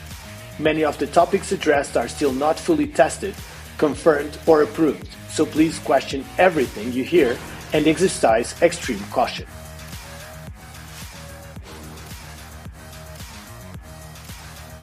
Many 0.59 0.85
of 0.85 0.97
the 0.99 1.07
topics 1.07 1.53
addressed 1.53 1.99
are 1.99 2.09
still 2.09 2.33
not 2.33 2.59
fully 2.59 2.87
tested, 2.87 3.35
confirmed, 3.77 4.39
or 4.47 4.63
approved, 4.63 5.09
so 5.29 5.45
please 5.45 5.79
question 5.81 6.25
everything 6.39 6.93
you 6.93 7.05
hear 7.05 7.37
and 7.75 7.87
exercise 7.87 8.55
extreme 8.63 9.05
caution. 9.11 9.47